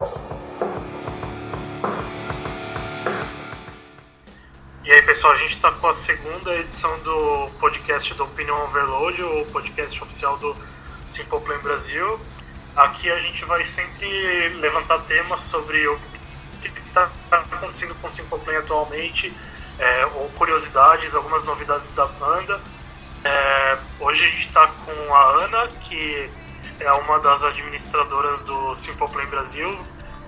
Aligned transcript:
E 0.00 0.02
aí, 4.90 5.02
pessoal, 5.02 5.34
a 5.34 5.36
gente 5.36 5.56
está 5.56 5.70
com 5.72 5.88
a 5.88 5.92
segunda 5.92 6.56
edição 6.56 6.98
do 7.00 7.50
podcast 7.60 8.14
do 8.14 8.24
Opinion 8.24 8.64
Overload, 8.64 9.22
o 9.22 9.44
podcast 9.52 10.02
oficial 10.02 10.38
do 10.38 10.56
Simple 11.04 11.38
Plan 11.40 11.58
Brasil. 11.58 12.18
Aqui 12.74 13.10
a 13.10 13.18
gente 13.18 13.44
vai 13.44 13.62
sempre 13.66 14.48
levantar 14.60 15.02
temas 15.02 15.42
sobre 15.42 15.86
o 15.86 16.00
que 16.62 16.68
está 16.88 17.10
acontecendo 17.30 17.94
com 17.96 18.06
o 18.06 18.10
Simple 18.10 18.38
Plan 18.38 18.58
atualmente, 18.58 19.30
é, 19.78 20.06
ou 20.06 20.30
curiosidades, 20.30 21.14
algumas 21.14 21.44
novidades 21.44 21.92
da 21.92 22.06
banda. 22.06 22.58
É, 23.22 23.78
hoje 24.00 24.24
a 24.24 24.28
gente 24.30 24.46
está 24.46 24.66
com 24.66 25.14
a 25.14 25.44
Ana, 25.44 25.68
que 25.68 26.30
é 26.80 26.92
uma 26.92 27.18
das 27.20 27.42
administradoras 27.44 28.40
do 28.42 28.74
Simple 28.74 29.08
Plan 29.08 29.26
Brasil. 29.26 29.86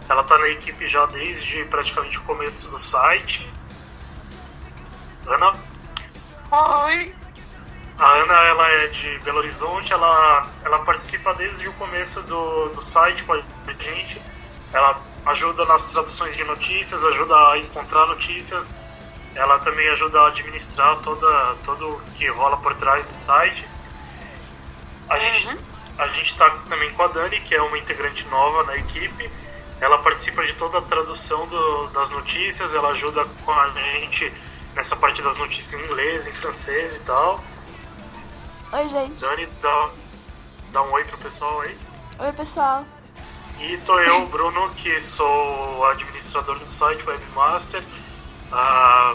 Ela 0.08 0.22
está 0.22 0.38
na 0.38 0.48
equipe 0.48 0.88
já 0.88 1.06
desde 1.06 1.64
praticamente 1.66 2.18
o 2.18 2.22
começo 2.22 2.70
do 2.70 2.78
site. 2.78 3.50
Ana? 5.26 5.54
Oi! 6.50 7.14
A 7.98 8.06
Ana 8.06 8.34
ela 8.34 8.68
é 8.68 8.86
de 8.88 9.18
Belo 9.20 9.38
Horizonte, 9.38 9.92
ela, 9.92 10.46
ela 10.64 10.80
participa 10.80 11.32
desde 11.34 11.68
o 11.68 11.72
começo 11.74 12.20
do, 12.22 12.68
do 12.70 12.82
site 12.82 13.22
com 13.22 13.32
a 13.34 13.72
gente. 13.78 14.20
Ela 14.72 15.00
ajuda 15.26 15.64
nas 15.66 15.90
traduções 15.90 16.36
de 16.36 16.44
notícias, 16.44 17.04
ajuda 17.04 17.34
a 17.50 17.58
encontrar 17.58 18.06
notícias, 18.06 18.74
ela 19.34 19.58
também 19.60 19.88
ajuda 19.90 20.20
a 20.20 20.28
administrar 20.28 20.96
toda, 20.98 21.54
tudo 21.64 22.00
que 22.16 22.26
rola 22.28 22.56
por 22.56 22.74
trás 22.74 23.06
do 23.06 23.12
site. 23.12 23.64
A 25.08 25.18
gente 25.18 25.48
Uhum. 25.48 25.71
A 25.98 26.08
gente 26.08 26.32
está 26.32 26.48
também 26.68 26.92
com 26.94 27.02
a 27.02 27.06
Dani, 27.08 27.40
que 27.40 27.54
é 27.54 27.62
uma 27.62 27.78
integrante 27.78 28.24
nova 28.28 28.64
na 28.64 28.76
equipe. 28.76 29.30
Ela 29.80 29.98
participa 29.98 30.44
de 30.46 30.52
toda 30.54 30.78
a 30.78 30.82
tradução 30.82 31.46
do- 31.46 31.86
das 31.88 32.10
notícias, 32.10 32.74
ela 32.74 32.90
ajuda 32.90 33.24
com 33.44 33.52
a 33.52 33.68
gente 33.70 34.32
nessa 34.74 34.94
parte 34.96 35.20
das 35.22 35.36
notícias 35.36 35.80
em 35.80 35.84
inglês, 35.84 36.26
em 36.26 36.32
francês 36.32 36.96
e 36.96 37.00
tal. 37.00 37.42
Oi, 38.72 38.88
gente. 38.88 39.20
Dani, 39.20 39.46
dá, 39.60 39.90
dá 40.72 40.82
um 40.82 40.92
oi 40.92 41.04
pro 41.04 41.18
pessoal 41.18 41.60
aí. 41.62 41.76
Oi, 42.20 42.32
pessoal. 42.32 42.84
E 43.60 43.76
tô 43.78 43.98
eu, 44.00 44.26
Bruno, 44.26 44.70
que 44.74 45.00
sou 45.00 45.84
administrador 45.86 46.58
do 46.58 46.68
site, 46.68 47.04
webmaster. 47.06 47.82
Ah, 48.50 49.14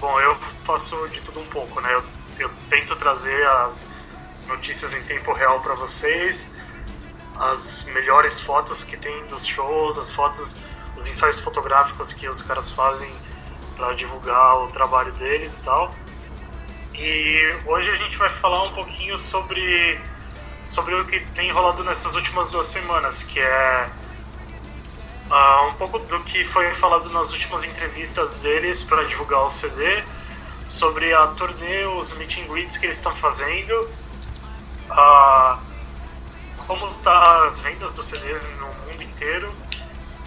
bom, 0.00 0.18
eu 0.20 0.34
faço 0.64 1.08
de 1.08 1.20
tudo 1.20 1.40
um 1.40 1.46
pouco, 1.46 1.80
né? 1.80 1.92
Eu, 1.94 2.02
eu 2.38 2.50
tento 2.70 2.96
trazer 2.96 3.46
as 3.46 3.86
notícias 4.46 4.92
em 4.94 5.02
tempo 5.02 5.32
real 5.32 5.60
para 5.60 5.74
vocês, 5.74 6.52
as 7.36 7.84
melhores 7.84 8.40
fotos 8.40 8.84
que 8.84 8.96
tem 8.96 9.26
dos 9.26 9.46
shows, 9.46 9.98
as 9.98 10.10
fotos, 10.10 10.54
os 10.96 11.06
ensaios 11.06 11.40
fotográficos 11.40 12.12
que 12.12 12.28
os 12.28 12.42
caras 12.42 12.70
fazem 12.70 13.10
para 13.76 13.92
divulgar 13.94 14.58
o 14.60 14.68
trabalho 14.68 15.12
deles 15.12 15.56
e 15.56 15.60
tal. 15.62 15.94
E 16.94 17.56
hoje 17.66 17.90
a 17.90 17.96
gente 17.96 18.16
vai 18.16 18.28
falar 18.28 18.62
um 18.64 18.72
pouquinho 18.72 19.18
sobre 19.18 20.00
sobre 20.68 20.94
o 20.94 21.04
que 21.04 21.20
tem 21.34 21.50
rolado 21.50 21.84
nessas 21.84 22.14
últimas 22.14 22.48
duas 22.50 22.66
semanas, 22.66 23.22
que 23.22 23.38
é 23.38 23.90
ah, 25.30 25.62
um 25.68 25.72
pouco 25.74 25.98
do 25.98 26.20
que 26.20 26.44
foi 26.44 26.72
falado 26.74 27.10
nas 27.10 27.32
últimas 27.32 27.64
entrevistas 27.64 28.40
deles 28.40 28.82
para 28.82 29.04
divulgar 29.04 29.46
o 29.46 29.50
CD, 29.50 30.02
sobre 30.68 31.12
a 31.14 31.28
turnê, 31.28 31.86
os 31.86 32.16
meet 32.16 32.38
and 32.38 32.46
greets 32.52 32.76
que 32.76 32.86
eles 32.86 32.96
estão 32.96 33.14
fazendo, 33.16 33.88
ah, 34.90 35.58
como 36.66 36.88
tá 37.02 37.46
as 37.46 37.58
vendas 37.60 37.92
dos 37.94 38.06
CDs 38.06 38.46
no 38.58 38.66
mundo 38.66 39.02
inteiro 39.02 39.54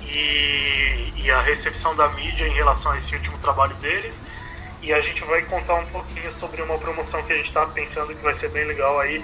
e, 0.02 1.14
e 1.16 1.32
a 1.32 1.42
recepção 1.42 1.96
da 1.96 2.08
mídia 2.10 2.48
em 2.48 2.54
relação 2.54 2.92
a 2.92 2.98
esse 2.98 3.16
último 3.16 3.38
trabalho 3.40 3.76
deles. 3.76 4.24
E 4.82 4.94
a 4.94 5.02
gente 5.02 5.24
vai 5.24 5.42
contar 5.42 5.76
um 5.76 5.86
pouquinho 5.88 6.32
sobre 6.32 6.62
uma 6.62 6.78
promoção 6.78 7.22
que 7.24 7.34
a 7.34 7.36
gente 7.36 7.48
está 7.48 7.66
pensando 7.66 8.16
que 8.16 8.24
vai 8.24 8.34
ser 8.34 8.50
bem 8.50 8.66
legal 8.66 9.00
aí 9.00 9.24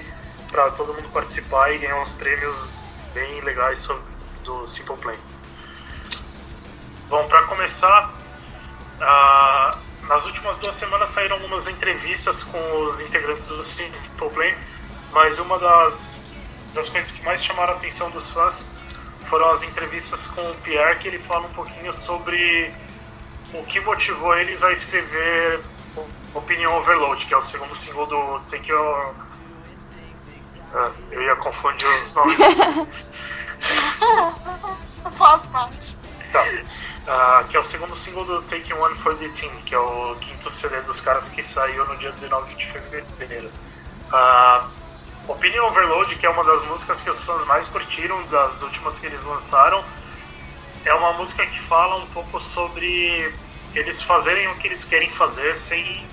para 0.51 0.71
todo 0.71 0.93
mundo 0.93 1.09
participar 1.09 1.71
e 1.73 1.77
ganhar 1.77 2.01
uns 2.01 2.13
prêmios 2.13 2.71
bem 3.13 3.39
legais 3.41 3.79
so- 3.79 4.01
do 4.43 4.67
Simple 4.67 4.97
Plan. 4.97 5.15
Bom, 7.07 7.27
para 7.27 7.43
começar, 7.43 8.11
ah, 8.99 9.77
nas 10.07 10.25
últimas 10.25 10.57
duas 10.57 10.75
semanas 10.75 11.09
saíram 11.11 11.35
algumas 11.35 11.67
entrevistas 11.67 12.43
com 12.43 12.81
os 12.83 12.99
integrantes 13.01 13.45
do 13.45 13.61
Simple 13.63 14.29
Plan, 14.31 14.53
mas 15.13 15.39
uma 15.39 15.57
das, 15.59 16.19
das 16.73 16.89
coisas 16.89 17.11
que 17.11 17.23
mais 17.23 17.43
chamaram 17.43 17.73
a 17.73 17.77
atenção 17.77 18.09
dos 18.11 18.31
fãs 18.31 18.65
foram 19.29 19.49
as 19.51 19.63
entrevistas 19.63 20.27
com 20.27 20.41
o 20.41 20.55
Pierre, 20.55 20.99
que 20.99 21.07
ele 21.07 21.19
fala 21.19 21.47
um 21.47 21.53
pouquinho 21.53 21.93
sobre 21.93 22.73
o 23.53 23.63
que 23.63 23.79
motivou 23.79 24.35
eles 24.35 24.63
a 24.63 24.71
escrever 24.71 25.61
Opinion 26.33 26.75
Overload, 26.77 27.25
que 27.25 27.33
é 27.33 27.37
o 27.37 27.41
segundo 27.41 27.75
single 27.75 28.05
do 28.07 28.39
Take 28.49 28.71
Your... 28.71 29.13
Ah, 30.73 30.91
eu 31.11 31.21
ia 31.21 31.35
confundir 31.35 31.87
os 32.03 32.13
nomes. 32.15 32.37
Faz 35.15 35.45
parte. 35.47 35.95
Tá. 36.31 36.43
Ah, 37.07 37.45
que 37.47 37.55
é 37.55 37.59
o 37.59 37.63
segundo 37.63 37.95
single 37.95 38.25
do 38.25 38.41
Take 38.43 38.73
One 38.73 38.95
for 38.97 39.15
the 39.15 39.27
Team, 39.29 39.55
que 39.65 39.75
é 39.75 39.79
o 39.79 40.15
quinto 40.15 40.49
CD 40.49 40.81
dos 40.81 40.99
caras 40.99 41.29
que 41.29 41.43
saiu 41.43 41.85
no 41.85 41.95
dia 41.97 42.11
19 42.11 42.55
de 42.55 42.65
fevereiro. 42.71 43.51
Ah, 44.11 44.67
Opinion 45.27 45.65
Overload, 45.67 46.15
que 46.17 46.25
é 46.25 46.29
uma 46.29 46.43
das 46.43 46.63
músicas 46.65 47.01
que 47.01 47.09
os 47.09 47.23
fãs 47.23 47.45
mais 47.45 47.69
curtiram 47.69 48.21
das 48.27 48.61
últimas 48.61 48.99
que 48.99 49.05
eles 49.05 49.23
lançaram, 49.23 49.83
é 50.85 50.93
uma 50.93 51.13
música 51.13 51.45
que 51.45 51.59
fala 51.61 52.03
um 52.03 52.07
pouco 52.07 52.41
sobre 52.41 53.33
eles 53.73 54.01
fazerem 54.01 54.47
o 54.49 54.55
que 54.55 54.67
eles 54.67 54.83
querem 54.83 55.09
fazer 55.11 55.55
sem, 55.55 56.05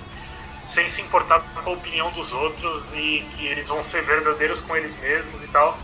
sem 0.61 0.87
se 0.87 1.01
importar 1.01 1.41
com 1.41 1.69
a 1.69 1.73
opinião 1.73 2.09
dos 2.11 2.31
outros 2.31 2.93
e 2.93 3.27
que 3.35 3.47
eles 3.47 3.67
vão 3.67 3.83
ser 3.83 4.01
verdadeiros 4.03 4.61
com 4.61 4.75
eles 4.77 4.97
mesmos 4.97 5.43
e 5.43 5.47
tal. 5.49 5.77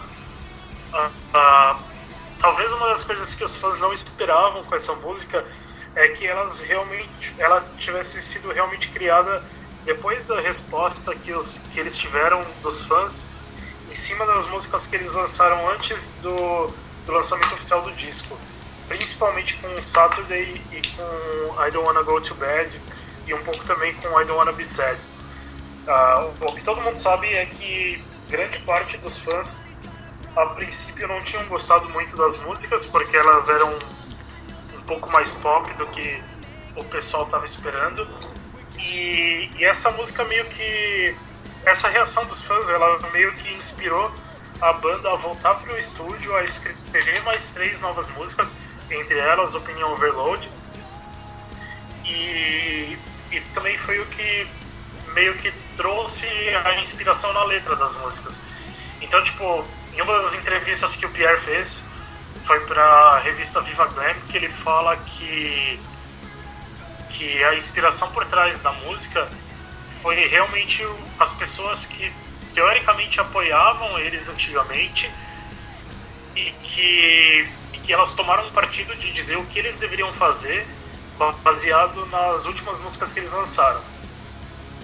Ah, 0.94 1.12
ah, 1.34 1.80
talvez 2.40 2.72
uma 2.72 2.88
das 2.88 3.04
coisas 3.04 3.36
que 3.36 3.44
os 3.44 3.58
fãs 3.58 3.78
não 3.78 3.92
esperavam 3.92 4.64
com 4.64 4.74
essa 4.74 4.96
música 4.96 5.46
é 5.96 6.08
que 6.10 6.26
elas 6.26 6.62
realmente 6.62 7.36
ela 7.38 7.68
tivesse 7.78 8.22
sido 8.22 8.52
realmente 8.52 8.88
criada 8.90 9.44
depois 9.88 10.28
da 10.28 10.42
resposta 10.42 11.16
que, 11.16 11.32
os, 11.32 11.60
que 11.74 11.80
eles 11.80 11.96
tiveram 11.98 12.46
dos 12.62 12.84
fãs 12.84 13.26
em 13.90 13.96
cima 13.96 14.26
das 14.26 14.46
músicas 14.48 14.86
que 14.86 14.98
eles 14.98 15.14
lançaram 15.14 15.68
antes 15.72 16.12
do, 16.22 16.68
do 17.06 17.12
lançamento 17.14 17.54
oficial 17.54 17.82
do 17.82 17.92
disco 17.94 18.38
principalmente 18.90 19.56
com 19.56 19.82
Saturday 19.82 20.62
e 20.74 20.82
com 20.90 21.66
I 21.66 21.72
Don't 21.72 21.88
Wanna 21.88 22.04
Go 22.04 22.20
to 22.20 22.36
Bed 22.36 22.82
e 23.26 23.34
um 23.34 23.42
pouco 23.44 23.66
também 23.66 23.94
com 23.96 24.10
I 24.10 24.26
Don't 24.26 24.34
Wanna 24.34 24.52
Be 24.52 24.66
Sad. 24.66 25.00
Ah, 25.88 26.32
o 26.42 26.54
que 26.54 26.64
todo 26.64 26.82
mundo 26.82 26.98
sabe 26.98 27.34
é 27.34 27.46
que 27.46 28.04
grande 28.30 28.60
parte 28.60 28.98
dos 28.98 29.18
fãs 29.18 29.62
a 30.36 30.48
princípio 30.48 31.08
não 31.08 31.24
tinham 31.24 31.46
gostado 31.46 31.88
muito 31.90 32.16
das 32.18 32.36
músicas 32.38 32.86
porque 32.86 33.16
elas 33.16 33.48
eram 33.48 33.72
um 34.76 34.82
pouco 34.82 35.10
mais 35.12 35.34
pop 35.36 35.72
do 35.76 35.88
que 35.88 36.22
o 36.76 36.84
pessoal 36.84 37.24
estava 37.24 37.46
esperando 37.46 38.06
e, 38.78 39.50
e 39.58 39.66
essa 39.66 39.92
música 39.92 40.24
meio 40.26 40.46
que 40.46 41.16
essa 41.66 41.88
reação 41.90 42.26
dos 42.26 42.42
fãs 42.42 42.70
ela 42.70 43.00
meio 43.12 43.32
que 43.34 43.54
inspirou 43.54 44.12
a 44.62 44.74
banda 44.74 45.12
a 45.12 45.16
voltar 45.16 45.54
para 45.56 45.74
o 45.74 45.78
estúdio 45.78 46.36
a 46.36 46.44
escrever 46.44 47.22
mais 47.24 47.54
três 47.54 47.80
novas 47.82 48.10
músicas 48.12 48.56
entre 48.90 49.20
elas 49.20 49.54
Opinion 49.54 49.92
Overload. 49.92 50.50
E, 52.06 52.98
e 53.32 53.42
também 53.54 53.78
foi 53.78 54.00
o 54.00 54.06
que 54.08 54.48
meio 55.14 55.34
que 55.36 55.52
trouxe 55.76 56.28
a 56.66 56.80
inspiração 56.80 57.34
na 57.34 57.44
letra 57.44 57.76
das 57.76 57.96
músicas. 57.98 58.40
Então 59.02 59.24
tipo 59.24 59.66
em 59.94 60.02
uma 60.02 60.22
das 60.22 60.36
entrevistas 60.36 60.96
que 60.96 61.06
o 61.06 61.10
Pierre 61.10 61.42
fez 61.42 61.84
foi 62.46 62.60
para 62.62 62.84
a 62.84 63.20
revista 63.20 63.62
Viva 63.62 63.88
Glam 63.88 64.16
que 64.30 64.38
ele 64.38 64.50
fala 64.50 64.96
que 64.98 65.80
que 67.18 67.44
a 67.44 67.56
inspiração 67.56 68.12
por 68.12 68.26
trás 68.26 68.60
da 68.62 68.72
música 68.72 69.28
foi 70.02 70.28
realmente 70.28 70.88
as 71.20 71.34
pessoas 71.34 71.86
que 71.86 72.12
teoricamente 72.54 73.20
apoiavam 73.20 73.98
eles 74.00 74.30
antigamente 74.30 75.12
e 76.36 76.52
que, 76.64 77.50
e 77.74 77.78
que 77.80 77.92
elas 77.92 78.14
tomaram 78.14 78.50
partido 78.52 78.96
de 78.96 79.12
dizer 79.12 79.38
o 79.38 79.46
que 79.46 79.58
eles 79.58 79.76
deveriam 79.78 80.14
fazer 80.14 80.66
baseado 81.44 82.06
nas 82.08 82.46
últimas 82.46 82.80
músicas 82.80 83.12
que 83.12 83.20
eles 83.20 83.32
lançaram. 83.32 83.82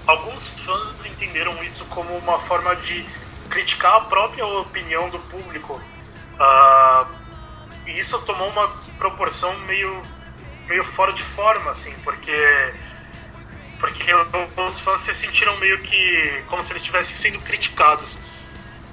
Alguns 0.08 0.48
fãs 0.48 1.06
entenderam 1.06 1.64
isso 1.64 1.86
como 1.86 2.18
uma 2.18 2.40
forma 2.40 2.76
de 2.78 3.06
criticar 3.50 3.96
a 3.98 4.02
própria 4.02 4.46
opinião 4.46 5.10
do 5.10 5.20
público. 5.20 5.80
Ah, 6.40 7.06
e 7.86 8.00
isso 8.00 8.20
tomou 8.26 8.50
uma 8.50 8.68
proporção 8.98 9.58
meio, 9.60 10.02
meio 10.68 10.84
fora 10.84 11.14
de 11.14 11.24
forma, 11.24 11.72
assim, 11.72 11.94
porque 12.04 12.34
porque 13.80 14.06
os 14.66 14.80
fãs 14.80 15.02
se 15.02 15.14
sentiram 15.14 15.58
meio 15.58 15.78
que 15.80 16.44
como 16.48 16.64
se 16.64 16.72
eles 16.72 16.82
estivessem 16.82 17.18
sendo 17.18 17.40
criticados. 17.42 18.18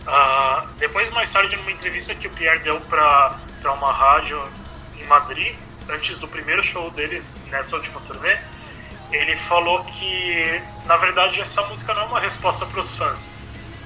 Ah, 0.05 0.67
depois, 0.79 1.11
mais 1.11 1.33
tarde, 1.33 1.55
numa 1.55 1.71
entrevista 1.71 2.13
que 2.13 2.27
o 2.27 2.31
Pierre 2.31 2.59
deu 2.61 2.81
para 2.81 3.39
uma 3.73 3.93
rádio 3.93 4.43
em 4.99 5.05
Madrid, 5.05 5.55
antes 5.89 6.19
do 6.19 6.27
primeiro 6.27 6.65
show 6.65 6.91
deles 6.91 7.37
nessa 7.51 7.77
última 7.77 8.01
turnê, 8.01 8.37
ele 9.13 9.37
falou 9.37 9.85
que, 9.85 10.63
na 10.87 10.97
verdade, 10.97 11.41
essa 11.41 11.63
música 11.69 11.95
não 11.95 12.03
é 12.03 12.07
uma 12.07 12.21
resposta 12.21 12.67
para 12.67 12.81
os 12.81 12.97
fãs, 12.97 13.31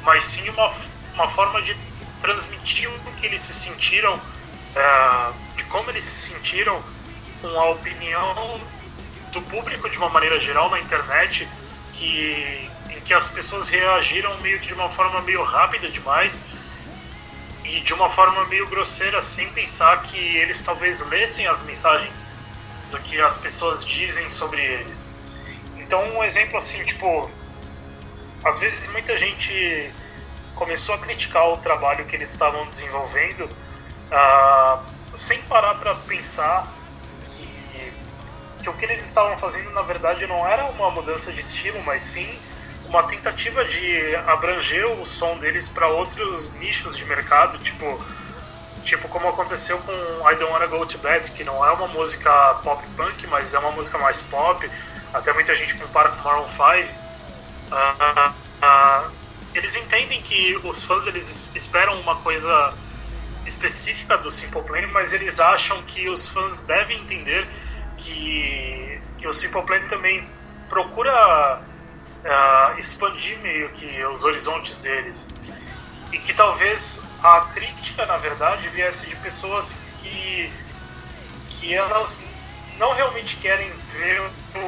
mas 0.03 0.25
sim 0.25 0.49
uma, 0.49 0.73
uma 1.15 1.29
forma 1.33 1.61
de 1.61 1.77
transmitir 2.23 2.89
o 2.89 3.13
que 3.17 3.27
eles 3.27 3.43
se 3.43 3.53
sentiram, 3.53 4.19
é, 4.75 5.33
de 5.57 5.65
como 5.65 5.91
eles 5.91 6.05
se 6.05 6.31
sentiram 6.31 6.83
com 7.45 7.61
a 7.61 7.71
opinião 7.73 8.59
do 9.31 9.43
público 9.43 9.91
de 9.91 9.99
uma 9.99 10.09
maneira 10.09 10.41
geral 10.41 10.71
na 10.71 10.81
internet, 10.81 11.47
que, 11.93 12.71
em 12.89 13.01
que 13.01 13.13
as 13.13 13.29
pessoas 13.29 13.69
reagiram 13.69 14.41
meio 14.41 14.59
que 14.61 14.69
de 14.69 14.73
uma 14.73 14.89
forma 14.89 15.21
meio 15.21 15.43
rápida 15.43 15.91
demais 15.91 16.43
e 17.63 17.81
de 17.81 17.93
uma 17.93 18.09
forma 18.11 18.47
meio 18.47 18.67
grosseira, 18.67 19.23
sem 19.23 19.47
pensar 19.51 20.03
que 20.05 20.17
eles 20.17 20.63
talvez 20.63 21.07
lessem 21.11 21.47
as 21.47 21.63
mensagens 21.65 22.25
do 22.91 22.99
que 23.01 23.21
as 23.21 23.37
pessoas 23.37 23.85
dizem 23.85 24.31
sobre 24.31 24.63
eles. 24.63 25.13
Então, 25.77 26.03
um 26.17 26.25
exemplo 26.25 26.57
assim, 26.57 26.83
tipo, 26.85 27.31
às 28.43 28.59
vezes 28.59 28.89
muita 28.89 29.19
gente 29.19 29.93
começou 30.55 30.95
a 30.95 30.99
criticar 30.99 31.47
o 31.51 31.59
trabalho 31.59 32.07
que 32.07 32.17
eles 32.17 32.31
estavam 32.31 32.67
desenvolvendo 32.69 33.45
uh, 33.45 34.83
sem 35.15 35.43
parar 35.43 35.75
para 35.75 35.95
pensar 35.95 36.74
que 38.65 38.71
o 38.71 38.73
que 38.73 38.87
eles 38.87 39.05
estavam 39.05 39.37
fazendo 39.39 39.71
na 39.73 39.83
verdade 39.83 40.27
não 40.27 40.47
era 40.47 40.65
uma 40.65 40.91
mudança 40.91 41.31
de 41.31 41.41
estilo, 41.41 41.83
mas 41.83 42.03
sim 42.03 42.39
uma 42.87 43.03
tentativa 43.03 43.63
de 43.65 44.17
abranger 44.27 44.91
o 44.91 45.07
som 45.07 45.37
deles 45.39 45.69
para 45.69 45.87
outros 45.89 46.51
nichos 46.55 46.97
de 46.97 47.05
mercado, 47.05 47.59
tipo 47.59 47.85
tipo 48.83 49.07
como 49.09 49.29
aconteceu 49.29 49.79
com 49.79 49.93
I 49.93 50.37
Don't 50.37 50.53
Wanna 50.53 50.67
Go 50.67 50.87
to 50.87 50.99
Bed, 50.99 51.31
que 51.33 51.45
não 51.45 51.65
é 51.65 51.71
uma 51.73 51.89
música 51.89 52.31
pop 52.63 52.83
punk, 52.97 53.27
mas 53.27 53.53
é 53.53 53.59
uma 53.59 53.71
música 53.71 53.99
mais 53.99 54.23
pop. 54.23 54.71
Até 55.13 55.33
muita 55.33 55.55
gente 55.55 55.75
compara 55.75 56.11
com 56.11 56.23
Maroon 56.23 56.49
5, 56.51 56.61
uh, 57.71 58.31
uh, 58.31 59.13
eles 59.55 59.77
entendem 59.77 60.21
que 60.23 60.59
os 60.65 60.83
fãs 60.83 61.07
eles 61.07 61.51
esperam 61.55 61.99
uma 62.01 62.17
coisa 62.17 62.75
específica 63.47 64.19
do 64.19 64.31
Simple 64.31 64.63
Plan, 64.63 64.87
mas 64.89 65.13
eles 65.13 65.39
acham 65.39 65.83
que 65.83 66.09
os 66.09 66.29
fãs 66.29 66.63
devem 66.63 67.01
entender 67.03 67.49
que, 68.05 69.01
que 69.19 69.27
o 69.27 69.33
Simple 69.33 69.63
Plan 69.63 69.81
também 69.89 70.29
procura 70.69 71.61
uh, 72.25 72.79
expandir 72.79 73.39
meio 73.41 73.71
que 73.71 74.05
os 74.05 74.23
horizontes 74.23 74.79
deles. 74.79 75.27
E 76.13 76.19
que 76.19 76.33
talvez 76.33 77.03
a 77.23 77.41
crítica, 77.53 78.07
na 78.07 78.17
verdade, 78.19 78.69
viesse 78.69 79.07
de 79.07 79.17
pessoas 79.17 79.83
que, 80.01 80.53
que 81.51 81.75
elas 81.75 82.25
não 82.79 82.93
realmente 82.95 83.37
querem 83.37 83.73
ver 83.93 84.23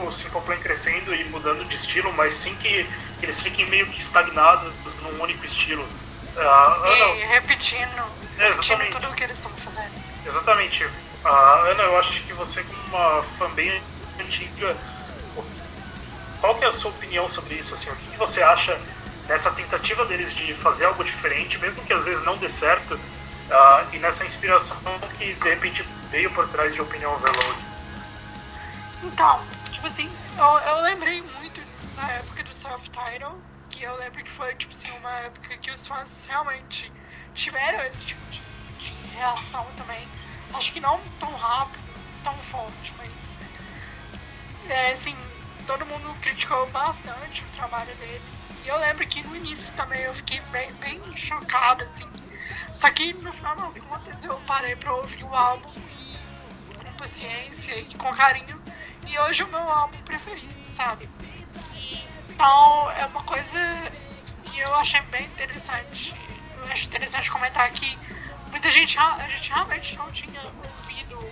o 0.05 0.11
Simple 0.11 0.41
Plan 0.41 0.57
crescendo 0.57 1.15
e 1.15 1.25
mudando 1.25 1.65
de 1.65 1.75
estilo, 1.75 2.13
mas 2.15 2.35
sim 2.35 2.55
que, 2.57 2.85
que 3.19 3.27
eles 3.27 3.41
fiquem 3.41 3.67
meio 3.67 3.87
que 3.87 4.01
estagnados 4.01 4.73
num 5.03 5.23
único 5.23 5.45
estilo. 5.45 5.83
Uh, 5.83 7.17
e 7.17 7.25
repetindo, 7.27 8.05
repetindo 8.37 8.91
tudo 8.93 9.09
o 9.09 9.15
que 9.15 9.25
eles 9.25 9.37
estão 9.37 9.51
fazendo. 9.53 9.91
Exatamente. 10.27 10.87
Uh, 11.27 11.71
Ana, 11.73 11.83
eu 11.83 11.99
acho 11.99 12.23
que 12.23 12.33
você, 12.35 12.63
como 12.63 12.81
uma 12.85 13.23
fã 13.37 13.51
bem 13.51 13.83
antiga, 14.21 14.77
qual 16.41 16.55
que 16.55 16.65
é 16.65 16.69
a 16.69 16.73
sua 16.73 16.93
opinião 16.93 17.29
sobre 17.29 17.57
isso? 17.57 17.75
Assim, 17.75 17.91
o 17.91 17.97
que, 17.97 18.13
que 18.13 18.17
você 18.17 18.45
acha 18.45 18.81
nessa 19.27 19.51
tentativa 19.51 20.05
deles 20.05 20.33
de 20.33 20.55
fazer 20.55 20.85
algo 20.85 21.03
diferente, 21.03 21.59
mesmo 21.59 21.85
que 21.85 21.93
às 21.93 22.05
vezes 22.05 22.25
não 22.25 22.37
dê 22.37 22.49
certo, 22.49 22.95
uh, 22.95 23.93
e 23.93 23.99
nessa 23.99 24.25
inspiração 24.25 24.81
que 25.19 25.35
de 25.35 25.49
repente 25.49 25.83
veio 26.13 26.31
por 26.31 26.47
trás 26.51 26.73
de 26.73 26.81
Opinião 26.81 27.13
Overload? 27.17 27.61
Então, 29.03 29.45
tipo 29.73 29.89
assim, 29.89 30.09
eu, 30.39 30.45
eu 30.45 30.83
lembrei 30.83 31.21
muito 31.23 31.61
na 31.97 32.09
época 32.13 32.45
do 32.45 32.55
self-title, 32.55 33.37
que 33.69 33.83
eu 33.83 33.97
lembro 33.97 34.23
que 34.23 34.31
foi, 34.31 34.55
tipo 34.55 34.73
assim, 34.73 34.97
uma 35.01 35.11
época 35.23 35.57
que 35.57 35.73
os 35.73 35.89
fãs 35.89 36.27
realmente 36.29 36.93
tiveram 37.35 37.81
esse 37.87 38.07
tipo 38.07 38.21
de, 38.31 38.41
de 38.79 39.09
reação 39.17 39.67
também. 39.77 40.07
Acho 40.55 40.73
que 40.73 40.81
não 40.81 40.99
tão 41.21 41.35
rápido, 41.35 41.85
tão 42.23 42.35
forte, 42.39 42.95
mas 42.99 43.39
é, 44.69 44.93
assim, 44.93 45.17
todo 45.67 45.87
mundo 45.87 46.15
criticou 46.21 46.67
bastante 46.71 47.45
o 47.45 47.57
trabalho 47.57 47.95
deles. 47.97 48.57
E 48.65 48.69
eu 48.69 48.79
lembro 48.79 49.07
que 49.07 49.23
no 49.23 49.37
início 49.37 49.73
também 49.75 50.01
eu 50.03 50.15
fiquei 50.15 50.41
bem, 50.53 50.73
bem 50.75 51.17
chocada, 51.17 51.85
assim. 51.85 52.09
Só 52.73 52.91
que 52.91 53.13
no 53.15 53.33
final 53.33 53.57
das 53.57 53.79
contas 53.79 54.25
eu 54.25 54.37
parei 54.47 54.77
pra 54.77 54.95
ouvir 54.95 55.25
o 55.25 55.35
álbum 55.35 55.71
e 55.99 56.75
com 56.75 56.93
paciência 56.95 57.79
e 57.79 57.95
com 57.97 58.13
carinho 58.13 58.61
e 59.07 59.19
hoje 59.21 59.43
é 59.43 59.45
o 59.45 59.49
meu 59.49 59.71
álbum 59.71 59.97
preferido, 60.03 60.65
sabe? 60.65 61.09
Então 62.29 62.91
é 62.91 63.07
uma 63.07 63.23
coisa 63.23 63.59
e 64.53 64.59
eu 64.59 64.75
achei 64.77 65.01
bem 65.03 65.25
interessante. 65.25 66.15
Eu 66.59 66.73
acho 66.73 66.87
interessante 66.87 67.31
comentar 67.31 67.71
que 67.71 67.99
muita 68.57 68.71
gente, 68.71 68.99
a 68.99 69.29
gente 69.29 69.51
realmente 69.51 69.97
não 69.97 70.11
tinha 70.11 70.41
ouvido 70.41 71.31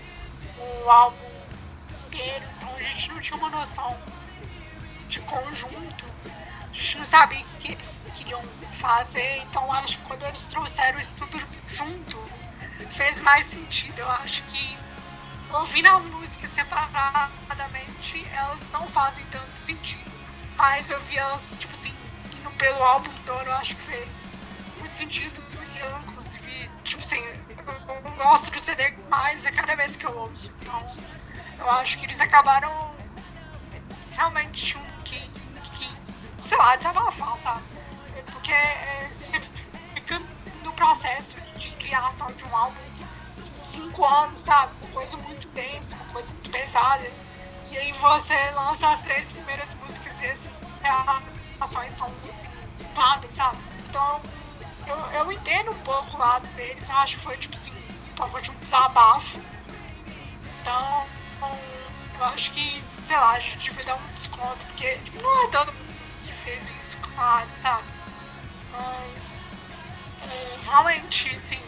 o 0.58 0.90
álbum 0.90 1.16
inteiro, 2.06 2.44
então 2.58 2.74
a 2.76 2.82
gente 2.82 3.08
não 3.08 3.18
tinha 3.18 3.38
uma 3.38 3.48
noção 3.48 3.96
de 5.08 5.20
conjunto. 5.20 6.04
A 6.26 6.74
gente 6.74 6.98
não 6.98 7.06
sabia 7.06 7.40
o 7.40 7.58
que 7.60 7.72
eles 7.72 7.98
queriam 8.14 8.42
fazer, 8.74 9.38
então 9.38 9.72
acho 9.72 9.96
que 9.96 10.04
quando 10.04 10.22
eles 10.26 10.46
trouxeram 10.48 11.00
isso 11.00 11.14
tudo 11.16 11.42
junto, 11.66 12.22
fez 12.90 13.18
mais 13.20 13.46
sentido. 13.46 13.98
Eu 13.98 14.10
acho 14.10 14.42
que 14.42 14.76
ouvindo 15.50 15.88
as 15.88 16.04
músicas 16.04 16.50
separadamente, 16.50 18.26
elas 18.34 18.70
não 18.70 18.86
fazem 18.88 19.24
tanto 19.30 19.56
sentido. 19.56 20.12
Mas 20.58 20.90
eu 20.90 21.00
vi 21.04 21.16
elas, 21.16 21.56
tipo 21.58 21.72
assim, 21.72 21.94
indo 22.38 22.50
pelo 22.58 22.84
álbum 22.84 23.10
todo, 23.24 23.46
eu 23.46 23.54
acho 23.54 23.74
que 23.76 23.82
fez 23.82 24.08
muito 24.78 24.94
sentido. 24.94 25.42
E 25.74 25.78
eu, 25.78 26.13
tipo 26.84 27.02
assim, 27.02 27.22
eu 27.66 28.10
gosto 28.12 28.50
do 28.50 28.60
CD 28.60 28.92
mais 29.08 29.44
a 29.46 29.50
cada 29.50 29.74
vez 29.74 29.96
que 29.96 30.06
eu 30.06 30.16
ouço. 30.16 30.52
Então, 30.60 30.88
eu 31.58 31.70
acho 31.70 31.98
que 31.98 32.06
eles 32.06 32.20
acabaram 32.20 32.94
realmente 34.12 34.76
um 34.76 35.02
que, 35.02 35.28
que 35.72 35.90
sei 36.44 36.58
lá, 36.58 36.76
desabafar, 36.76 37.36
sabe? 37.38 37.62
Porque 38.32 38.52
é, 38.52 39.10
você 39.18 39.40
fica 39.94 40.20
no 40.62 40.72
processo 40.74 41.36
de 41.56 41.70
criação 41.72 42.30
de 42.32 42.44
um 42.44 42.56
álbum 42.56 42.76
cinco 43.72 44.04
anos, 44.04 44.40
sabe? 44.40 44.72
Uma 44.82 44.92
coisa 44.92 45.16
muito 45.16 45.48
densa, 45.48 45.96
uma 45.96 46.12
coisa 46.12 46.32
muito 46.32 46.50
pesada. 46.50 47.10
E 47.70 47.78
aí 47.78 47.92
você 47.92 48.34
lança 48.50 48.88
as 48.88 49.00
três 49.02 49.30
primeiras 49.32 49.74
músicas 49.74 50.20
e 50.20 50.26
essas 50.26 50.62
reações 50.82 51.94
são 51.94 52.08
assim, 52.28 52.48
sabe? 52.94 53.28
Então 53.88 54.20
eu, 54.86 54.96
eu 55.12 55.32
entendo 55.32 55.70
um 55.70 55.78
pouco 55.80 56.16
o 56.16 56.18
lado 56.18 56.46
deles, 56.48 56.88
acho 56.90 57.18
que 57.18 57.24
foi 57.24 57.36
tipo 57.36 57.54
assim, 57.54 57.72
um 58.12 58.14
pouco 58.16 58.40
de 58.40 58.50
um 58.50 58.54
desabafo. 58.56 59.40
Então, 60.60 61.06
eu 62.18 62.24
acho 62.26 62.50
que, 62.52 62.82
sei 63.06 63.16
lá, 63.16 63.32
a 63.32 63.40
gente 63.40 63.58
devia 63.58 63.84
dar 63.84 63.96
um 63.96 64.06
desconto, 64.14 64.58
porque 64.66 64.96
tipo, 64.98 65.22
não 65.22 65.44
é 65.44 65.50
todo 65.50 65.72
mundo 65.72 65.94
que 66.24 66.32
fez 66.32 66.70
isso, 66.80 66.96
claro, 67.14 67.48
sabe? 67.60 67.84
Mas 68.72 69.34
é, 70.30 70.58
realmente, 70.64 71.28
assim, 71.34 71.60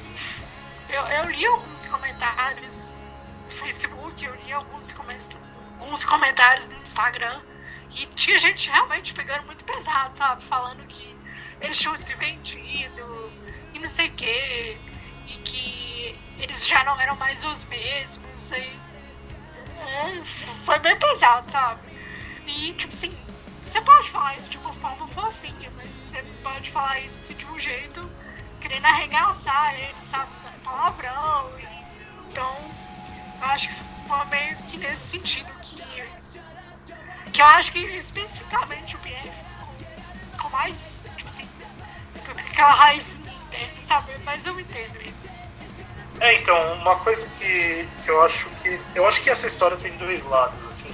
eu, 0.88 1.02
eu 1.02 1.30
li 1.30 1.46
alguns 1.46 1.86
comentários 1.86 3.04
no 3.44 3.50
Facebook, 3.50 4.24
eu 4.24 4.34
li 4.34 4.52
alguns, 4.52 4.94
alguns 5.78 6.04
comentários 6.04 6.68
no 6.68 6.76
Instagram. 6.76 7.40
E 7.90 8.04
tinha 8.06 8.38
gente 8.38 8.68
realmente 8.68 9.14
pegando 9.14 9.46
muito 9.46 9.64
pesado, 9.64 10.16
sabe? 10.18 10.42
Falando 10.44 10.86
que 10.86 11.15
eles 11.60 11.78
tinham 11.78 11.96
se 11.96 12.14
vendido 12.14 13.32
e 13.74 13.78
não 13.78 13.88
sei 13.88 14.08
o 14.08 14.12
quê. 14.12 14.78
E 15.26 15.32
que 15.38 16.18
eles 16.38 16.66
já 16.66 16.84
não 16.84 17.00
eram 17.00 17.16
mais 17.16 17.44
os 17.44 17.64
mesmos. 17.64 18.52
E, 18.52 18.86
é, 19.78 20.24
foi 20.64 20.78
bem 20.78 20.98
pesado, 20.98 21.50
sabe? 21.50 21.80
E, 22.46 22.72
tipo 22.74 22.94
assim, 22.94 23.16
você 23.66 23.80
pode 23.80 24.10
falar 24.10 24.36
isso 24.36 24.50
de 24.50 24.58
uma 24.58 24.72
forma 24.74 25.06
fofinha, 25.08 25.70
mas 25.76 25.92
você 25.92 26.22
pode 26.42 26.70
falar 26.70 27.00
isso 27.00 27.34
de 27.34 27.44
um 27.46 27.58
jeito 27.58 28.08
querendo 28.60 28.86
arregaçar 28.86 29.74
ele, 29.74 29.94
sabe? 30.10 30.30
Usando 30.36 30.62
palavrão. 30.62 31.58
E, 31.58 31.84
então, 32.30 32.56
acho 33.40 33.68
que 33.68 33.74
foi 34.06 34.24
meio 34.26 34.56
que 34.68 34.78
nesse 34.78 35.08
sentido 35.08 35.50
que. 35.60 35.76
Que 37.32 37.42
eu 37.42 37.46
acho 37.46 37.72
que 37.72 37.80
especificamente 37.80 38.96
o 38.96 38.98
com, 38.98 40.38
com 40.42 40.48
mais, 40.48 40.95
aquela 42.56 42.72
raiva 42.72 43.04
dele, 43.50 43.70
sabe? 43.86 44.12
Mas 44.24 44.46
eu 44.46 44.58
entendo 44.58 44.96
ele. 44.96 45.14
É, 46.20 46.40
então, 46.40 46.56
uma 46.74 46.96
coisa 46.96 47.28
que, 47.38 47.86
que 48.02 48.10
eu 48.10 48.22
acho 48.22 48.48
que. 48.62 48.80
Eu 48.94 49.06
acho 49.06 49.20
que 49.20 49.28
essa 49.28 49.46
história 49.46 49.76
tem 49.76 49.94
dois 49.98 50.24
lados, 50.24 50.66
assim. 50.66 50.92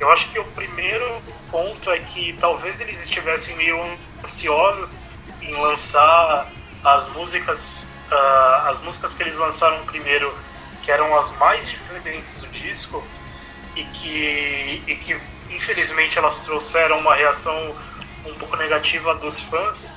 Eu 0.00 0.10
acho 0.10 0.28
que 0.30 0.38
o 0.40 0.44
primeiro 0.46 1.22
ponto 1.52 1.88
é 1.92 2.00
que 2.00 2.32
talvez 2.40 2.80
eles 2.80 3.04
estivessem 3.04 3.54
meio 3.56 3.80
ansiosos 4.22 4.96
em 5.40 5.52
lançar 5.52 6.50
as 6.82 7.08
músicas 7.12 7.86
uh, 8.10 8.68
as 8.68 8.82
músicas 8.82 9.14
que 9.14 9.22
eles 9.22 9.36
lançaram 9.36 9.84
primeiro 9.86 10.36
que 10.82 10.90
eram 10.90 11.16
as 11.16 11.32
mais 11.38 11.70
diferentes 11.70 12.40
do 12.40 12.48
disco 12.48 13.02
e 13.76 13.84
que, 13.84 14.82
e 14.86 14.96
que 14.96 15.18
infelizmente 15.48 16.18
elas 16.18 16.40
trouxeram 16.40 16.98
uma 16.98 17.14
reação 17.14 17.74
um 18.26 18.34
pouco 18.34 18.56
negativa 18.56 19.14
dos 19.14 19.38
fãs, 19.38 19.94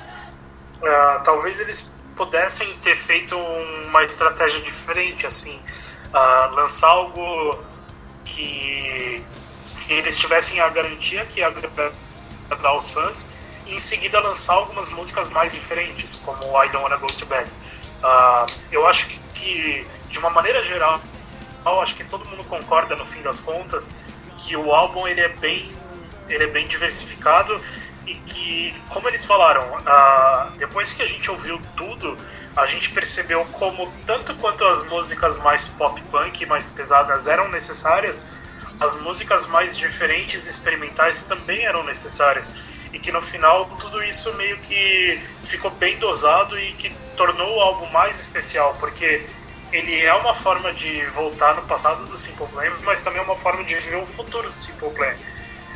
uh, 0.82 1.22
talvez 1.24 1.60
eles 1.60 1.94
pudessem 2.16 2.76
ter 2.78 2.96
feito 2.96 3.36
uma 3.36 4.02
estratégia 4.04 4.60
diferente, 4.60 5.26
assim, 5.26 5.60
uh, 6.12 6.54
lançar 6.54 6.88
algo 6.88 7.58
que, 8.24 9.22
que, 9.86 9.92
eles 9.92 10.18
tivessem 10.18 10.60
a 10.60 10.68
garantia 10.68 11.24
que 11.26 11.40
ia 11.40 11.46
agradar 11.46 12.76
os 12.76 12.90
fãs 12.90 13.26
e 13.66 13.74
em 13.74 13.78
seguida 13.78 14.18
lançar 14.20 14.54
algumas 14.54 14.90
músicas 14.90 15.30
mais 15.30 15.52
diferentes, 15.52 16.16
como 16.16 16.42
I 16.62 16.68
Don't 16.68 16.84
Wanna 16.84 16.96
Go 16.96 17.06
to 17.06 17.26
Bed. 17.26 17.48
Uh, 18.02 18.46
eu 18.72 18.86
acho 18.86 19.06
que, 19.06 19.18
que, 19.34 19.86
de 20.10 20.18
uma 20.18 20.30
maneira 20.30 20.64
geral, 20.64 21.00
acho 21.82 21.94
que 21.94 22.04
todo 22.04 22.24
mundo 22.28 22.44
concorda 22.44 22.96
no 22.96 23.06
fim 23.06 23.20
das 23.20 23.40
contas 23.40 23.94
que 24.38 24.56
o 24.56 24.72
álbum 24.72 25.06
ele 25.06 25.20
é 25.20 25.28
bem 25.28 25.70
ele 26.28 26.44
é 26.44 26.46
bem 26.46 26.66
diversificado 26.66 27.60
e 28.08 28.14
que, 28.26 28.74
como 28.88 29.06
eles 29.08 29.24
falaram, 29.26 29.62
uh, 29.76 30.50
depois 30.56 30.94
que 30.94 31.02
a 31.02 31.06
gente 31.06 31.30
ouviu 31.30 31.60
tudo, 31.76 32.16
a 32.56 32.66
gente 32.66 32.90
percebeu 32.90 33.44
como, 33.52 33.92
tanto 34.06 34.34
quanto 34.36 34.64
as 34.64 34.86
músicas 34.86 35.36
mais 35.38 35.68
pop 35.68 36.00
punk, 36.10 36.46
mais 36.46 36.70
pesadas 36.70 37.26
eram 37.26 37.48
necessárias, 37.50 38.24
as 38.80 38.94
músicas 39.02 39.46
mais 39.46 39.76
diferentes 39.76 40.46
experimentais 40.46 41.24
também 41.24 41.66
eram 41.66 41.84
necessárias. 41.84 42.50
E 42.94 42.98
que 42.98 43.12
no 43.12 43.20
final 43.20 43.66
tudo 43.78 44.02
isso 44.02 44.32
meio 44.34 44.56
que 44.58 45.20
ficou 45.44 45.70
bem 45.72 45.98
dosado 45.98 46.58
e 46.58 46.72
que 46.72 46.90
tornou 47.14 47.58
o 47.58 47.60
álbum 47.60 47.86
mais 47.90 48.18
especial, 48.18 48.74
porque 48.80 49.26
ele 49.70 50.02
é 50.02 50.14
uma 50.14 50.34
forma 50.34 50.72
de 50.72 51.04
voltar 51.08 51.54
no 51.54 51.62
passado 51.62 52.06
do 52.06 52.16
Simple 52.16 52.46
Plan, 52.46 52.72
mas 52.84 53.02
também 53.02 53.20
é 53.20 53.24
uma 53.24 53.36
forma 53.36 53.62
de 53.64 53.74
viver 53.74 53.96
o 53.96 54.06
futuro 54.06 54.48
do 54.48 54.56
Simple 54.56 54.88
Plan 54.90 55.14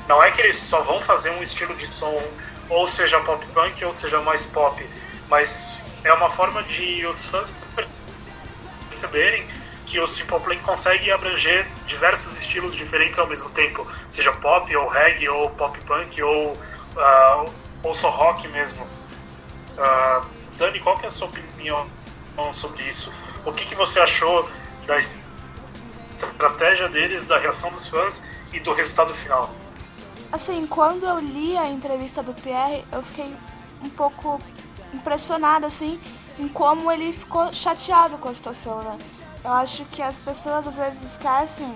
não 0.08 0.22
é 0.22 0.30
que 0.30 0.40
eles 0.40 0.56
só 0.56 0.82
vão 0.82 1.00
fazer 1.00 1.30
um 1.30 1.42
estilo 1.42 1.74
de 1.76 1.86
som, 1.86 2.22
ou 2.68 2.86
seja 2.86 3.20
pop 3.20 3.44
punk, 3.46 3.84
ou 3.84 3.92
seja 3.92 4.20
mais 4.20 4.46
pop, 4.46 4.84
mas 5.28 5.84
é 6.04 6.12
uma 6.12 6.30
forma 6.30 6.62
de 6.62 7.06
os 7.06 7.24
fãs 7.24 7.54
perceberem 8.88 9.46
que 9.86 10.00
o 10.00 10.06
Simple 10.06 10.40
Plan 10.40 10.56
consegue 10.58 11.10
abranger 11.10 11.66
diversos 11.86 12.36
estilos 12.36 12.74
diferentes 12.74 13.18
ao 13.18 13.26
mesmo 13.26 13.50
tempo, 13.50 13.86
seja 14.08 14.32
pop, 14.32 14.74
ou 14.74 14.88
reggae, 14.88 15.28
ou 15.28 15.50
pop 15.50 15.78
punk, 15.84 16.22
ou, 16.22 16.52
uh, 16.52 17.52
ou 17.82 17.94
só 17.94 18.08
rock 18.08 18.48
mesmo. 18.48 18.84
Uh, 18.84 20.26
Dani, 20.56 20.80
qual 20.80 20.96
que 20.98 21.04
é 21.04 21.08
a 21.08 21.10
sua 21.10 21.28
opinião 21.28 21.86
sobre 22.52 22.82
isso? 22.84 23.12
O 23.44 23.52
que, 23.52 23.66
que 23.66 23.74
você 23.74 24.00
achou 24.00 24.48
da 24.86 24.98
estratégia 24.98 26.88
deles, 26.88 27.24
da 27.24 27.38
reação 27.38 27.70
dos 27.70 27.86
fãs 27.86 28.22
e 28.52 28.60
do 28.60 28.72
resultado 28.72 29.14
final? 29.14 29.52
Assim, 30.32 30.66
quando 30.66 31.04
eu 31.04 31.20
li 31.20 31.58
a 31.58 31.68
entrevista 31.68 32.22
do 32.22 32.32
Pierre, 32.32 32.82
eu 32.90 33.02
fiquei 33.02 33.36
um 33.82 33.90
pouco 33.90 34.40
impressionada, 34.94 35.66
assim, 35.66 36.00
em 36.38 36.48
como 36.48 36.90
ele 36.90 37.12
ficou 37.12 37.52
chateado 37.52 38.16
com 38.16 38.30
a 38.30 38.34
situação, 38.34 38.82
né? 38.82 38.98
Eu 39.44 39.52
acho 39.52 39.84
que 39.86 40.00
as 40.00 40.18
pessoas 40.20 40.66
às 40.66 40.76
vezes 40.76 41.02
esquecem 41.02 41.74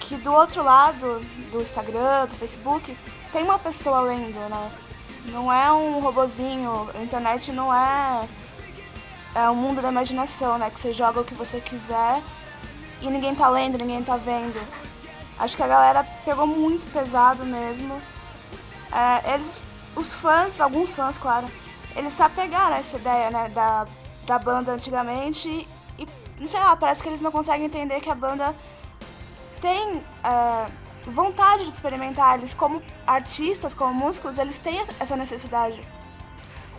que 0.00 0.16
do 0.16 0.32
outro 0.32 0.62
lado 0.62 1.20
do 1.50 1.60
Instagram, 1.60 2.26
do 2.26 2.36
Facebook, 2.36 2.96
tem 3.32 3.42
uma 3.42 3.58
pessoa 3.58 4.00
lendo, 4.00 4.38
né? 4.48 4.70
Não 5.26 5.52
é 5.52 5.70
um 5.70 6.00
robozinho, 6.00 6.88
a 6.94 7.02
internet 7.02 7.52
não 7.52 7.74
é 7.74 8.26
é 9.34 9.50
um 9.50 9.54
mundo 9.54 9.82
da 9.82 9.90
imaginação, 9.90 10.56
né? 10.56 10.70
Que 10.70 10.80
você 10.80 10.94
joga 10.94 11.20
o 11.20 11.24
que 11.24 11.34
você 11.34 11.60
quiser 11.60 12.22
e 13.02 13.10
ninguém 13.10 13.34
tá 13.34 13.48
lendo, 13.50 13.76
ninguém 13.76 14.02
tá 14.02 14.16
vendo. 14.16 14.58
Acho 15.38 15.56
que 15.56 15.62
a 15.62 15.66
galera 15.66 16.04
pegou 16.24 16.46
muito 16.46 16.90
pesado 16.92 17.44
mesmo. 17.44 18.00
É, 18.92 19.34
eles, 19.34 19.66
os 19.94 20.12
fãs, 20.12 20.60
alguns 20.60 20.94
fãs, 20.94 21.18
claro, 21.18 21.46
eles 21.94 22.12
se 22.14 22.22
apegaram 22.22 22.76
a 22.76 22.78
essa 22.78 22.96
ideia, 22.96 23.30
né, 23.30 23.48
da, 23.50 23.86
da 24.24 24.38
banda 24.38 24.72
antigamente 24.72 25.68
e, 25.98 26.08
não 26.38 26.48
sei 26.48 26.60
lá, 26.60 26.74
parece 26.76 27.02
que 27.02 27.08
eles 27.08 27.20
não 27.20 27.30
conseguem 27.30 27.66
entender 27.66 28.00
que 28.00 28.10
a 28.10 28.14
banda 28.14 28.54
tem 29.60 30.02
é, 30.24 30.66
vontade 31.10 31.64
de 31.64 31.70
experimentar. 31.70 32.38
Eles, 32.38 32.54
como 32.54 32.82
artistas, 33.06 33.74
como 33.74 33.92
músicos, 33.92 34.38
eles 34.38 34.58
têm 34.58 34.84
essa 34.98 35.16
necessidade. 35.16 35.80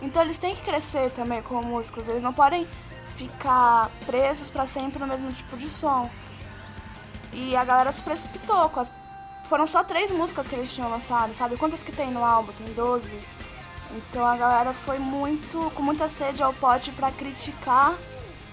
Então 0.00 0.22
eles 0.22 0.38
têm 0.38 0.54
que 0.54 0.62
crescer 0.62 1.10
também 1.10 1.42
como 1.42 1.66
músicos. 1.66 2.08
Eles 2.08 2.22
não 2.22 2.32
podem 2.32 2.66
ficar 3.16 3.90
presos 4.06 4.48
para 4.48 4.66
sempre 4.66 4.98
no 4.98 5.06
mesmo 5.06 5.32
tipo 5.32 5.56
de 5.56 5.68
som. 5.68 6.08
E 7.38 7.54
a 7.54 7.64
galera 7.64 7.92
se 7.92 8.02
precipitou. 8.02 8.70
As... 8.74 8.90
Foram 9.48 9.66
só 9.66 9.84
três 9.84 10.10
músicas 10.10 10.48
que 10.48 10.56
eles 10.56 10.74
tinham 10.74 10.90
lançado, 10.90 11.32
sabe? 11.34 11.56
Quantas 11.56 11.84
que 11.84 11.92
tem 11.92 12.10
no 12.10 12.24
álbum? 12.24 12.52
Tem 12.52 12.74
12. 12.74 13.16
Então 13.92 14.26
a 14.26 14.36
galera 14.36 14.72
foi 14.72 14.98
muito 14.98 15.70
com 15.74 15.82
muita 15.82 16.08
sede 16.08 16.42
ao 16.42 16.52
pote 16.52 16.90
para 16.90 17.12
criticar. 17.12 17.94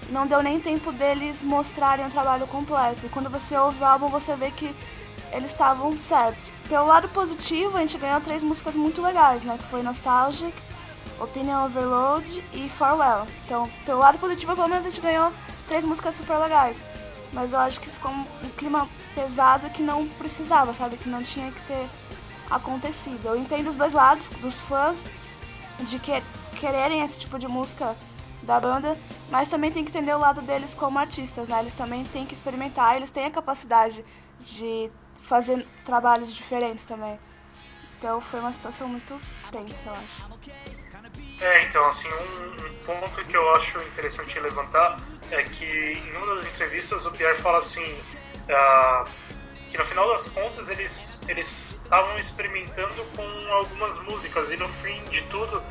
Não 0.10 0.28
deu 0.28 0.44
nem 0.44 0.60
tempo 0.60 0.92
deles 0.92 1.44
mostrarem 1.44 2.06
o 2.06 2.12
trabalho 2.12 2.46
completo. 2.46 3.08
E 3.08 3.10
quando 3.10 3.28
você 3.28 3.58
ouve 3.58 3.82
o 3.82 3.86
álbum, 3.86 4.08
você 4.08 4.36
vê 4.36 4.52
que 4.52 4.74
eles 5.32 5.52
estavam 5.52 6.00
certos. 6.00 6.50
Pelo 6.70 6.86
lado 6.86 7.10
positivo, 7.10 7.76
a 7.76 7.80
gente 7.80 7.98
ganhou 7.98 8.22
três 8.22 8.44
músicas 8.44 8.76
muito 8.76 9.02
legais, 9.02 9.44
né? 9.44 9.58
Que 9.58 9.66
foi 9.66 9.82
Nostalgic, 9.82 10.56
Opinion 11.20 11.66
Overload 11.66 12.44
e 12.54 12.70
Farewell. 12.70 13.26
Então, 13.46 13.68
pelo 13.84 14.00
lado 14.00 14.20
positivo, 14.20 14.56
pelo 14.56 14.70
menos 14.70 14.86
a 14.86 14.90
gente 14.90 15.02
ganhou 15.02 15.34
três 15.68 15.84
músicas 15.84 16.16
super 16.16 16.38
legais 16.38 16.82
mas 17.36 17.52
eu 17.52 17.60
acho 17.60 17.82
que 17.82 17.90
ficou 17.90 18.10
um, 18.12 18.26
clima 18.58 18.88
pesado 19.14 19.70
que 19.70 19.84
não 19.84 20.08
precisava, 20.08 20.74
sabe? 20.74 20.96
Que 20.96 21.10
não 21.10 21.22
tinha 21.22 21.52
que 21.52 21.62
ter 21.68 21.90
acontecido. 22.50 23.26
Eu 23.26 23.36
entendo 23.36 23.68
os 23.68 23.76
dois 23.76 23.92
lados, 23.92 24.30
dos 24.30 24.58
fãs, 24.58 25.10
de 25.82 26.00
que, 26.00 26.24
quererem 26.58 27.02
esse 27.02 27.20
tipo 27.20 27.38
de 27.38 27.46
música 27.46 27.94
da 28.42 28.58
banda, 28.58 28.98
mas 29.30 29.50
também 29.50 29.70
tem 29.70 29.84
que 29.84 29.90
entender 29.90 30.14
o 30.16 30.18
lado 30.18 30.42
deles 30.42 30.74
como 30.74 30.98
artistas, 30.98 31.50
né? 31.50 31.60
Eles 31.60 31.74
também 31.74 32.06
têm 32.06 32.26
que 32.26 32.34
experimentar, 32.34 32.96
eles 32.96 33.12
têm 33.12 33.26
a 33.26 33.32
capacidade 33.32 34.06
de 34.40 34.90
fazer 35.22 35.68
trabalhos 35.84 36.34
diferentes 36.34 36.86
também. 36.86 37.20
Então 37.98 38.22
foi 38.22 38.40
uma 38.40 38.54
situação 38.54 38.88
muito 38.88 39.20
tensa, 39.52 39.90
eu 39.90 39.94
acho. 39.94 40.46
É, 41.42 41.64
então, 41.68 41.86
assim, 41.86 42.08
um, 42.08 42.66
um 42.66 42.78
ponto 42.86 43.26
que 43.26 43.36
eu 43.36 43.56
acho 43.56 43.82
interessante 43.82 44.40
levantar 44.40 44.98
é 45.32 45.44
que 45.44 45.66
em 45.66 46.18
uma 46.18 46.36
das 46.36 46.48
entrevistas 46.48 47.06
o 47.06 47.12
Pierre 47.12 47.38
fala 47.40 47.60
assim 47.60 47.86
uh, 47.86 49.10
que 49.70 49.78
no 49.78 49.86
final 49.86 50.08
das 50.10 50.28
contas 50.30 50.70
eles 50.70 51.20
eles 51.28 51.78
estavam 51.84 52.18
experimentando 52.18 53.04
com 53.16 53.54
algumas 53.54 54.00
músicas 54.04 54.52
e 54.52 54.58
no 54.58 54.70
fim 54.70 55.04
de 55.06 55.22
tudo 55.24 55.62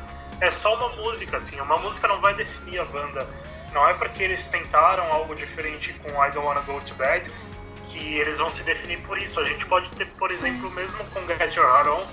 é 0.41 0.51
só 0.51 0.75
uma 0.75 0.89
música 0.97 1.37
assim 1.37 1.59
uma 1.59 1.77
música 1.77 2.07
não 2.07 2.19
vai 2.21 2.33
definir 2.33 2.79
a 2.79 2.85
banda. 2.85 3.27
Não 3.73 3.87
é 3.89 3.93
porque 3.93 4.23
eles 4.23 4.47
tentaram 4.47 5.03
algo 5.11 5.35
diferente 5.35 5.91
com 5.93 6.09
I 6.11 6.31
Don't 6.31 6.47
Wanna 6.47 6.61
Go 6.61 6.79
to 6.81 6.93
Bed 6.95 7.31
que 7.87 8.17
eles 8.17 8.37
vão 8.37 8.49
se 8.49 8.63
definir 8.63 9.01
por 9.01 9.17
isso. 9.17 9.39
A 9.39 9.45
gente 9.45 9.65
pode 9.65 9.89
ter 9.91 10.05
por 10.17 10.31
exemplo 10.31 10.69
mesmo 10.71 11.03
com 11.05 11.25
Get 11.25 11.55
Your 11.55 11.65
Heart 11.65 11.87
On 11.87 12.07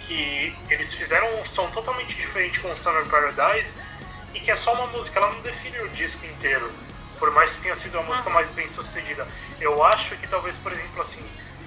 que 0.00 0.54
eles 0.68 0.92
fizeram 0.92 1.40
um 1.40 1.46
som 1.46 1.70
totalmente 1.70 2.14
diferente 2.14 2.60
com 2.60 2.74
Summer 2.76 3.04
Paradise 3.06 3.72
e 4.34 4.40
que 4.40 4.50
é 4.50 4.54
só 4.54 4.72
uma 4.74 4.86
música, 4.88 5.18
ela 5.18 5.32
não 5.32 5.40
define 5.40 5.78
o 5.80 5.88
disco 5.90 6.24
inteiro, 6.26 6.70
por 7.18 7.30
mais 7.32 7.54
que 7.54 7.62
tenha 7.62 7.76
sido 7.76 7.98
a 7.98 8.02
música 8.02 8.30
mais 8.30 8.50
bem 8.50 8.66
sucedida. 8.66 9.26
Eu 9.60 9.84
acho 9.84 10.16
que 10.16 10.26
talvez, 10.26 10.56
por 10.58 10.72
exemplo, 10.72 11.00
assim, 11.00 11.24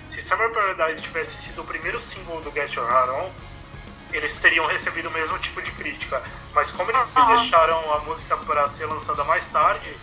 se 0.09 0.21
Summer 0.21 0.51
Paradise 0.51 1.01
tivesse 1.01 1.37
sido 1.37 1.61
o 1.61 1.65
primeiro 1.65 1.99
single 1.99 2.41
do 2.41 2.51
Get 2.51 2.73
Your 2.73 2.89
Heart 2.89 3.09
On, 3.09 3.31
eles 4.11 4.39
teriam 4.39 4.65
recebido 4.65 5.09
o 5.09 5.11
mesmo 5.11 5.37
tipo 5.39 5.61
de 5.61 5.71
crítica. 5.71 6.21
Mas 6.53 6.71
como 6.71 6.91
eles 6.91 7.13
deixaram 7.13 7.93
a 7.93 7.99
música 7.99 8.37
para 8.37 8.67
ser 8.67 8.85
lançada 8.85 9.23
mais 9.23 9.49
tarde, 9.49 9.97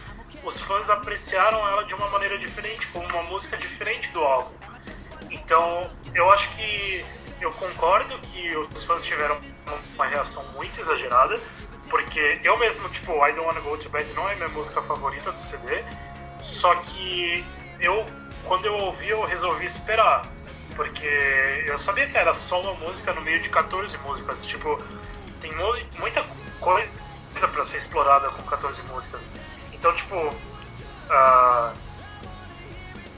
os 0.45 0.61
fãs 0.61 0.90
apreciaram 0.90 1.66
ela 1.69 1.85
de 1.85 1.95
uma 1.95 2.09
maneira 2.09 2.38
diferente, 2.38 2.87
como 2.88 3.07
uma 3.07 3.23
música 3.23 3.57
diferente 3.57 4.09
do 4.09 4.21
álbum. 4.21 4.52
Então, 5.31 5.90
eu 6.14 6.31
acho 6.31 6.49
que 6.57 7.04
eu 7.40 7.52
concordo 7.52 8.19
que 8.19 8.54
os 8.57 8.85
fãs 8.85 9.04
tiveram 9.04 9.40
uma 9.95 10.07
reação 10.07 10.45
muito 10.54 10.78
exagerada, 10.81 11.40
porque 11.89 12.41
eu 12.43 12.59
mesmo, 12.59 12.89
tipo, 12.89 13.12
I 13.27 13.33
Don't 13.33 13.47
Wanna 13.47 13.61
Go 13.61 13.77
To 13.77 13.89
Bed 13.91 14.12
não 14.15 14.29
é 14.29 14.35
minha 14.35 14.49
música 14.49 14.83
favorita 14.83 15.33
do 15.33 15.41
CD, 15.41 15.85
só 16.41 16.75
que 16.77 17.45
eu, 17.81 18.07
quando 18.45 18.67
eu 18.67 18.75
ouvi, 18.75 19.11
eu 19.11 19.25
resolvi 19.25 19.67
esperar, 19.67 20.23
porque 20.75 21.07
eu 21.67 21.77
sabia 21.79 22.09
que 22.09 22.17
era 22.17 22.33
só 22.35 22.61
uma 22.61 22.75
música 22.75 23.12
no 23.12 23.21
meio 23.21 23.41
de 23.41 23.49
14 23.49 23.97
músicas, 23.99 24.45
tipo, 24.47 24.83
tem 25.41 25.53
muita 25.99 26.25
coisa 26.61 27.49
para 27.53 27.65
ser 27.65 27.79
explorada 27.79 28.29
com 28.31 28.43
14 28.43 28.83
músicas. 28.83 29.31
Então, 29.73 29.95
tipo, 29.95 30.17
uh, 30.17 31.73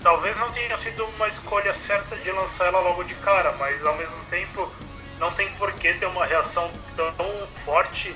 talvez 0.03 0.37
não 0.39 0.51
tenha 0.53 0.77
sido 0.77 1.05
uma 1.05 1.29
escolha 1.29 1.73
certa 1.75 2.17
de 2.17 2.31
lançar 2.33 2.67
ela 2.67 2.81
logo 2.81 3.05
de 3.05 3.15
cara, 3.17 3.53
mas 3.59 3.85
ao 3.85 3.97
mesmo 3.97 4.23
tempo 4.27 4.71
não 5.19 5.31
tem 5.33 5.51
por 5.55 5.73
que 5.73 5.95
ter 5.95 6.07
uma 6.07 6.25
reação 6.25 6.71
tão 7.17 7.47
forte 7.65 8.15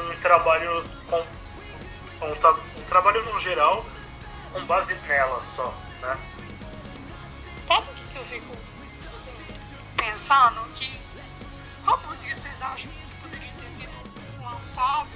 um 0.00 0.20
trabalho 0.20 0.84
com 1.08 1.20
um, 2.26 2.80
um 2.80 2.82
trabalho 2.88 3.24
no 3.24 3.40
geral 3.40 3.84
com 4.52 4.64
base 4.64 4.94
nela 4.94 5.42
só, 5.44 5.74
né? 6.00 6.16
Sabe 7.66 7.86
o 7.90 7.94
que 7.94 8.16
eu 8.16 8.24
fico 8.24 8.56
assim, 9.12 9.32
pensando? 9.96 10.60
Que 10.74 10.98
qual 11.84 11.98
música 12.06 12.34
vocês 12.34 12.62
acham 12.62 12.90
que 12.90 13.14
poderia 13.22 13.52
ter 13.52 13.68
sido 13.70 14.42
lançado 14.42 15.08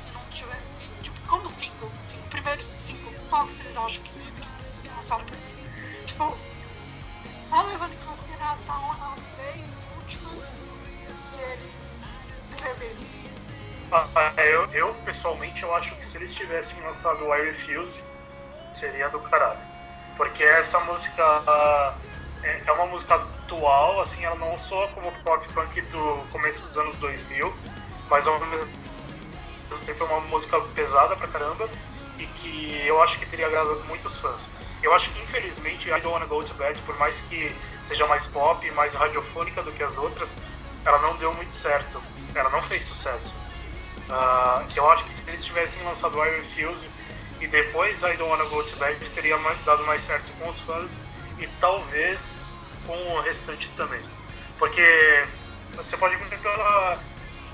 se 0.00 0.10
não 0.10 0.24
tivesse, 0.30 0.82
tipo, 1.02 1.28
como 1.28 1.48
single, 1.48 1.90
assim, 1.98 2.18
o 2.18 2.28
primeiro 2.28 2.62
single, 2.62 3.14
qual 3.28 3.46
que 3.46 3.54
vocês 3.54 3.76
acham 3.76 4.02
que 4.02 4.12
deveria 4.12 4.48
ter 4.60 4.68
sido 4.68 4.96
lançado 4.96 5.24
primeiro? 5.24 6.06
Tipo, 6.06 6.36
tá 7.50 7.62
levando 7.62 7.92
em 7.92 8.06
consideração 8.06 8.90
as 8.90 9.20
três 9.36 9.84
últimas 9.96 10.48
que 11.30 11.40
eles 11.40 12.26
escreveram. 12.48 13.21
Ah, 13.94 14.32
eu, 14.42 14.64
eu, 14.72 14.94
pessoalmente, 15.04 15.62
eu 15.62 15.74
acho 15.74 15.94
que 15.96 16.06
se 16.06 16.16
eles 16.16 16.32
tivessem 16.32 16.82
lançado 16.82 17.26
o 17.26 17.34
I 17.34 17.50
Refuse, 17.50 18.02
seria 18.64 19.10
do 19.10 19.20
caralho. 19.20 19.60
Porque 20.16 20.42
essa 20.42 20.80
música 20.80 21.22
é, 22.42 22.62
é 22.66 22.72
uma 22.72 22.86
música 22.86 23.16
atual, 23.16 24.00
assim, 24.00 24.24
ela 24.24 24.36
não 24.36 24.58
soa 24.58 24.88
como 24.88 25.12
pop 25.22 25.46
punk 25.52 25.78
do 25.82 26.26
começo 26.32 26.62
dos 26.62 26.78
anos 26.78 26.96
2000, 26.96 27.54
mas 28.08 28.26
ao 28.26 28.40
mesmo 28.46 28.66
tempo 29.84 30.04
é 30.04 30.06
uma 30.06 30.20
música 30.22 30.58
pesada 30.74 31.14
pra 31.14 31.28
caramba 31.28 31.68
e 32.18 32.24
que 32.24 32.86
eu 32.86 33.02
acho 33.02 33.18
que 33.18 33.26
teria 33.26 33.46
agradado 33.46 33.84
muitos 33.84 34.16
fãs. 34.16 34.48
Eu 34.82 34.94
acho 34.94 35.10
que 35.10 35.22
infelizmente 35.22 35.90
I 35.90 36.00
Don't 36.00 36.08
Wanna 36.08 36.24
Go 36.24 36.42
to 36.42 36.54
Bed, 36.54 36.80
por 36.86 36.96
mais 36.98 37.20
que 37.20 37.54
seja 37.82 38.06
mais 38.06 38.26
pop, 38.26 38.70
mais 38.70 38.94
radiofônica 38.94 39.62
do 39.62 39.70
que 39.70 39.82
as 39.82 39.98
outras, 39.98 40.38
ela 40.82 40.98
não 41.00 41.14
deu 41.16 41.34
muito 41.34 41.54
certo. 41.54 42.02
Ela 42.34 42.48
não 42.48 42.62
fez 42.62 42.84
sucesso. 42.84 43.41
Uh, 44.08 44.66
eu 44.74 44.90
acho 44.90 45.04
que 45.04 45.14
se 45.14 45.22
eles 45.28 45.44
tivessem 45.44 45.82
lançado 45.84 46.16
I 46.24 46.30
Refuse 46.36 46.88
e 47.40 47.46
depois 47.46 48.02
I 48.02 48.16
Don't 48.16 48.24
Wanna 48.24 48.44
Go 48.44 48.62
to 48.62 48.76
Bed, 48.76 48.98
teria 49.10 49.38
dado 49.64 49.84
mais 49.84 50.02
certo 50.02 50.30
com 50.38 50.48
os 50.48 50.60
fãs 50.60 51.00
e 51.38 51.46
talvez 51.60 52.48
com 52.86 52.96
o 53.14 53.20
restante 53.20 53.68
também. 53.76 54.00
Porque 54.58 55.24
você 55.74 55.96
pode 55.96 56.16
ver 56.16 56.38
pela. 56.38 56.98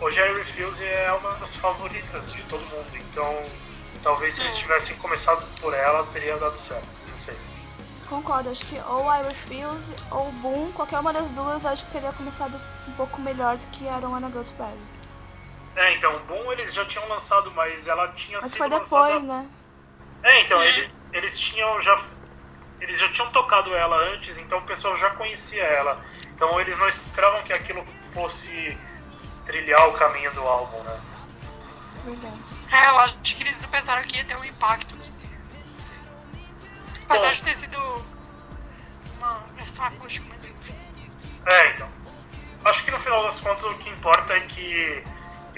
Hoje 0.01 0.21
I 0.21 0.33
Refuse 0.33 0.85
é 0.85 1.13
uma 1.13 1.35
das 1.35 1.57
favoritas 1.57 2.33
de 2.33 2.43
todo 2.45 2.61
mundo, 2.61 2.97
então 2.97 3.43
talvez 4.03 4.35
se 4.35 4.43
eles 4.43 4.55
é. 4.55 4.59
tivessem 4.59 4.97
começado 4.97 5.45
por 5.61 5.75
ela, 5.75 6.07
teria 6.13 6.37
dado 6.37 6.57
certo. 6.57 6.87
Não 7.11 7.19
sei. 7.19 7.37
Concordo, 8.09 8.51
acho 8.51 8.65
que 8.67 8.79
ou 8.89 9.05
I 9.13 9.23
Refuse 9.23 9.93
ou 10.11 10.31
Boom, 10.33 10.73
qualquer 10.73 10.99
uma 10.99 11.13
das 11.13 11.29
duas, 11.31 11.65
acho 11.67 11.85
que 11.87 11.93
teria 11.93 12.13
começado 12.13 12.61
um 12.87 12.93
pouco 12.93 13.21
melhor 13.21 13.57
do 13.57 13.67
que 13.69 13.85
I 13.85 14.01
Don't 14.01 14.07
Wanna 14.07 14.29
Go 14.29 14.43
to 14.43 14.55
Bed. 14.55 14.98
É, 15.79 15.95
então, 15.95 16.19
Boom 16.27 16.51
eles 16.51 16.75
já 16.75 16.85
tinham 16.85 17.07
lançado, 17.09 17.53
mas 17.53 17.87
ela 17.87 18.09
tinha 18.09 18.39
mas 18.43 18.51
sido 18.51 18.59
foi 18.59 18.69
depois, 18.69 18.91
lançada... 18.91 19.21
né? 19.21 19.49
É, 20.25 20.41
então, 20.41 20.61
ele, 20.61 20.91
eles 21.13 21.39
tinham 21.39 21.81
já 21.81 22.03
eles 22.81 22.99
já 22.99 23.13
tinham 23.13 23.31
tocado 23.31 23.75
ela 23.75 23.97
antes, 24.13 24.39
então 24.39 24.59
o 24.59 24.63
pessoal 24.63 24.97
já 24.97 25.11
conhecia 25.11 25.63
ela. 25.63 26.05
Então 26.35 26.61
eles 26.61 26.77
não 26.79 26.89
esperavam 26.89 27.43
que 27.43 27.53
aquilo 27.53 27.85
fosse 28.13 28.77
trilhar 29.45 29.89
o 29.89 29.93
caminho 29.95 30.33
do 30.33 30.41
álbum, 30.43 30.83
né? 30.83 31.01
É, 32.73 32.89
eu 32.89 32.99
acho 32.99 33.17
que 33.23 33.43
eles 33.43 33.61
não 33.61 33.69
pensaram 33.69 34.03
que 34.03 34.17
ia 34.17 34.25
ter 34.25 34.37
um 34.37 34.45
impacto. 34.45 34.97
Não 34.97 35.81
sei. 35.81 35.97
Apesar 37.09 37.33
de 37.33 37.43
ter 37.43 37.55
sido 37.55 37.79
uma 39.17 39.45
versão 39.57 39.85
acústica, 39.85 40.27
mas 40.29 40.47
enfim. 40.47 40.75
É, 41.47 41.71
então. 41.71 41.89
Acho 42.65 42.85
que 42.85 42.91
no 42.91 42.99
final 42.99 43.23
das 43.23 43.41
contas 43.41 43.65
o 43.65 43.75
que 43.75 43.89
importa 43.91 44.35
é 44.35 44.41
que 44.41 45.05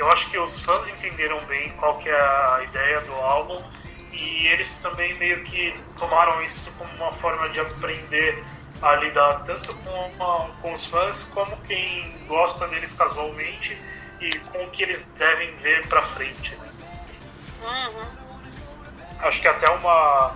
eu 0.01 0.11
acho 0.11 0.31
que 0.31 0.39
os 0.39 0.59
fãs 0.61 0.89
entenderam 0.89 1.39
bem 1.45 1.71
qual 1.73 1.99
que 1.99 2.09
é 2.09 2.15
a 2.19 2.63
ideia 2.65 3.03
do 3.03 3.13
álbum 3.13 3.63
e 4.11 4.47
eles 4.47 4.79
também 4.79 5.17
meio 5.19 5.45
que 5.45 5.79
tomaram 5.99 6.43
isso 6.43 6.75
como 6.79 6.91
uma 6.95 7.13
forma 7.13 7.51
de 7.51 7.61
aprender 7.61 8.43
a 8.81 8.97
lidar 8.97 9.45
tanto 9.45 9.77
com, 9.77 10.51
com 10.63 10.73
os 10.73 10.87
fãs 10.87 11.25
como 11.35 11.55
quem 11.59 12.17
gosta 12.27 12.67
deles 12.69 12.95
casualmente 12.95 13.79
e 14.21 14.39
com 14.39 14.65
o 14.65 14.71
que 14.71 14.85
eles 14.85 15.05
devem 15.19 15.55
ver 15.57 15.87
pra 15.87 16.01
frente. 16.03 16.57
Né? 16.57 16.73
Uhum. 17.63 18.09
Acho 19.19 19.39
que 19.43 19.49
até 19.49 19.69
uma, 19.69 20.35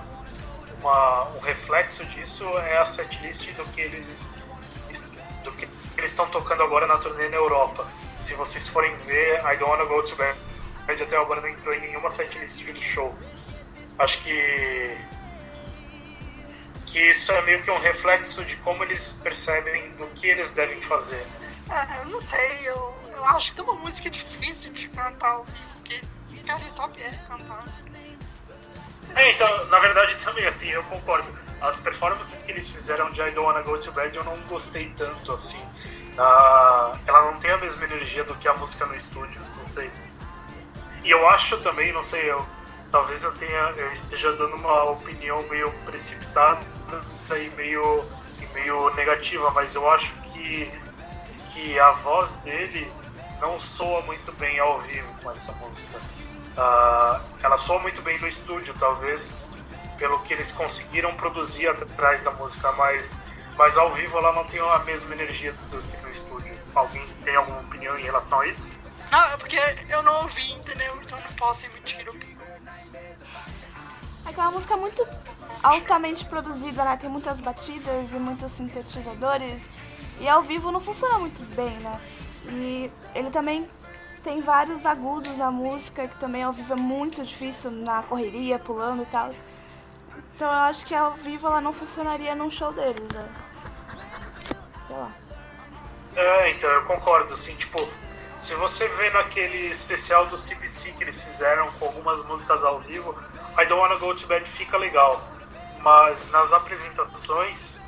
uma, 0.82 1.24
um 1.36 1.40
reflexo 1.40 2.04
disso 2.04 2.46
é 2.58 2.76
a 2.76 2.84
setlist 2.84 3.50
do 3.52 3.64
que 3.72 3.80
eles 3.80 4.28
do 5.42 5.52
que 5.52 5.66
eles 5.96 6.10
estão 6.10 6.26
tocando 6.28 6.62
agora 6.62 6.86
na 6.86 6.98
turnê 6.98 7.30
na 7.30 7.36
Europa. 7.36 7.86
Se 8.24 8.34
vocês 8.34 8.66
forem 8.66 8.94
ver, 9.06 9.38
I 9.40 9.56
Don't 9.56 9.64
Wanna 9.64 9.84
Go 9.84 10.02
To 10.02 10.16
Bed 10.16 11.02
até 11.02 11.16
agora 11.16 11.40
não 11.40 11.48
entrou 11.48 11.74
em 11.74 11.80
nenhuma 11.80 12.08
setlist 12.10 12.62
do 12.64 12.78
show 12.78 13.14
acho 13.98 14.18
que 14.22 14.96
que 16.86 17.10
isso 17.10 17.32
é 17.32 17.42
meio 17.42 17.60
que 17.62 17.70
um 17.70 17.78
reflexo 17.78 18.44
de 18.44 18.56
como 18.56 18.84
eles 18.84 19.18
percebem 19.22 19.90
do 19.92 20.06
que 20.14 20.28
eles 20.28 20.52
devem 20.52 20.80
fazer. 20.82 21.26
É, 21.68 22.00
eu 22.00 22.04
não 22.06 22.20
sei, 22.20 22.68
eu, 22.68 22.94
eu 23.16 23.24
acho 23.24 23.52
que 23.52 23.60
é 23.60 23.64
uma 23.64 23.74
música 23.74 24.08
difícil 24.08 24.72
de 24.72 24.86
cantar 24.88 25.28
ao 25.28 25.44
vivo, 25.44 25.58
porque 25.74 26.00
cara 26.46 26.62
só 26.64 26.86
Pierre 26.88 27.18
cantando. 27.26 27.72
É, 29.16 29.32
então, 29.32 29.66
na 29.66 29.78
verdade 29.80 30.16
também, 30.24 30.46
assim, 30.46 30.68
eu 30.68 30.84
concordo. 30.84 31.26
As 31.60 31.80
performances 31.80 32.42
que 32.42 32.52
eles 32.52 32.68
fizeram 32.68 33.10
de 33.10 33.20
I 33.20 33.30
Don't 33.30 33.40
Wanna 33.40 33.62
Go 33.62 33.78
To 33.78 33.90
Bed 33.90 34.16
eu 34.16 34.24
não 34.24 34.36
gostei 34.42 34.92
tanto, 34.96 35.32
assim. 35.32 35.64
Uh, 36.14 36.96
ela 37.06 37.32
não 37.32 37.40
tem 37.40 37.50
a 37.50 37.58
mesma 37.58 37.84
energia 37.84 38.22
do 38.24 38.34
que 38.36 38.46
a 38.46 38.54
música 38.54 38.86
no 38.86 38.94
estúdio, 38.94 39.40
não 39.56 39.66
sei. 39.66 39.90
E 41.02 41.10
eu 41.10 41.28
acho 41.28 41.58
também, 41.58 41.92
não 41.92 42.02
sei, 42.02 42.30
eu 42.30 42.46
talvez 42.90 43.24
eu 43.24 43.32
tenha 43.34 43.70
eu 43.76 43.90
esteja 43.90 44.32
dando 44.34 44.54
uma 44.54 44.84
opinião 44.84 45.42
meio 45.48 45.68
precipitada 45.84 46.60
e 47.30 47.50
meio 47.56 48.04
meio 48.54 48.94
negativa, 48.94 49.50
mas 49.50 49.74
eu 49.74 49.90
acho 49.90 50.14
que 50.22 50.70
que 51.52 51.78
a 51.80 51.90
voz 51.90 52.36
dele 52.38 52.90
não 53.40 53.58
soa 53.58 54.00
muito 54.02 54.30
bem 54.32 54.60
ao 54.60 54.80
vivo 54.82 55.08
com 55.22 55.32
essa 55.32 55.50
música. 55.52 55.98
Uh, 56.56 57.20
ela 57.42 57.58
soa 57.58 57.80
muito 57.80 58.00
bem 58.02 58.16
no 58.20 58.28
estúdio, 58.28 58.72
talvez 58.78 59.34
pelo 59.98 60.20
que 60.20 60.32
eles 60.32 60.52
conseguiram 60.52 61.14
produzir 61.16 61.68
atrás 61.68 62.22
da 62.22 62.30
música, 62.30 62.70
mas 62.72 63.16
mas 63.56 63.76
ao 63.76 63.92
vivo 63.92 64.18
ela 64.18 64.32
não 64.32 64.44
tem 64.44 64.60
a 64.60 64.78
mesma 64.80 65.14
energia 65.14 65.52
do 65.70 65.82
que 65.82 65.96
no 65.98 66.10
estúdio. 66.10 66.54
Alguém 66.74 67.06
tem 67.24 67.36
alguma 67.36 67.60
opinião 67.60 67.98
em 67.98 68.02
relação 68.02 68.40
a 68.40 68.46
isso? 68.46 68.72
Não, 69.10 69.24
é 69.24 69.36
porque 69.36 69.58
eu 69.88 70.02
não 70.02 70.22
ouvi, 70.22 70.52
entendeu? 70.52 71.00
Então 71.02 71.18
não 71.20 71.32
posso 71.36 71.66
emitir 71.66 72.08
opinião. 72.08 72.34
É 74.26 74.32
que 74.32 74.40
é 74.40 74.42
uma 74.42 74.52
música 74.52 74.76
muito 74.76 75.06
altamente 75.62 76.24
produzida, 76.24 76.84
né? 76.84 76.96
Tem 76.96 77.10
muitas 77.10 77.40
batidas 77.40 78.12
e 78.12 78.16
muitos 78.16 78.50
sintetizadores. 78.52 79.68
E 80.18 80.28
ao 80.28 80.42
vivo 80.42 80.72
não 80.72 80.80
funciona 80.80 81.18
muito 81.18 81.42
bem, 81.54 81.76
né? 81.78 82.00
E 82.46 82.90
ele 83.14 83.30
também 83.30 83.68
tem 84.22 84.40
vários 84.40 84.86
agudos 84.86 85.36
na 85.36 85.50
música, 85.50 86.08
que 86.08 86.16
também 86.16 86.42
ao 86.42 86.52
vivo 86.52 86.72
é 86.72 86.76
muito 86.76 87.22
difícil 87.22 87.70
na 87.70 88.02
correria, 88.02 88.58
pulando 88.58 89.02
e 89.02 89.06
tal. 89.06 89.30
Então 90.34 90.48
eu 90.48 90.58
acho 90.60 90.84
que 90.84 90.94
ao 90.94 91.12
vivo 91.12 91.46
ela 91.46 91.60
não 91.60 91.72
funcionaria 91.72 92.34
num 92.34 92.50
show 92.50 92.72
deles, 92.72 93.08
né? 93.12 93.28
Sei 94.86 94.96
lá. 94.96 95.10
É, 96.16 96.50
então 96.50 96.68
eu 96.70 96.84
concordo, 96.84 97.32
assim, 97.32 97.54
tipo, 97.56 97.88
se 98.36 98.54
você 98.56 98.88
vê 98.88 99.10
naquele 99.10 99.68
especial 99.68 100.26
do 100.26 100.36
CBC 100.36 100.92
que 100.92 101.04
eles 101.04 101.22
fizeram 101.22 101.70
com 101.72 101.86
algumas 101.86 102.24
músicas 102.26 102.64
ao 102.64 102.80
vivo, 102.80 103.16
I 103.58 103.66
Don't 103.66 103.74
Wanna 103.74 103.96
Go 103.96 104.14
To 104.14 104.26
Bed 104.26 104.48
fica 104.48 104.76
legal. 104.76 105.22
Mas 105.80 106.28
nas 106.30 106.52
apresentações 106.52 107.80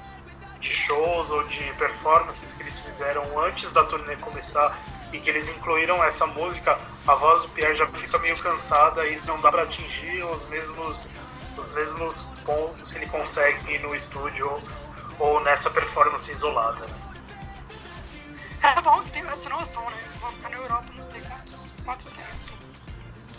de 0.61 0.71
shows 0.71 1.31
ou 1.31 1.43
de 1.45 1.65
performances 1.75 2.53
que 2.53 2.63
eles 2.63 2.79
fizeram 2.79 3.23
antes 3.41 3.73
da 3.73 3.85
turnê 3.85 4.17
começar 4.17 4.77
e 5.13 5.19
que 5.19 5.31
eles 5.31 5.49
incluíram 5.49 6.03
essa 6.05 6.27
música, 6.27 6.79
a 7.07 7.15
voz 7.15 7.43
do 7.43 7.49
Pierre 7.51 7.77
já 7.77 7.87
fica 7.89 8.19
meio 8.19 8.39
cansada 8.41 9.05
e 9.07 9.21
não 9.27 9.41
dá 9.41 9.51
para 9.51 9.63
atingir 9.63 10.25
os 10.25 10.49
mesmos 10.49 11.11
os 11.57 11.69
mesmos 11.71 12.23
pontos 12.45 12.93
que 12.93 12.99
ele 12.99 13.07
consegue 13.07 13.79
no 13.79 13.95
estúdio 13.95 14.63
ou 15.19 15.41
nessa 15.41 15.71
performance 15.71 16.31
isolada. 16.31 16.87
É 18.63 18.81
bom 18.81 19.03
que 19.03 19.11
tem 19.13 19.27
essa 19.27 19.49
noção, 19.49 19.89
né? 19.91 19.97
Eles 20.05 20.17
vão 20.17 20.33
ficar 20.33 20.51
na 20.51 20.57
Europa 20.57 20.87
não 20.95 21.05
sei 21.05 21.21
quantos, 21.21 21.81
quanto 21.85 22.05
tempo. 22.05 22.29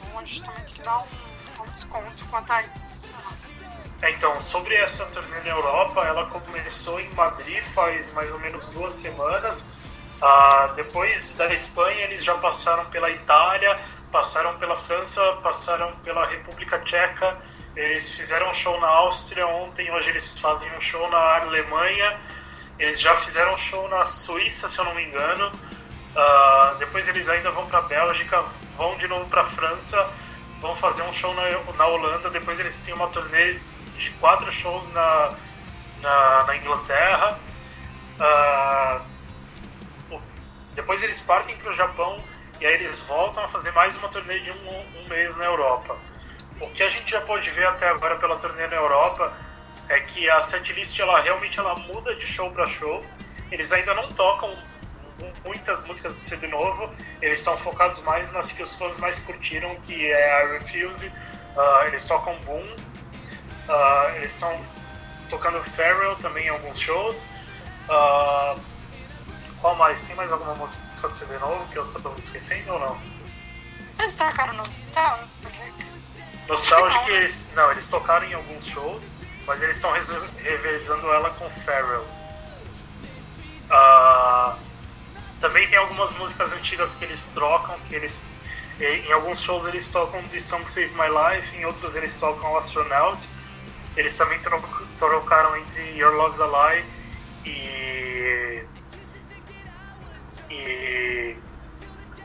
Então 0.01 0.19
a 0.19 0.23
gente 0.23 0.43
também 0.43 0.63
tem 0.63 0.73
que 0.73 0.81
dar 0.81 0.99
um 0.99 1.37
um 1.61 1.71
desconto 1.71 2.25
quanto 2.29 2.51
a 2.51 2.63
isso. 2.63 3.13
É, 4.01 4.11
então, 4.11 4.39
sobre 4.41 4.75
essa 4.75 5.05
turnê 5.07 5.39
na 5.41 5.49
Europa, 5.49 6.05
ela 6.05 6.27
começou 6.27 6.99
em 6.99 7.09
Madrid 7.13 7.63
faz 7.73 8.13
mais 8.13 8.31
ou 8.31 8.39
menos 8.39 8.65
duas 8.65 8.93
semanas. 8.93 9.71
Ah, 10.21 10.71
depois 10.75 11.35
da 11.35 11.51
Espanha, 11.53 12.05
eles 12.05 12.23
já 12.23 12.35
passaram 12.35 12.85
pela 12.85 13.09
Itália, 13.09 13.79
passaram 14.11 14.57
pela 14.57 14.75
França, 14.75 15.21
passaram 15.43 15.95
pela 15.97 16.25
República 16.27 16.79
Tcheca. 16.79 17.37
Eles 17.77 18.11
fizeram 18.11 18.49
um 18.49 18.53
show 18.53 18.79
na 18.81 18.87
Áustria 18.87 19.47
ontem, 19.47 19.89
hoje 19.91 20.09
eles 20.09 20.37
fazem 20.39 20.69
um 20.75 20.81
show 20.81 21.09
na 21.09 21.37
Alemanha. 21.37 22.19
Eles 22.77 22.99
já 22.99 23.15
fizeram 23.17 23.53
um 23.53 23.57
show 23.57 23.87
na 23.87 24.05
Suíça, 24.05 24.67
se 24.67 24.77
eu 24.77 24.85
não 24.85 24.95
me 24.95 25.05
engano. 25.05 25.51
Ah, 26.15 26.75
depois 26.79 27.07
eles 27.07 27.29
ainda 27.29 27.51
vão 27.51 27.67
para 27.67 27.81
Bélgica, 27.81 28.43
vão 28.75 28.97
de 28.97 29.07
novo 29.07 29.29
para 29.29 29.45
França 29.45 30.09
vão 30.61 30.75
fazer 30.75 31.03
um 31.03 31.13
show 31.13 31.33
na, 31.33 31.73
na 31.73 31.87
Holanda, 31.87 32.29
depois 32.29 32.59
eles 32.59 32.79
têm 32.81 32.93
uma 32.93 33.07
turnê 33.07 33.59
de 33.97 34.11
quatro 34.19 34.51
shows 34.51 34.87
na, 34.93 35.33
na, 36.01 36.43
na 36.45 36.57
Inglaterra. 36.57 37.39
Uh, 38.19 40.19
depois 40.73 41.03
eles 41.03 41.19
partem 41.21 41.55
para 41.57 41.71
o 41.71 41.73
Japão 41.73 42.19
e 42.59 42.65
aí 42.65 42.73
eles 42.75 43.01
voltam 43.01 43.43
a 43.43 43.47
fazer 43.47 43.71
mais 43.71 43.95
uma 43.97 44.09
turnê 44.09 44.39
de 44.39 44.51
um, 44.51 44.85
um 44.99 45.07
mês 45.07 45.35
na 45.35 45.45
Europa. 45.45 45.97
O 46.59 46.69
que 46.69 46.83
a 46.83 46.89
gente 46.89 47.09
já 47.11 47.21
pode 47.21 47.49
ver 47.51 47.67
até 47.67 47.87
agora 47.87 48.17
pela 48.17 48.37
turnê 48.37 48.67
na 48.67 48.75
Europa 48.75 49.35
é 49.89 49.99
que 50.01 50.29
a 50.29 50.41
setlist 50.41 50.99
ela 50.99 51.19
realmente 51.21 51.59
ela 51.59 51.75
muda 51.75 52.15
de 52.15 52.25
show 52.25 52.51
para 52.51 52.65
show. 52.65 53.05
Eles 53.51 53.71
ainda 53.71 53.93
não 53.93 54.09
tocam 54.09 54.53
muitas 55.43 55.83
músicas 55.85 56.13
do 56.13 56.19
CD 56.19 56.47
novo, 56.47 56.91
eles 57.21 57.39
estão 57.39 57.57
focados 57.57 58.01
mais 58.03 58.31
nas 58.31 58.51
que 58.51 58.61
os 58.61 58.75
fãs 58.77 58.97
mais 58.97 59.19
curtiram, 59.19 59.75
que 59.81 60.11
é 60.11 60.43
a 60.43 60.59
Refuse. 60.59 61.07
Uh, 61.07 61.87
eles 61.87 62.05
tocam 62.05 62.35
Boom, 62.41 62.63
uh, 62.63 64.15
eles 64.15 64.33
estão 64.33 64.59
tocando 65.29 65.63
Farewell 65.71 66.15
também 66.17 66.45
em 66.45 66.49
alguns 66.49 66.79
shows. 66.79 67.27
Uh, 67.89 68.59
qual 69.59 69.75
mais? 69.75 70.03
Tem 70.03 70.15
mais 70.15 70.31
alguma 70.31 70.53
música 70.55 71.07
do 71.07 71.13
CD 71.13 71.37
novo 71.39 71.67
que 71.71 71.77
eu 71.77 71.85
tô 71.93 72.13
esquecendo 72.17 72.73
ou 72.73 72.79
não? 72.79 73.01
Eles 73.99 74.13
tocaram 74.13 74.53
no 74.53 74.63
Nostalgic, 76.47 77.09
eles, 77.09 77.43
não, 77.55 77.71
eles 77.71 77.87
tocaram 77.87 78.25
em 78.25 78.33
alguns 78.33 78.65
shows, 78.65 79.11
mas 79.45 79.61
eles 79.61 79.75
estão 79.75 79.91
revezando 79.91 81.11
ela 81.11 81.29
com 81.31 81.49
Farewell. 81.65 82.05
Uh, 83.69 84.57
também 85.41 85.67
tem 85.67 85.77
algumas 85.77 86.13
músicas 86.17 86.53
antigas 86.53 86.95
que 86.95 87.03
eles 87.03 87.25
trocam, 87.33 87.77
que 87.87 87.95
eles 87.95 88.31
em 88.79 89.11
alguns 89.11 89.41
shows 89.41 89.65
eles 89.65 89.89
tocam 89.89 90.21
The 90.27 90.39
Song 90.39 90.69
Save 90.69 90.93
My 90.93 91.07
Life, 91.07 91.55
em 91.57 91.65
outros 91.65 91.95
eles 91.95 92.15
tocam 92.15 92.55
Astronaut. 92.57 93.27
Eles 93.95 94.15
também 94.15 94.39
trocaram 94.97 95.57
entre 95.57 95.97
Your 95.97 96.13
Love's 96.13 96.39
a 96.39 96.45
Lie 96.45 96.85
e. 97.45 98.63
e. 100.51 101.35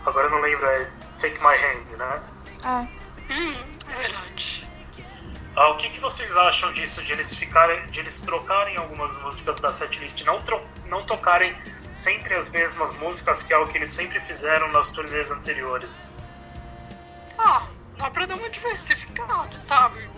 agora 0.04 0.26
eu 0.26 0.30
não 0.30 0.40
lembro, 0.42 0.66
é 0.66 0.90
Take 1.18 1.38
My 1.38 1.56
Hand, 1.56 1.96
né? 1.96 2.22
Ah. 2.62 2.86
Hum, 3.30 3.54
é 3.90 3.94
verdade. 3.94 4.68
Ah, 5.54 5.68
o 5.68 5.76
que, 5.76 5.90
que 5.90 6.00
vocês 6.00 6.34
acham 6.34 6.72
disso, 6.72 7.02
de 7.04 7.12
eles 7.12 7.34
ficarem, 7.34 7.86
de 7.88 8.00
eles 8.00 8.20
trocarem 8.20 8.76
algumas 8.78 9.14
músicas 9.22 9.60
da 9.60 9.70
setlist, 9.70 10.22
não, 10.24 10.40
tro 10.42 10.60
não 10.86 11.04
tocarem 11.04 11.54
sempre 11.90 12.34
as 12.34 12.48
mesmas 12.48 12.94
músicas, 12.94 13.42
que 13.42 13.52
é 13.52 13.58
o 13.58 13.68
que 13.68 13.76
eles 13.76 13.90
sempre 13.90 14.18
fizeram 14.20 14.70
nas 14.72 14.90
turnês 14.92 15.30
anteriores? 15.30 16.02
Ah, 17.36 17.68
dá 17.98 18.10
pra 18.10 18.24
dar 18.24 18.36
uma 18.36 18.48
diversificada, 18.48 19.60
sabe? 19.60 20.08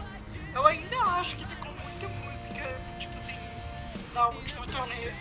Eu 0.54 0.66
ainda 0.66 0.96
acho 0.98 1.34
que 1.34 1.44
ficou 1.46 1.72
muita 1.72 2.08
música, 2.08 2.80
tipo 3.00 3.16
assim, 3.16 3.38
da 4.12 4.28
última 4.28 4.66
turnê. 4.68 5.12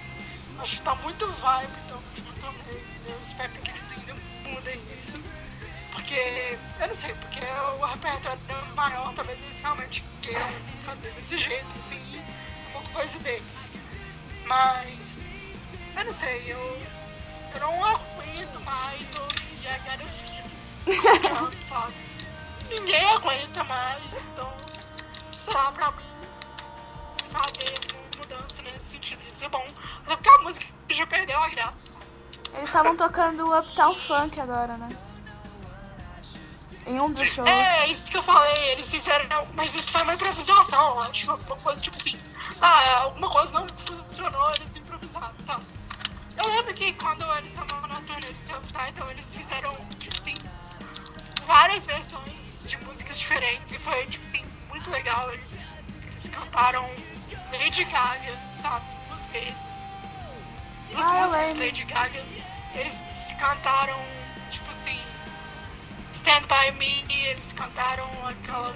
Acho 0.60 0.78
que 0.78 0.84
tá 0.84 0.94
muito 0.96 1.26
vibe 1.26 1.74
da 1.90 1.96
última 1.96 2.34
turnê. 2.40 2.80
Eu 3.08 3.20
espero 3.20 3.52
que 3.52 3.72
eles 3.72 3.92
ainda 3.98 4.16
mudem 4.44 4.80
isso. 4.96 5.20
Porque, 6.04 6.58
eu 6.82 6.88
não 6.90 6.96
sei, 6.96 7.14
porque 7.16 7.40
o 7.40 7.86
repertório 7.86 8.40
é 8.50 8.76
maior, 8.76 9.14
talvez 9.16 9.42
eles 9.42 9.62
realmente 9.62 10.04
queiram 10.22 10.50
fazer 10.86 11.10
desse 11.12 11.38
jeito, 11.38 11.66
assim, 11.78 12.22
uma 12.76 12.84
coisa 12.90 13.20
deles. 13.20 13.72
Mas, 14.46 15.00
eu 15.96 16.04
não 16.04 16.14
sei, 16.14 16.44
eu, 16.52 16.82
eu 17.54 17.60
não 17.62 17.86
aguento 17.86 18.60
mais 18.66 19.16
ouvir 19.16 19.68
a 19.68 19.78
garota 19.78 21.56
sabe? 21.62 21.94
Ninguém 22.70 23.06
aguenta 23.06 23.64
mais, 23.64 24.04
então, 24.26 24.54
lá, 25.54 25.72
pra 25.72 25.92
mim, 25.92 26.04
fazer 27.32 27.80
uma 27.94 28.04
mudança 28.18 28.62
nesse 28.62 28.88
sentido 28.88 29.22
isso 29.32 29.46
é 29.46 29.48
bom. 29.48 29.66
Até 30.06 30.16
porque 30.18 30.30
a 30.30 30.38
música 30.40 30.66
já 30.90 31.08
perdeu 31.08 31.42
a 31.42 31.48
graça. 31.48 31.98
Eles 32.54 32.66
estavam 32.66 32.98
tocando 32.98 33.48
o 33.48 33.58
Uptown 33.58 33.96
Funk 33.96 34.38
agora, 34.38 34.76
né? 34.76 34.90
Em 36.86 37.00
um 37.00 37.10
dos 37.10 37.20
shows. 37.30 37.48
É, 37.48 37.88
isso 37.88 38.06
que 38.06 38.18
eu 38.18 38.24
falei, 38.24 38.72
eles 38.72 38.90
fizeram. 38.90 39.48
Mas 39.54 39.74
isso 39.74 39.92
foi 39.92 40.02
uma 40.02 40.14
improvisação, 40.16 41.00
acho. 41.02 41.34
Uma 41.34 41.38
coisa 41.58 41.82
tipo 41.82 41.96
assim. 41.98 42.20
Ah, 42.62 43.00
alguma 43.02 43.30
coisa 43.30 43.54
não 43.60 43.68
funcionou, 43.70 44.52
eles 44.56 44.76
improvisaram, 44.76 45.34
sabe? 45.46 45.64
Eu 46.38 46.48
lembro 46.50 46.74
que 46.74 46.94
quando 46.94 47.24
eles 47.38 47.52
estavam 47.52 47.88
na 47.88 47.96
turnê 48.02 48.34
de 48.34 48.42
self-title, 48.42 49.10
eles 49.12 49.36
fizeram, 49.36 49.76
tipo 50.00 50.16
assim, 50.20 50.36
várias 51.46 51.86
versões 51.86 52.66
de 52.68 52.78
músicas 52.86 53.20
diferentes 53.20 53.76
e 53.76 53.80
foi, 53.80 54.06
tipo 54.08 54.26
assim, 54.26 54.44
muito 54.70 54.90
legal. 54.90 55.32
Eles, 55.32 55.68
eles 56.08 56.36
cantaram 56.36 56.86
Lady 57.52 57.84
Gaga, 57.86 58.38
sabe? 58.62 58.86
Duas 59.10 59.26
vezes. 59.28 59.54
Duas 60.92 61.06
Ah, 61.06 61.12
músicas 61.28 61.58
Lady 61.60 61.84
Gaga. 61.84 62.24
Eles 62.76 62.94
cantaram, 63.40 64.00
Stand 66.24 66.48
By 66.48 66.72
Me, 66.80 67.04
eles 67.10 67.52
cantaram 67.52 68.06
aquela 68.26 68.74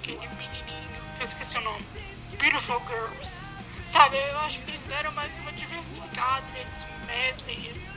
aquele 0.00 0.28
menininho, 0.34 0.90
eu 1.20 1.24
esqueci 1.24 1.56
o 1.56 1.60
nome, 1.60 1.86
Beautiful 2.36 2.82
Girls. 2.88 3.32
Sabe, 3.92 4.16
eu 4.16 4.40
acho 4.40 4.58
que 4.58 4.72
eles 4.72 4.82
deram 4.86 5.12
mais 5.12 5.32
uma 5.38 5.52
diversificada 5.52 6.44
nesses 6.52 6.84
medleys. 7.06 7.94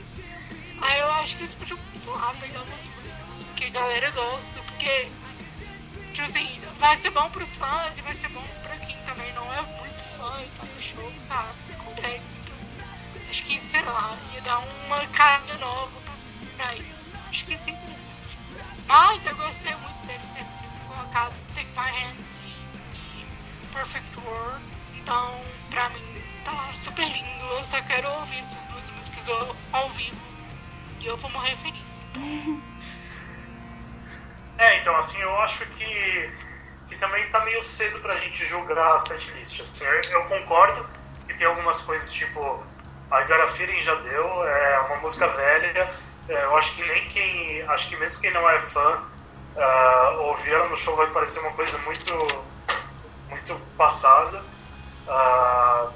Aí 0.80 1.00
eu 1.00 1.10
acho 1.14 1.34
que 1.36 1.42
eles 1.42 1.54
podiam, 1.54 1.78
sei 2.00 2.12
lá, 2.12 2.32
pegar 2.34 2.62
umas 2.62 2.84
músicas 2.84 3.46
que 3.56 3.64
a 3.64 3.70
galera 3.70 4.10
gosta, 4.12 4.60
porque, 4.60 5.08
tipo 6.12 6.22
assim, 6.22 6.60
vai 6.78 6.96
ser 6.98 7.10
bom 7.10 7.28
pros 7.30 7.52
fãs 7.56 7.98
e 7.98 8.02
vai 8.02 8.14
ser 8.14 8.28
bom 8.28 8.46
pra 8.62 8.76
quem 8.76 8.96
também 9.06 9.32
não 9.32 9.52
é 9.54 9.62
muito 9.62 10.04
fã 10.16 10.40
e 10.40 10.46
tá 10.56 10.64
no 10.64 10.80
show, 10.80 11.12
sabe? 11.18 11.52
Se 11.66 11.74
acontece. 11.74 12.36
Então, 12.44 13.28
acho 13.28 13.42
que, 13.42 13.58
sei 13.58 13.82
lá, 13.82 14.16
ia 14.34 14.40
dar 14.42 14.60
uma 14.86 15.04
cara 15.08 15.42
nova 15.58 16.00
pra 16.56 16.76
isso. 16.76 17.04
Acho 17.28 17.44
que 17.44 17.54
isso 17.54 17.68
interessante. 17.70 17.85
Mas 18.86 19.26
eu 19.26 19.34
gostei 19.36 19.74
muito 19.74 20.06
deles 20.06 20.26
terem 20.34 20.46
colocado 20.86 21.34
Take 21.54 21.68
My 21.76 21.90
Hand 21.90 22.16
e, 22.44 22.96
e 22.96 23.66
Perfect 23.72 24.20
World. 24.20 24.62
Então, 24.94 25.40
pra 25.70 25.88
mim, 25.90 26.22
tá 26.44 26.74
super 26.74 27.06
lindo. 27.08 27.44
Eu 27.50 27.64
só 27.64 27.80
quero 27.82 28.08
ouvir 28.08 28.38
essas 28.38 28.66
duas 28.66 28.90
músicas 28.90 29.28
ao, 29.72 29.88
vivo. 29.90 30.16
E 31.00 31.06
eu 31.06 31.16
vou 31.16 31.30
morrer 31.30 31.56
feliz. 31.56 32.06
É, 34.58 34.78
então, 34.78 34.96
assim, 34.96 35.18
eu 35.20 35.38
acho 35.40 35.66
que, 35.66 36.32
que 36.88 36.96
também 36.96 37.28
tá 37.28 37.44
meio 37.44 37.60
cedo 37.60 38.00
pra 38.00 38.16
gente 38.16 38.42
julgar 38.46 38.94
a 38.94 38.98
setlist. 38.98 39.60
Assim, 39.60 39.84
eu, 39.84 40.24
concordo 40.24 40.88
que 41.26 41.34
tem 41.34 41.46
algumas 41.46 41.82
coisas 41.82 42.10
tipo 42.10 42.64
a 43.10 43.48
Feeling 43.48 43.82
já 43.82 43.94
deu, 43.96 44.48
é 44.48 44.80
uma 44.80 44.96
música 44.96 45.28
velha. 45.28 45.90
É, 46.28 46.44
eu 46.44 46.56
acho 46.56 46.74
que 46.74 46.82
nem 46.84 47.08
quem. 47.08 47.62
Acho 47.68 47.88
que 47.88 47.96
mesmo 47.96 48.20
quem 48.20 48.32
não 48.32 48.48
é 48.48 48.60
fã 48.60 49.02
ah, 49.56 50.16
ouvir 50.20 50.52
ela 50.52 50.68
no 50.68 50.76
show 50.76 50.94
vai 50.96 51.10
parecer 51.10 51.40
uma 51.40 51.52
coisa 51.52 51.78
muito, 51.78 52.12
muito 53.28 53.54
passada. 53.76 54.42
Ah, 55.08 55.90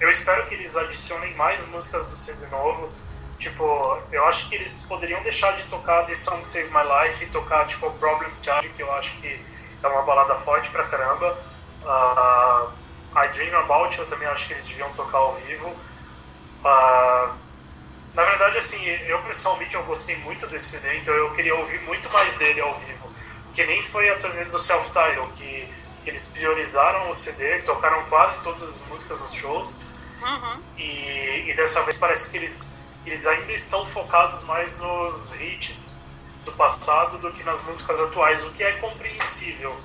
eu 0.00 0.10
espero 0.10 0.44
que 0.46 0.54
eles 0.54 0.76
adicionem 0.76 1.34
mais 1.34 1.66
músicas 1.68 2.06
do 2.06 2.14
CD 2.14 2.46
novo. 2.48 2.92
Tipo, 3.38 3.98
eu 4.12 4.24
acho 4.26 4.48
que 4.48 4.54
eles 4.54 4.82
poderiam 4.82 5.22
deixar 5.22 5.52
de 5.56 5.64
tocar 5.64 6.04
The 6.04 6.14
Song 6.14 6.46
Save 6.46 6.70
My 6.70 6.82
Life 6.82 7.22
e 7.22 7.28
tocar, 7.28 7.66
tipo, 7.66 7.90
Problem 7.92 8.30
Child, 8.42 8.68
que 8.70 8.82
eu 8.82 8.92
acho 8.94 9.14
que 9.20 9.40
é 9.82 9.86
uma 9.86 10.02
balada 10.02 10.36
forte 10.36 10.70
pra 10.70 10.84
caramba. 10.84 11.38
Ah, 11.84 12.72
I 13.16 13.28
Dream 13.28 13.58
About 13.60 13.98
eu 13.98 14.06
também 14.06 14.28
acho 14.28 14.46
que 14.46 14.52
eles 14.52 14.66
deviam 14.66 14.90
tocar 14.92 15.18
ao 15.18 15.34
vivo. 15.36 15.74
Ah, 16.64 17.34
na 18.16 18.24
verdade, 18.24 18.56
assim, 18.56 18.82
eu 18.86 19.20
pessoalmente 19.24 19.74
eu 19.74 19.82
gostei 19.84 20.16
muito 20.16 20.46
desse 20.46 20.78
CD, 20.78 20.96
então 20.96 21.12
eu 21.12 21.30
queria 21.34 21.54
ouvir 21.54 21.78
muito 21.82 22.08
mais 22.08 22.34
dele 22.36 22.62
ao 22.62 22.74
vivo. 22.74 23.10
Que 23.52 23.62
nem 23.66 23.82
foi 23.82 24.08
a 24.08 24.16
turnê 24.16 24.46
do 24.46 24.58
Self 24.58 24.86
Title, 24.86 25.28
que, 25.34 25.68
que 26.02 26.08
eles 26.08 26.26
priorizaram 26.28 27.10
o 27.10 27.14
CD, 27.14 27.60
tocaram 27.60 28.02
quase 28.06 28.42
todas 28.42 28.62
as 28.62 28.80
músicas 28.88 29.20
nos 29.20 29.34
shows. 29.34 29.78
Uhum. 30.22 30.62
E, 30.78 31.50
e 31.50 31.54
dessa 31.54 31.82
vez 31.82 31.98
parece 31.98 32.30
que 32.30 32.38
eles, 32.38 32.66
que 33.04 33.10
eles 33.10 33.26
ainda 33.26 33.52
estão 33.52 33.84
focados 33.84 34.42
mais 34.44 34.78
nos 34.78 35.34
hits 35.38 35.94
do 36.46 36.52
passado 36.52 37.18
do 37.18 37.30
que 37.32 37.44
nas 37.44 37.62
músicas 37.64 38.00
atuais, 38.00 38.42
o 38.46 38.50
que 38.50 38.64
é 38.64 38.72
compreensível. 38.78 39.78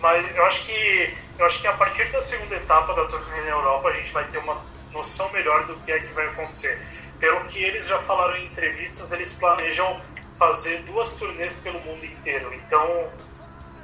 Mas 0.00 0.34
eu 0.34 0.44
acho 0.46 0.64
que 0.64 1.16
eu 1.38 1.46
acho 1.46 1.60
que 1.60 1.66
a 1.68 1.74
partir 1.74 2.10
da 2.10 2.20
segunda 2.20 2.56
etapa 2.56 2.92
da 2.92 3.04
turnê 3.04 3.42
na 3.42 3.50
Europa 3.50 3.88
a 3.88 3.92
gente 3.92 4.10
vai 4.12 4.24
ter 4.24 4.38
uma 4.38 4.60
noção 4.92 5.30
melhor 5.30 5.64
do 5.66 5.76
que 5.76 5.92
é 5.92 6.00
que 6.00 6.12
vai 6.12 6.26
acontecer. 6.26 6.76
Pelo 7.20 7.44
que 7.44 7.62
eles 7.62 7.86
já 7.86 8.00
falaram 8.00 8.36
em 8.36 8.46
entrevistas, 8.46 9.12
eles 9.12 9.32
planejam 9.32 10.00
fazer 10.36 10.82
duas 10.84 11.12
turnês 11.12 11.56
pelo 11.56 11.78
mundo 11.80 12.04
inteiro. 12.04 12.52
Então, 12.54 13.08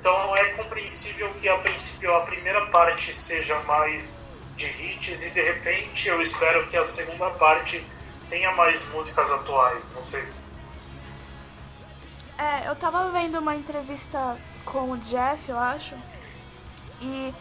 então 0.00 0.36
é 0.36 0.46
compreensível 0.54 1.32
que 1.34 1.48
a 1.48 1.58
princípio 1.58 2.14
a 2.16 2.20
primeira 2.22 2.66
parte 2.66 3.14
seja 3.14 3.58
mais 3.60 4.12
de 4.56 4.66
hits 4.66 5.22
e 5.22 5.30
de 5.30 5.42
repente 5.42 6.08
eu 6.08 6.20
espero 6.20 6.66
que 6.66 6.76
a 6.76 6.82
segunda 6.82 7.30
parte 7.30 7.84
tenha 8.28 8.52
mais 8.52 8.88
músicas 8.88 9.30
atuais, 9.30 9.92
não 9.94 10.02
sei. 10.02 10.26
É, 12.38 12.68
eu 12.68 12.76
tava 12.76 13.10
vendo 13.10 13.38
uma 13.38 13.54
entrevista 13.54 14.36
com 14.64 14.90
o 14.90 14.98
Jeff, 14.98 15.48
eu 15.48 15.58
acho, 15.58 15.94
e 17.00 17.32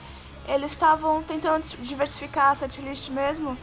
eles 0.47 0.71
estavam 0.71 1.23
tentando 1.23 1.65
diversificar 1.79 2.51
a 2.51 2.55
setlist 2.55 3.09
mesmo, 3.09 3.57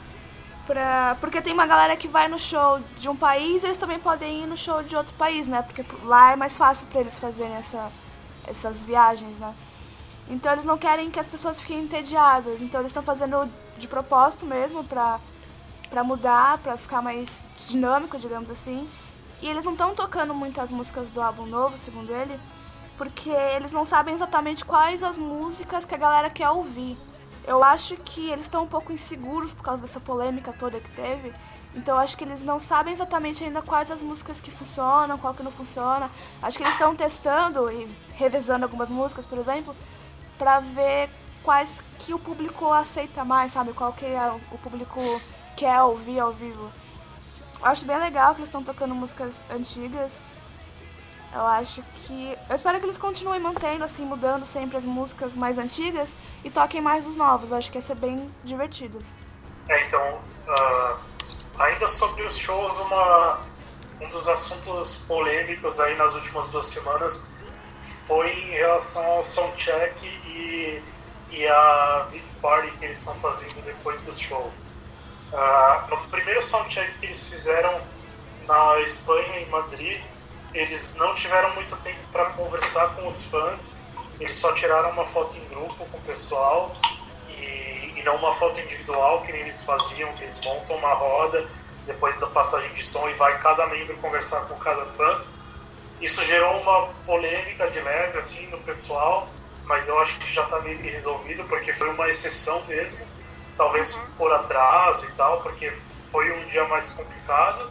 pra, 0.67 1.17
porque 1.21 1.41
tem 1.41 1.53
uma 1.53 1.67
galera 1.67 1.97
que 1.97 2.09
vai 2.09 2.29
no 2.29 2.39
show 2.39 2.81
de 2.99 3.09
um 3.09 3.17
país 3.17 3.65
eles 3.65 3.77
também 3.77 3.99
podem 3.99 4.43
ir 4.43 4.47
no 4.47 4.57
show 4.57 4.83
de 4.83 4.97
outro 4.97 5.15
país, 5.15 5.49
né? 5.49 5.63
Porque 5.63 5.85
lá 6.05 6.33
é 6.33 6.37
mais 6.37 6.57
fácil 6.57 6.87
para 6.89 7.01
eles 7.01 7.19
fazerem 7.19 7.55
essa, 7.55 7.91
essas 8.47 8.83
viagens, 8.83 9.37
né? 9.39 9.55
Então 10.29 10.53
eles 10.53 10.65
não 10.65 10.79
querem 10.79 11.11
que 11.11 11.19
as 11.19 11.29
pessoas 11.29 11.61
fiquem 11.61 11.81
entediadas, 11.81 12.61
então 12.61 12.81
eles 12.81 12.91
estão 12.91 13.03
fazendo 13.03 13.49
de 13.77 13.89
propósito 13.89 14.47
mesmo 14.47 14.85
pra, 14.85 15.21
pra 15.91 16.05
mudar, 16.05 16.59
pra 16.59 16.77
ficar 16.77 17.03
mais 17.03 17.45
dinâmico, 17.69 18.19
digamos 18.19 18.51
assim. 18.51 18.89
E 19.41 19.49
eles 19.49 19.65
não 19.65 19.73
estão 19.73 19.95
tocando 19.95 20.33
muitas 20.33 20.71
músicas 20.71 21.11
do 21.11 21.21
álbum 21.21 21.47
novo, 21.47 21.77
segundo 21.77 22.13
ele, 22.13 22.39
porque 22.97 23.31
eles 23.31 23.73
não 23.73 23.85
sabem 23.85 24.15
exatamente 24.15 24.65
quais 24.65 25.03
as 25.03 25.19
músicas 25.19 25.85
que 25.85 25.95
a 25.95 25.99
galera 25.99 26.31
quer 26.31 26.49
ouvir. 26.49 26.97
Eu 27.45 27.63
acho 27.63 27.97
que 27.97 28.31
eles 28.31 28.45
estão 28.45 28.65
um 28.65 28.69
pouco 28.69 28.93
inseguros 28.93 29.53
por 29.53 29.63
causa 29.63 29.83
dessa 29.83 30.01
polêmica 30.01 30.53
toda 30.53 30.81
que 30.81 30.91
teve. 30.91 31.33
Então 31.75 31.99
acho 31.99 32.17
que 32.17 32.25
eles 32.25 32.43
não 32.43 32.61
sabem 32.61 32.93
exatamente 32.93 33.43
ainda 33.43 33.63
quais 33.63 33.91
as 33.91 34.03
músicas 34.03 34.41
que 34.41 34.51
funcionam, 34.51 35.19
qual 35.19 35.35
que 35.35 35.43
não 35.43 35.51
funciona. 35.51 36.11
Acho 36.41 36.57
que 36.57 36.63
eles 36.63 36.75
estão 36.75 36.95
testando 36.95 37.71
e 37.71 37.89
revezando 38.15 38.65
algumas 38.65 38.91
músicas, 38.91 39.25
por 39.25 39.39
exemplo, 39.39 39.75
pra 40.39 40.61
ver 40.61 41.09
quais 41.43 41.83
que 41.99 42.15
o 42.15 42.19
público 42.19 42.71
aceita 42.71 43.25
mais, 43.25 43.53
sabe? 43.53 43.73
Qual 43.73 43.93
que 43.93 44.05
é 44.05 44.33
o 44.53 44.59
público 44.59 45.01
quer 45.57 45.81
ouvir 45.83 46.21
ao 46.21 46.33
vivo. 46.33 46.71
Acho 47.63 47.85
bem 47.85 47.99
legal 47.99 48.35
que 48.35 48.41
eles 48.41 48.49
estão 48.49 48.63
tocando 48.63 48.95
músicas 48.95 49.35
antigas. 49.51 50.19
Eu 51.35 51.47
acho 51.47 51.83
que. 51.97 52.37
Eu 52.49 52.57
espero 52.57 52.79
que 52.79 52.85
eles 52.85 52.99
continuem 52.99 53.41
mantendo, 53.41 53.85
assim, 53.85 54.05
mudando 54.05 54.45
sempre 54.45 54.77
as 54.77 54.85
músicas 54.85 55.35
mais 55.35 55.59
antigas 55.59 56.15
e 56.45 56.51
toquem 56.51 56.81
mais 56.81 57.07
os 57.07 57.17
novos. 57.17 57.51
Eu 57.51 57.57
acho 57.57 57.71
que 57.71 57.79
ia 57.79 57.83
ser 57.83 57.95
bem 57.95 58.31
divertido. 58.45 59.03
É, 59.69 59.87
então. 59.87 60.21
Uh, 60.47 60.97
ainda 61.59 61.89
sobre 61.89 62.25
os 62.25 62.37
shows, 62.37 62.79
uma, 62.79 63.41
um 64.01 64.09
dos 64.09 64.29
assuntos 64.29 64.97
polêmicos 65.09 65.81
aí 65.81 65.97
nas 65.97 66.15
últimas 66.15 66.49
duas 66.49 66.67
semanas 66.67 67.25
foi 68.07 68.31
em 68.31 68.51
relação 68.51 69.05
ao 69.05 69.23
soundcheck 69.23 70.05
e, 70.07 70.83
e 71.31 71.49
a 71.49 72.07
VIP 72.11 72.25
Party 72.41 72.71
que 72.73 72.85
eles 72.85 72.99
estão 72.99 73.15
fazendo 73.17 73.63
depois 73.65 74.03
dos 74.03 74.19
shows. 74.19 74.75
Uh, 75.33 75.91
no 75.91 75.97
primeiro 76.09 76.43
soundcheck 76.43 76.93
que 76.99 77.07
eles 77.07 77.29
fizeram 77.29 77.81
na 78.47 78.79
Espanha, 78.81 79.41
em 79.41 79.49
Madrid, 79.49 80.01
eles 80.55 80.95
não 80.97 81.15
tiveram 81.15 81.55
muito 81.55 81.77
tempo 81.79 82.01
para 82.11 82.27
conversar 82.31 82.95
com 82.95 83.07
os 83.07 83.23
fãs, 83.23 83.75
eles 84.21 84.37
só 84.37 84.53
tiraram 84.53 84.91
uma 84.91 85.07
foto 85.07 85.37
em 85.37 85.49
grupo 85.49 85.85
com 85.87 85.97
o 85.97 86.01
pessoal 86.03 86.75
e, 87.29 87.93
e 87.97 88.03
não 88.05 88.17
uma 88.17 88.33
foto 88.33 88.61
individual 88.61 89.23
que 89.23 89.33
eles 89.33 89.63
faziam, 89.63 90.13
que 90.13 90.21
eles 90.21 90.41
montam 90.45 90.77
uma 90.77 90.95
roda 90.95 91.49
depois 91.87 92.19
da 92.21 92.29
passagem 92.29 92.73
de 92.75 92.83
som 92.85 93.09
e 93.09 93.15
vai 93.15 93.39
cada 93.41 93.67
membro 93.67 93.97
conversar 93.99 94.43
com 94.43 94.55
cada 94.57 94.85
fã. 94.87 95.25
Isso 96.01 96.23
gerou 96.25 96.61
uma 96.61 96.89
polêmica 97.07 97.71
de 97.71 97.81
leve 97.81 98.19
assim 98.19 98.47
no 98.49 98.59
pessoal, 98.59 99.29
mas 99.65 99.89
eu 99.89 99.99
acho 99.99 100.19
que 100.19 100.33
já 100.33 100.45
está 100.45 100.61
meio 100.61 100.79
que 100.79 100.89
resolvido 100.89 101.45
porque 101.45 101.73
foi 101.73 101.89
uma 101.89 102.09
exceção 102.09 102.63
mesmo 102.67 103.05
talvez 103.57 103.95
por 104.17 104.33
atraso 104.33 105.07
e 105.07 105.13
tal, 105.13 105.41
porque 105.43 105.73
foi 106.11 106.33
um 106.33 106.47
dia 106.47 106.67
mais 106.69 106.91
complicado. 106.91 107.71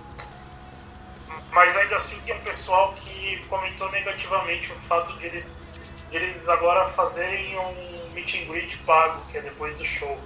Mas 1.52 1.76
ainda 1.76 1.96
assim 1.96 2.20
tem 2.22 2.36
um 2.36 2.40
pessoal 2.42 2.94
que 2.94 3.38
comentou 3.48 3.92
negativamente 3.92 4.72
o 4.72 4.80
fato 4.82 5.14
de 5.18 5.28
eles, 5.28 5.68
de 6.10 6.18
eles 6.18 6.48
agora 6.50 6.90
fazerem 6.90 7.58
um 7.58 8.10
meet 8.14 8.36
and 8.36 8.46
greet 8.52 8.78
pago, 8.86 9.22
que 9.30 9.38
é 9.38 9.42
depois 9.42 9.78
do 9.78 9.86
show. 9.86 10.18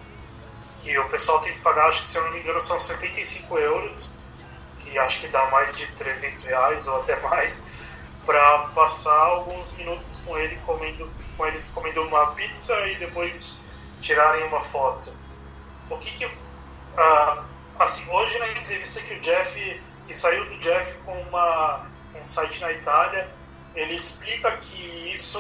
E 0.84 0.98
o 0.98 1.10
pessoal 1.10 1.40
tem 1.40 1.52
que 1.54 1.60
pagar, 1.62 1.88
acho 1.88 2.02
que 2.02 2.08
se 2.08 2.18
eu 2.18 2.24
não 2.26 2.32
me 2.32 2.40
engano, 2.40 2.62
são 2.62 2.80
75 2.80 3.58
euros, 3.58 4.12
que 4.80 4.98
acho 5.00 5.20
que 5.20 5.28
dá 5.28 5.48
mais 5.48 5.76
de 5.76 5.88
300 5.94 6.44
reais 6.44 6.88
ou 6.88 7.02
até 7.02 7.20
mais, 7.22 7.64
para 8.24 8.60
passar 8.70 9.18
alguns 9.18 9.72
minutos 9.78 10.22
com 10.26 10.38
ele 10.38 10.56
comendo, 10.66 11.12
com 11.36 11.48
eles 11.48 11.68
comendo 11.70 12.04
uma 12.04 12.28
pizza 12.34 12.80
e 12.88 12.96
depois 12.96 13.58
tirarem 14.00 14.44
uma 14.46 14.60
foto 14.60 15.12
o 15.90 15.98
que 15.98 16.12
que 16.12 16.26
uh, 16.26 17.44
assim 17.80 18.10
hoje 18.10 18.38
na 18.40 18.48
entrevista 18.50 19.02
que 19.02 19.14
o 19.14 19.20
Jeff 19.22 19.82
que 20.06 20.14
saiu 20.14 20.46
do 20.46 20.58
Jeff 20.60 20.94
com 21.06 21.20
uma 21.24 21.86
um 22.16 22.24
site 22.24 22.62
na 22.62 22.72
Itália 22.72 23.30
ele 23.76 23.94
explica 23.94 24.56
que 24.58 25.12
isso 25.12 25.40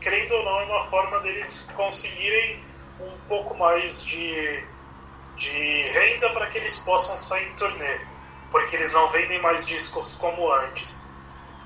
crendo 0.00 0.34
ou 0.34 0.44
não 0.44 0.60
é 0.60 0.64
uma 0.64 0.86
forma 0.86 1.18
deles 1.20 1.70
conseguirem 1.74 2.62
um 3.00 3.18
pouco 3.28 3.56
mais 3.56 4.02
de 4.04 4.64
de 5.36 5.88
renda 5.90 6.30
para 6.30 6.46
que 6.46 6.58
eles 6.58 6.76
possam 6.78 7.16
sair 7.16 7.48
em 7.48 7.54
turnê 7.54 8.00
porque 8.50 8.76
eles 8.76 8.92
não 8.92 9.08
vendem 9.08 9.40
mais 9.40 9.64
discos 9.66 10.14
como 10.14 10.52
antes 10.52 11.02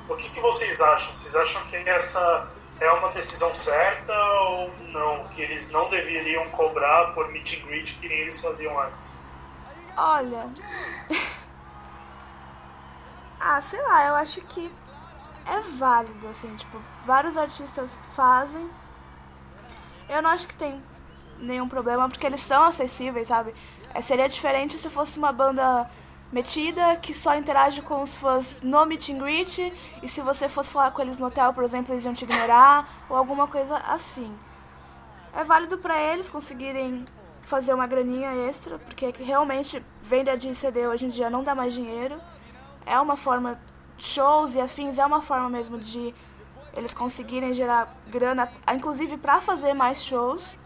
o 0.08 0.14
que, 0.14 0.30
que 0.30 0.40
vocês 0.40 0.80
acham 0.80 1.12
vocês 1.12 1.34
acham 1.36 1.62
que 1.66 1.76
essa 1.76 2.50
é 2.80 2.90
uma 2.92 3.08
decisão 3.08 3.52
certa 3.54 4.12
ou 4.12 4.70
não? 4.88 5.28
Que 5.28 5.42
eles 5.42 5.70
não 5.70 5.88
deveriam 5.88 6.48
cobrar 6.50 7.12
por 7.14 7.28
meet 7.30 7.54
and 7.54 7.66
greet 7.66 7.96
que 7.98 8.08
nem 8.08 8.18
eles 8.18 8.40
faziam 8.40 8.78
antes? 8.80 9.18
Olha. 9.96 10.50
Ah, 13.46 13.60
sei 13.60 13.80
lá, 13.82 14.08
eu 14.08 14.16
acho 14.16 14.40
que 14.42 14.70
é 15.46 15.60
válido, 15.78 16.26
assim, 16.28 16.54
tipo, 16.56 16.80
vários 17.04 17.36
artistas 17.36 17.98
fazem. 18.14 18.68
Eu 20.08 20.20
não 20.20 20.30
acho 20.30 20.48
que 20.48 20.56
tem 20.56 20.82
nenhum 21.38 21.68
problema, 21.68 22.08
porque 22.08 22.26
eles 22.26 22.40
são 22.40 22.64
acessíveis, 22.64 23.28
sabe? 23.28 23.54
É, 23.94 24.02
seria 24.02 24.28
diferente 24.28 24.76
se 24.76 24.90
fosse 24.90 25.18
uma 25.18 25.32
banda 25.32 25.88
metida 26.32 26.96
que 26.96 27.14
só 27.14 27.36
interage 27.36 27.82
com 27.82 28.02
os 28.02 28.12
fãs 28.12 28.58
no 28.60 28.84
meet 28.84 29.10
and 29.10 29.18
greet 29.18 29.72
e 30.02 30.08
se 30.08 30.20
você 30.20 30.48
fosse 30.48 30.72
falar 30.72 30.90
com 30.90 31.00
eles 31.00 31.18
no 31.18 31.26
hotel, 31.26 31.54
por 31.54 31.62
exemplo, 31.62 31.94
eles 31.94 32.04
iam 32.04 32.14
te 32.14 32.24
ignorar 32.24 33.06
ou 33.08 33.16
alguma 33.16 33.46
coisa 33.46 33.76
assim. 33.76 34.36
É 35.32 35.44
válido 35.44 35.78
para 35.78 36.00
eles 36.00 36.28
conseguirem 36.28 37.04
fazer 37.42 37.72
uma 37.74 37.86
graninha 37.86 38.48
extra, 38.48 38.78
porque 38.78 39.14
realmente 39.22 39.80
venda 40.02 40.36
de 40.36 40.52
CD 40.52 40.88
hoje 40.88 41.06
em 41.06 41.10
dia 41.10 41.30
não 41.30 41.44
dá 41.44 41.54
mais 41.54 41.72
dinheiro. 41.72 42.20
É 42.86 42.98
uma 42.98 43.16
forma 43.16 43.60
shows 43.98 44.54
e 44.54 44.60
afins 44.60 44.98
é 44.98 45.04
uma 45.04 45.20
forma 45.20 45.50
mesmo 45.50 45.78
de 45.78 46.14
eles 46.72 46.94
conseguirem 46.94 47.52
gerar 47.54 47.94
grana, 48.06 48.50
inclusive 48.72 49.16
para 49.16 49.40
fazer 49.40 49.74
mais 49.74 50.02
shows. 50.02 50.56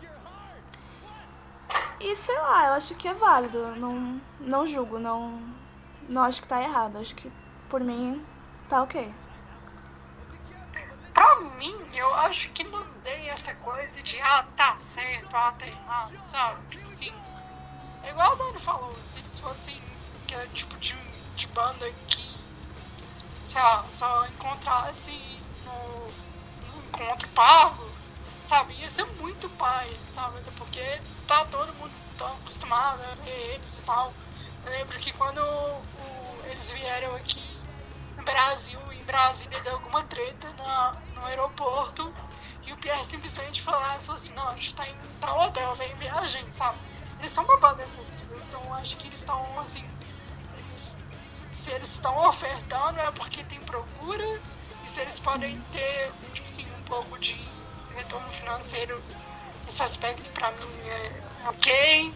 E 2.01 2.17
sei 2.17 2.37
lá, 2.39 2.69
eu 2.69 2.73
acho 2.75 2.95
que 2.95 3.07
é 3.07 3.15
válido. 3.15 3.77
Não, 3.77 4.21
não 4.41 4.67
julgo, 4.67 4.99
não, 4.99 5.41
não 6.09 6.23
acho 6.23 6.43
que 6.43 6.49
tá 6.49 6.63
errado. 6.63 6.99
Acho 6.99 7.15
que 7.15 7.31
por 7.69 7.81
mim 7.81 8.25
tá 8.69 8.83
ok. 8.83 9.15
Pra 11.15 11.37
mim, 11.59 11.77
eu 11.95 12.15
acho 12.15 12.51
que 12.51 12.65
não 12.65 12.85
tem 13.05 13.29
essa 13.29 13.55
coisa 13.57 14.03
de 14.03 14.21
ah, 14.21 14.45
tá 14.57 14.77
certo, 14.79 15.29
ah, 15.35 15.53
tá 15.57 15.67
errado, 15.67 16.25
sabe? 16.25 16.67
Tipo 16.71 16.89
assim. 16.89 17.13
É 18.03 18.11
igual 18.11 18.33
o 18.33 18.37
Dani 18.37 18.59
falou, 18.59 18.95
se 18.95 19.19
eles 19.19 19.39
fossem 19.39 19.81
que 20.27 20.35
é 20.35 20.47
tipo 20.55 20.75
de, 20.79 20.95
de 21.41 21.47
banda 21.49 21.91
que, 22.07 22.37
sei 23.49 23.63
lá, 23.63 23.85
só 23.89 24.27
encontrasse 24.27 25.41
no, 25.65 26.73
no 26.75 26.85
encontro 26.87 27.27
pago, 27.29 27.91
sabe? 28.47 28.75
Ia 28.75 28.91
ser 28.91 29.07
muito 29.19 29.49
pai, 29.57 29.91
sabe? 30.15 30.39
Até 30.39 30.51
porque 30.59 31.01
tá 31.27 31.47
todo 31.47 31.73
mundo 31.75 31.93
tão 32.19 32.31
acostumado 32.35 33.03
a 33.03 33.15
ver 33.25 33.55
eles 33.55 33.79
e 33.79 33.83
tal. 33.83 34.13
Eu 34.67 34.71
lembro 34.71 34.99
que 34.99 35.13
quando 35.13 35.39
o, 35.39 36.43
eles 36.45 36.71
vieram 36.73 37.17
aqui 37.17 37.59
no 38.19 38.23
Brasil, 38.23 38.79
em 38.93 39.03
Brasília, 39.05 39.61
deu 39.61 39.73
alguma 39.73 40.03
treta 40.05 40.47
na, 40.59 40.95
no 41.15 41.25
aeroporto. 41.25 42.15
E 42.67 42.73
o 42.73 42.77
Pierre 42.77 43.07
simplesmente 43.07 43.63
foi 43.63 43.73
lá 43.73 43.97
e 43.97 44.01
falou 44.01 44.21
assim, 44.21 44.35
não, 44.35 44.49
a 44.49 44.55
gente 44.55 44.75
tá 44.75 44.87
indo 44.87 45.19
pra 45.19 45.35
hotel, 45.35 45.75
vem 45.77 45.95
viagem, 45.95 46.45
sabe? 46.53 46.77
Eles 47.19 47.33
são 47.33 47.45
uma 47.45 47.57
banda 47.57 47.83
acessível, 47.83 48.39
então 48.47 48.75
acho 48.75 48.95
que 48.99 49.07
eles 49.07 49.19
estão 49.19 49.59
assim. 49.61 49.85
Se 51.61 51.71
eles 51.73 51.91
estão 51.91 52.27
ofertando 52.27 52.99
é 53.01 53.11
porque 53.13 53.45
tem 53.45 53.61
procura 53.61 54.41
e 54.83 54.89
se 54.89 54.99
eles 54.99 55.19
podem 55.19 55.61
ter, 55.73 56.11
tipo 56.33 56.47
assim, 56.47 56.67
um 56.79 56.83
pouco 56.85 57.19
de 57.19 57.37
retorno 57.95 58.27
financeiro 58.31 58.99
esse 59.69 59.83
aspecto 59.83 60.25
pra 60.31 60.51
mim 60.53 60.89
é 60.89 61.23
ok. 61.47 62.15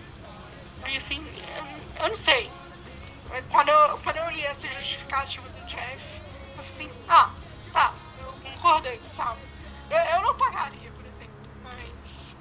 E 0.88 0.96
assim, 0.96 1.22
eu, 1.59 2.04
eu 2.04 2.09
não 2.09 2.16
sei. 2.16 2.50
Quando 3.50 3.68
eu, 3.68 3.98
quando 3.98 4.16
eu 4.16 4.30
li 4.30 4.42
essa 4.46 4.66
justificativa 4.66 5.46
do 5.46 5.66
Jeff, 5.66 6.22
eu 6.57 6.64
falei 6.64 6.70
assim, 6.70 6.90
ah, 7.11 7.30
tá, 7.70 7.92
eu 8.20 8.33
concordei, 8.50 8.98
sabe? 9.14 9.40
Eu, 9.90 9.98
eu 9.98 10.22
não 10.22 10.35
pagaria, 10.37 10.90
por 10.92 11.04
exemplo, 11.04 11.50
mas 11.62 12.35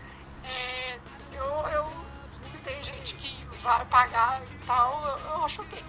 é, 0.45 0.99
eu, 1.33 1.67
eu, 1.67 1.89
se 2.33 2.57
tem 2.59 2.81
gente 2.81 3.15
que 3.15 3.45
vai 3.61 3.83
pagar 3.87 4.41
e 4.41 4.65
tal, 4.65 5.05
eu, 5.05 5.17
eu 5.17 5.43
acho 5.43 5.61
ok. 5.63 5.83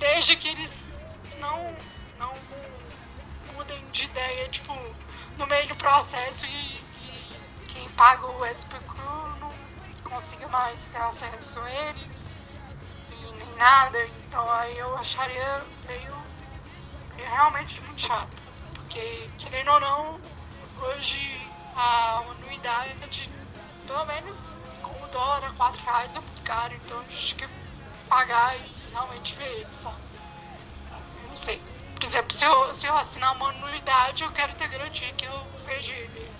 Desde 0.00 0.34
que 0.34 0.48
eles 0.48 0.90
não, 1.38 1.76
não 2.18 2.32
mudem 3.52 3.86
de 3.92 4.04
ideia, 4.04 4.48
tipo, 4.48 4.74
no 5.36 5.46
meio 5.46 5.68
do 5.68 5.76
processo 5.76 6.46
e, 6.46 6.48
e 6.48 7.30
quem 7.68 7.86
paga 7.90 8.26
o 8.26 8.46
SP 8.48 8.80
Crew 8.88 9.28
não 9.40 9.52
consiga 10.02 10.48
mais 10.48 10.88
ter 10.88 11.02
acesso 11.02 11.60
a 11.60 11.70
eles 11.70 12.34
e 13.10 13.32
nem 13.36 13.54
nada. 13.56 14.02
Então 14.26 14.50
aí 14.50 14.78
eu 14.78 14.96
acharia 14.96 15.64
meio, 15.86 16.16
meio 17.16 17.28
realmente 17.28 17.78
muito 17.82 18.00
chato. 18.00 18.32
Porque, 18.74 19.28
querendo 19.38 19.70
ou 19.70 19.80
não, 19.80 20.20
hoje 20.80 21.46
a 21.76 22.22
anuidade, 22.38 23.30
pelo 23.86 24.06
menos 24.06 24.56
com 24.80 25.04
o 25.04 25.08
dólar 25.08 25.44
a 25.44 25.52
4 25.52 25.82
reais 25.84 26.16
é 26.16 26.20
muito 26.20 26.42
caro, 26.42 26.74
então 26.74 26.98
a 27.00 27.04
gente 27.04 27.34
quer 27.34 27.50
pagar 28.08 28.56
e 28.56 28.79
realmente 28.92 29.34
ver 29.34 29.46
ele, 29.46 29.66
sabe? 29.82 29.96
não 31.28 31.36
sei. 31.36 31.60
Por 31.94 32.04
exemplo, 32.04 32.36
se 32.36 32.44
eu, 32.44 32.74
se 32.74 32.86
eu 32.86 32.96
assinar 32.96 33.34
uma 33.36 33.50
anuidade, 33.50 34.22
eu 34.22 34.30
quero 34.32 34.54
ter 34.54 34.68
garantia 34.68 35.12
que 35.12 35.26
eu 35.26 35.42
vejo 35.64 35.92
ele, 35.92 36.30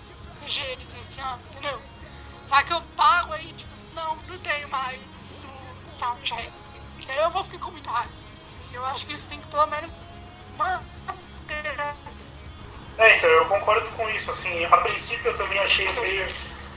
vejo 0.41 0.61
eles 0.61 0.87
esse 1.01 1.19
ano, 1.19 1.39
entendeu? 1.51 1.79
Vai 2.47 2.63
que 2.63 2.73
eu 2.73 2.81
pago 2.95 3.33
aí, 3.33 3.53
tipo, 3.53 3.71
não, 3.93 4.15
não 4.15 4.37
tenho 4.39 4.67
mais 4.69 4.99
o 5.87 5.91
soundcheck. 5.91 6.51
E 6.99 7.11
aí 7.11 7.17
eu 7.19 7.29
vou 7.29 7.43
ficar 7.43 7.59
com 7.59 7.71
muita 7.71 7.91
raiva. 7.91 8.11
Eu 8.73 8.85
acho 8.85 9.05
que 9.05 9.13
isso 9.13 9.27
tem 9.27 9.39
que 9.39 9.47
pelo 9.47 9.67
menos 9.67 9.91
manter. 10.57 11.95
É, 12.97 13.15
então, 13.15 13.29
eu 13.29 13.45
concordo 13.45 13.87
com 13.91 14.09
isso, 14.09 14.29
assim, 14.31 14.65
a 14.65 14.77
princípio 14.77 15.31
eu 15.31 15.35
também 15.35 15.59
achei 15.59 15.91
meio. 15.93 16.25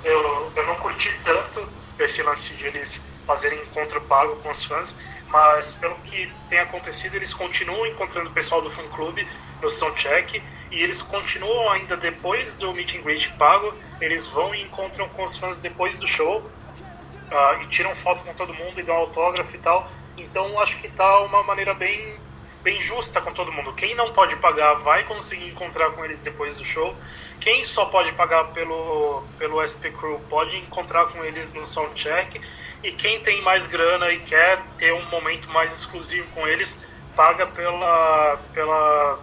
Eu, 0.03 0.53
eu 0.55 0.67
não 0.67 0.77
curti 0.77 1.11
tanto 1.23 1.67
esse 1.99 2.23
lance 2.23 2.55
de 2.55 2.67
eles 2.67 3.03
fazerem 3.27 3.61
encontro 3.63 4.01
pago 4.03 4.37
com 4.37 4.51
os 4.51 4.65
fãs, 4.65 4.95
mas 5.35 5.75
pelo 5.75 5.97
que 5.97 6.33
tem 6.49 6.61
acontecido, 6.61 7.17
eles 7.17 7.35
continuam 7.35 7.85
encontrando 7.89 8.31
o 8.31 8.33
pessoal 8.33 8.63
do 8.63 8.71
fã 8.71 8.87
clube 8.91 9.27
no 9.61 9.69
soundcheck 9.69 10.41
e 10.71 10.81
eles 10.81 11.03
continuam 11.03 11.71
ainda 11.71 11.97
depois 11.97 12.55
do 12.55 12.73
meet 12.73 12.95
and 12.95 13.03
greet 13.03 13.33
pago, 13.33 13.75
eles 14.01 14.29
vão 14.29 14.55
e 14.55 14.63
encontram 14.63 15.09
com 15.09 15.25
os 15.25 15.37
fãs 15.37 15.59
depois 15.59 15.99
do 15.99 16.07
show 16.07 16.39
uh, 16.39 17.63
e 17.63 17.67
tiram 17.67 17.97
foto 17.97 18.23
com 18.23 18.33
todo 18.35 18.55
mundo 18.55 18.79
e 18.79 18.85
dão 18.85 18.95
autógrafo 18.95 19.57
e 19.57 19.59
tal. 19.59 19.91
Então 20.17 20.57
acho 20.61 20.79
que 20.79 20.89
tá 20.89 21.23
uma 21.23 21.43
maneira 21.43 21.75
bem 21.75 22.15
bem 22.63 22.81
justa 22.81 23.21
com 23.21 23.33
todo 23.33 23.51
mundo. 23.51 23.75
Quem 23.75 23.93
não 23.97 24.13
pode 24.13 24.37
pagar 24.37 24.75
vai 24.75 25.03
conseguir 25.03 25.49
encontrar 25.49 25.91
com 25.91 26.05
eles 26.05 26.23
depois 26.23 26.57
do 26.57 26.65
show. 26.65 26.95
Quem 27.41 27.65
só 27.65 27.87
pode 27.87 28.13
pagar 28.13 28.53
pelo 28.53 29.25
pelo 29.37 29.61
SP 29.67 29.91
Crew 29.91 30.21
pode 30.31 30.57
encontrar 30.59 31.07
com 31.07 31.25
eles 31.25 31.53
no 31.53 31.67
soundcheck 31.67 32.41
e 32.85 32.93
quem 32.93 33.21
tem 33.21 33.41
mais 33.43 33.67
grana 33.67 34.11
e 34.13 34.21
quer 34.21 34.63
ter 34.79 34.93
um 34.93 35.09
momento 35.09 35.51
mais 35.51 35.73
exclusivo 35.73 36.29
com 36.33 36.47
eles, 36.47 36.79
paga 37.17 37.47
pela, 37.47 38.39
pela, 38.53 39.19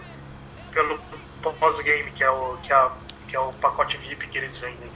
pelo 0.74 1.00
pós-game, 1.60 2.12
que, 2.12 2.24
é 2.24 2.30
o, 2.30 2.58
que, 2.63 2.74
é, 2.74 2.89
que 3.30 3.36
é 3.36 3.39
o 3.39 3.54
pacote 3.54 3.97
VIP 3.97 4.28
que 4.28 4.38
eles 4.39 4.58
vendem. 4.58 4.89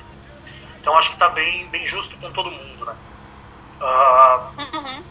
Então 0.82 0.98
acho 0.98 1.10
que 1.10 1.16
está 1.16 1.30
bem, 1.30 1.68
bem 1.68 1.86
justo 1.86 2.18
com 2.18 2.32
todo 2.32 2.50
mundo, 2.50 2.86
né? 2.86 2.96
Uh, 3.80 5.04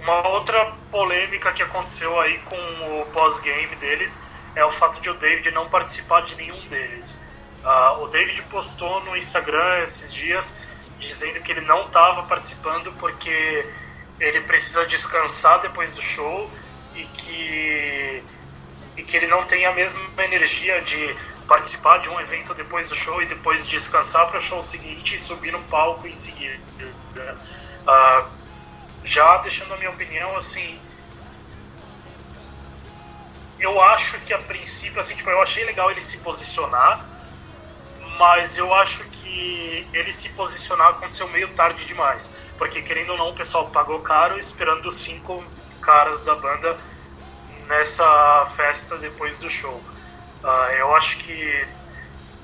Uma 0.00 0.28
outra 0.28 0.74
polêmica 0.90 1.52
que 1.52 1.62
aconteceu 1.62 2.20
aí 2.20 2.38
com 2.40 3.00
o 3.00 3.06
pós-game 3.12 3.74
deles 3.76 4.20
é 4.54 4.64
o 4.64 4.70
fato 4.70 5.00
de 5.00 5.08
o 5.10 5.14
David 5.14 5.50
não 5.50 5.68
participar 5.68 6.22
de 6.22 6.34
nenhum 6.36 6.60
deles. 6.68 7.24
Uh, 7.64 8.02
o 8.02 8.08
David 8.08 8.42
postou 8.50 9.02
no 9.04 9.16
Instagram 9.16 9.82
esses 9.82 10.12
dias 10.12 10.54
dizendo 11.06 11.40
que 11.40 11.52
ele 11.52 11.62
não 11.62 11.86
estava 11.86 12.22
participando 12.24 12.92
porque 12.98 13.66
ele 14.20 14.40
precisa 14.42 14.86
descansar 14.86 15.60
depois 15.60 15.94
do 15.94 16.02
show 16.02 16.50
e 16.94 17.04
que, 17.04 18.22
e 18.96 19.02
que 19.02 19.16
ele 19.16 19.26
não 19.26 19.44
tem 19.44 19.66
a 19.66 19.72
mesma 19.72 20.00
energia 20.24 20.80
de 20.82 21.16
participar 21.46 21.98
de 21.98 22.08
um 22.08 22.20
evento 22.20 22.54
depois 22.54 22.88
do 22.88 22.96
show 22.96 23.22
e 23.22 23.26
depois 23.26 23.66
descansar 23.66 24.28
para 24.28 24.38
o 24.38 24.42
show 24.42 24.62
seguinte 24.62 25.14
e 25.14 25.18
subir 25.18 25.52
no 25.52 25.60
palco 25.64 26.06
em 26.06 26.14
seguida. 26.14 26.58
Uh, 27.16 28.28
já 29.04 29.36
deixando 29.38 29.74
a 29.74 29.76
minha 29.76 29.90
opinião, 29.90 30.36
assim, 30.36 30.78
eu 33.58 33.80
acho 33.80 34.18
que 34.20 34.32
a 34.32 34.38
princípio, 34.38 34.98
assim, 34.98 35.14
tipo, 35.14 35.28
eu 35.28 35.42
achei 35.42 35.64
legal 35.64 35.90
ele 35.90 36.00
se 36.00 36.18
posicionar, 36.18 37.04
mas 38.18 38.56
eu 38.58 38.72
acho 38.74 39.02
que 39.04 39.86
ele 39.92 40.12
se 40.12 40.28
posicionar 40.30 40.88
aconteceu 40.88 41.28
meio 41.28 41.48
tarde 41.54 41.84
demais. 41.84 42.32
Porque, 42.56 42.82
querendo 42.82 43.10
ou 43.10 43.18
não, 43.18 43.30
o 43.30 43.34
pessoal 43.34 43.68
pagou 43.70 44.00
caro 44.00 44.38
esperando 44.38 44.90
cinco 44.90 45.44
caras 45.80 46.22
da 46.22 46.34
banda 46.34 46.76
nessa 47.66 48.52
festa 48.56 48.96
depois 48.98 49.38
do 49.38 49.50
show. 49.50 49.82
Uh, 50.42 50.70
eu 50.78 50.94
acho 50.94 51.16
que, 51.18 51.66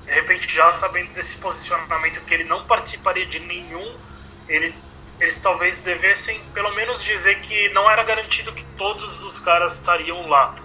de 0.05 0.11
repente, 0.11 0.53
já 0.53 0.71
sabendo 0.71 1.13
desse 1.13 1.37
posicionamento 1.37 2.21
que 2.25 2.33
ele 2.33 2.43
não 2.43 2.65
participaria 2.65 3.25
de 3.25 3.39
nenhum, 3.39 3.95
ele, 4.47 4.75
eles 5.19 5.39
talvez 5.39 5.79
devessem 5.79 6.39
pelo 6.53 6.71
menos 6.73 7.03
dizer 7.03 7.39
que 7.41 7.69
não 7.69 7.89
era 7.89 8.03
garantido 8.03 8.51
que 8.53 8.65
todos 8.75 9.23
os 9.23 9.39
caras 9.39 9.75
estariam 9.75 10.27
lá. 10.27 10.55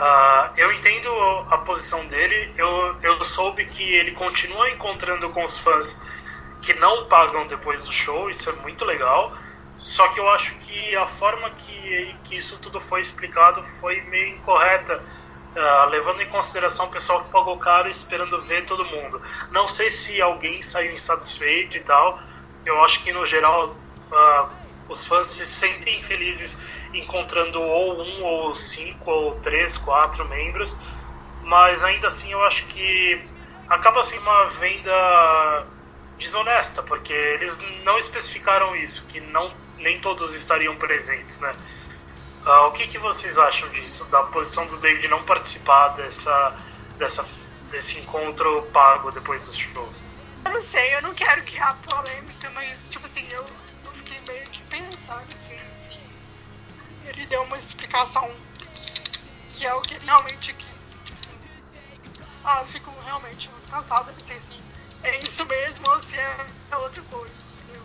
Uh, 0.00 0.50
eu 0.56 0.72
entendo 0.72 1.10
a 1.50 1.58
posição 1.58 2.06
dele, 2.06 2.54
eu, 2.56 2.96
eu 3.02 3.22
soube 3.22 3.66
que 3.66 3.82
ele 3.82 4.12
continua 4.12 4.70
encontrando 4.70 5.28
com 5.28 5.44
os 5.44 5.58
fãs 5.58 6.00
que 6.62 6.72
não 6.72 7.04
pagam 7.04 7.46
depois 7.46 7.84
do 7.84 7.92
show, 7.92 8.30
isso 8.30 8.48
é 8.48 8.52
muito 8.62 8.82
legal. 8.86 9.36
Só 9.76 10.08
que 10.08 10.18
eu 10.18 10.30
acho 10.30 10.54
que 10.60 10.96
a 10.96 11.06
forma 11.06 11.50
que, 11.50 12.16
que 12.24 12.36
isso 12.36 12.58
tudo 12.62 12.80
foi 12.80 13.02
explicado 13.02 13.62
foi 13.78 14.00
meio 14.02 14.36
incorreta, 14.36 15.02
uh, 15.54 15.90
levando 15.90 16.22
em 16.22 16.28
consideração 16.30 16.86
o 16.86 16.90
pessoal 16.90 17.22
que 17.24 17.30
pagou 17.30 17.58
caro 17.58 17.86
esperando 17.90 18.40
ver 18.40 18.64
todo 18.64 18.82
mundo. 18.86 19.20
Não 19.50 19.68
sei 19.68 19.90
se 19.90 20.18
alguém 20.22 20.62
saiu 20.62 20.94
insatisfeito 20.94 21.76
e 21.76 21.80
tal, 21.80 22.18
eu 22.64 22.82
acho 22.82 23.02
que 23.02 23.12
no 23.12 23.26
geral 23.26 23.68
uh, 23.68 24.48
os 24.88 25.04
fãs 25.04 25.28
se 25.28 25.44
sentem 25.44 26.02
felizes 26.04 26.58
encontrando 26.92 27.60
ou 27.60 28.02
um, 28.02 28.22
ou 28.22 28.54
cinco, 28.54 29.10
ou 29.10 29.40
três, 29.40 29.76
quatro 29.76 30.24
membros, 30.28 30.76
mas 31.42 31.82
ainda 31.84 32.08
assim 32.08 32.32
eu 32.32 32.42
acho 32.44 32.66
que 32.66 33.20
acaba 33.68 34.02
sendo 34.02 34.22
uma 34.22 34.46
venda 34.50 35.66
desonesta, 36.18 36.82
porque 36.82 37.12
eles 37.12 37.58
não 37.84 37.96
especificaram 37.96 38.76
isso, 38.76 39.06
que 39.08 39.20
não 39.20 39.52
nem 39.78 40.00
todos 40.00 40.34
estariam 40.34 40.76
presentes, 40.76 41.40
né? 41.40 41.52
Uh, 42.44 42.68
o 42.68 42.72
que, 42.72 42.86
que 42.86 42.98
vocês 42.98 43.38
acham 43.38 43.68
disso, 43.70 44.04
da 44.06 44.22
posição 44.24 44.66
do 44.66 44.76
David 44.78 45.08
não 45.08 45.22
participar 45.24 45.88
dessa, 45.88 46.56
dessa, 46.98 47.28
desse 47.70 47.98
encontro 47.98 48.62
pago 48.72 49.10
depois 49.10 49.46
dos 49.46 49.56
shows? 49.56 50.04
Eu 50.44 50.52
não 50.52 50.62
sei, 50.62 50.94
eu 50.94 51.02
não 51.02 51.14
quero 51.14 51.42
criar 51.44 51.76
polêmica, 51.82 52.50
mas, 52.50 52.88
tipo 52.88 53.06
assim, 53.06 53.26
eu, 53.30 53.44
eu 53.84 53.90
fiquei 53.92 54.20
meio 54.26 54.44
que 54.50 54.62
pensando, 54.64 55.34
assim, 55.34 55.49
ele 57.06 57.26
deu 57.26 57.42
uma 57.42 57.56
explicação 57.56 58.30
que 59.50 59.66
é 59.66 59.74
o 59.74 59.80
que 59.82 59.98
realmente 59.98 60.52
que 60.54 60.66
assim, 61.12 61.38
ah, 62.44 62.60
eu 62.60 62.66
fico 62.66 62.90
realmente 63.04 63.48
muito 63.50 63.70
cansada, 63.70 64.12
não 64.12 64.20
sei 64.20 64.38
se 64.38 64.54
é 65.02 65.22
isso 65.22 65.44
mesmo 65.46 65.88
ou 65.90 66.00
se 66.00 66.16
é 66.16 66.46
outra 66.76 67.02
coisa, 67.04 67.34
entendeu? 67.64 67.82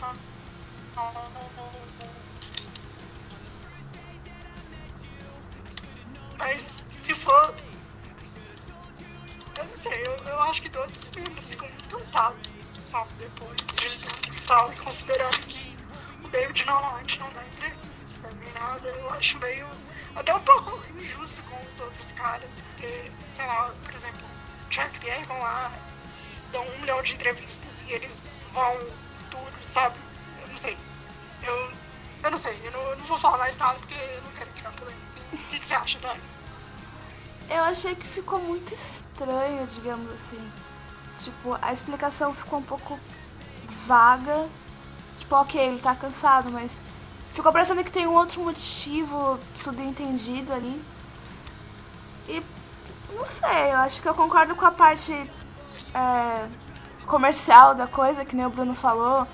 Tá. 0.00 0.14
Mas 6.38 6.84
se 6.96 7.14
for. 7.14 7.54
Eu 9.56 9.64
não 9.64 9.76
sei, 9.76 10.06
eu, 10.06 10.12
eu 10.24 10.42
acho 10.42 10.62
que 10.62 10.68
todos 10.68 11.00
os 11.00 11.10
membros 11.12 11.48
ficam 11.48 11.68
muito 11.68 11.88
cansados, 11.88 12.52
sabe, 12.90 13.12
depois 13.18 13.56
de 13.56 14.46
tal, 14.46 14.72
considerando 14.72 15.46
que 15.46 15.76
o 16.24 16.28
David 16.28 16.66
normalmente 16.66 17.20
não 17.20 17.32
dá 17.32 17.46
entrevista 17.46 17.93
nada, 18.54 18.88
eu 18.88 19.10
acho 19.10 19.38
meio. 19.38 19.66
até 20.14 20.34
um 20.34 20.40
pouco 20.40 20.80
injusto 20.98 21.42
com 21.42 21.56
os 21.56 21.80
outros 21.80 22.12
caras, 22.12 22.48
porque, 22.70 23.10
sei 23.36 23.46
lá, 23.46 23.72
por 23.84 23.94
exemplo, 23.94 24.26
Jack 24.70 24.98
Pierre 24.98 25.24
vão 25.24 25.38
lá, 25.40 25.72
dão 26.52 26.66
um 26.66 26.78
milhão 26.80 27.02
de 27.02 27.14
entrevistas 27.14 27.82
e 27.86 27.92
eles 27.92 28.30
vão 28.52 28.76
tudo, 29.30 29.64
sabe? 29.64 29.96
Eu 30.42 30.48
não 30.48 30.58
sei. 30.58 30.76
Eu, 31.42 31.72
eu 32.22 32.30
não 32.30 32.38
sei, 32.38 32.58
eu 32.64 32.72
não, 32.72 32.80
eu 32.80 32.96
não 32.96 33.06
vou 33.06 33.18
falar 33.18 33.38
mais 33.38 33.56
nada 33.56 33.78
porque 33.78 33.94
eu 33.94 34.22
não 34.22 34.30
quero 34.32 34.50
criar 34.50 34.70
polêmica. 34.72 35.04
O 35.32 35.36
que, 35.36 35.60
que 35.60 35.66
você 35.66 35.74
acha, 35.74 35.98
Dani? 35.98 36.20
Eu 37.50 37.62
achei 37.62 37.94
que 37.94 38.06
ficou 38.06 38.38
muito 38.40 38.72
estranho, 38.72 39.66
digamos 39.66 40.10
assim. 40.12 40.52
Tipo, 41.18 41.56
a 41.60 41.72
explicação 41.72 42.34
ficou 42.34 42.58
um 42.58 42.62
pouco 42.62 42.98
vaga. 43.86 44.48
Tipo, 45.18 45.36
ok, 45.36 45.60
ele 45.60 45.80
tá 45.80 45.94
cansado, 45.94 46.50
mas 46.50 46.80
Ficou 47.34 47.52
parecendo 47.52 47.82
que 47.82 47.90
tem 47.90 48.06
um 48.06 48.14
outro 48.14 48.40
motivo 48.40 49.38
subentendido 49.56 50.52
ali. 50.52 50.80
E 52.28 52.40
não 53.12 53.26
sei, 53.26 53.72
eu 53.72 53.78
acho 53.78 54.00
que 54.00 54.08
eu 54.08 54.14
concordo 54.14 54.54
com 54.54 54.64
a 54.64 54.70
parte 54.70 55.12
é, 55.12 56.48
comercial 57.06 57.74
da 57.74 57.88
coisa, 57.88 58.24
que 58.24 58.36
nem 58.36 58.46
o 58.46 58.50
Bruno 58.50 58.72
falou, 58.72 59.26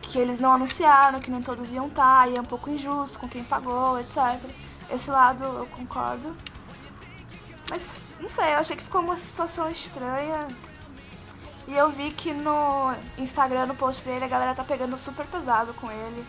que 0.00 0.20
eles 0.20 0.38
não 0.38 0.52
anunciaram, 0.52 1.18
que 1.18 1.32
nem 1.32 1.42
todos 1.42 1.72
iam 1.72 1.88
estar, 1.88 2.22
tá, 2.22 2.28
e 2.28 2.36
é 2.36 2.40
um 2.40 2.44
pouco 2.44 2.70
injusto 2.70 3.18
com 3.18 3.28
quem 3.28 3.42
pagou, 3.42 3.98
etc. 3.98 4.40
Esse 4.88 5.10
lado 5.10 5.42
eu 5.42 5.66
concordo. 5.66 6.36
Mas, 7.68 8.00
não 8.20 8.28
sei, 8.28 8.54
eu 8.54 8.58
achei 8.58 8.76
que 8.76 8.84
ficou 8.84 9.00
uma 9.00 9.16
situação 9.16 9.68
estranha. 9.68 10.46
E 11.66 11.74
eu 11.74 11.90
vi 11.90 12.12
que 12.12 12.32
no 12.32 12.94
Instagram, 13.18 13.66
no 13.66 13.74
post 13.74 14.04
dele, 14.04 14.24
a 14.24 14.28
galera 14.28 14.54
tá 14.54 14.62
pegando 14.62 14.96
super 14.96 15.26
pesado 15.26 15.74
com 15.74 15.90
ele. 15.90 16.24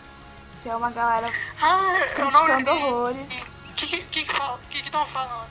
Tem 0.62 0.74
uma 0.74 0.90
galera 0.90 1.32
Ah, 1.60 1.98
eu 2.16 2.30
não 2.30 2.30
criticando 2.30 2.70
horrores. 2.70 3.42
O 3.70 3.74
que 3.74 3.86
que 3.86 4.02
que 4.02 4.24
que 4.24 4.34
que 4.68 4.76
estão 4.84 5.06
falando? 5.06 5.48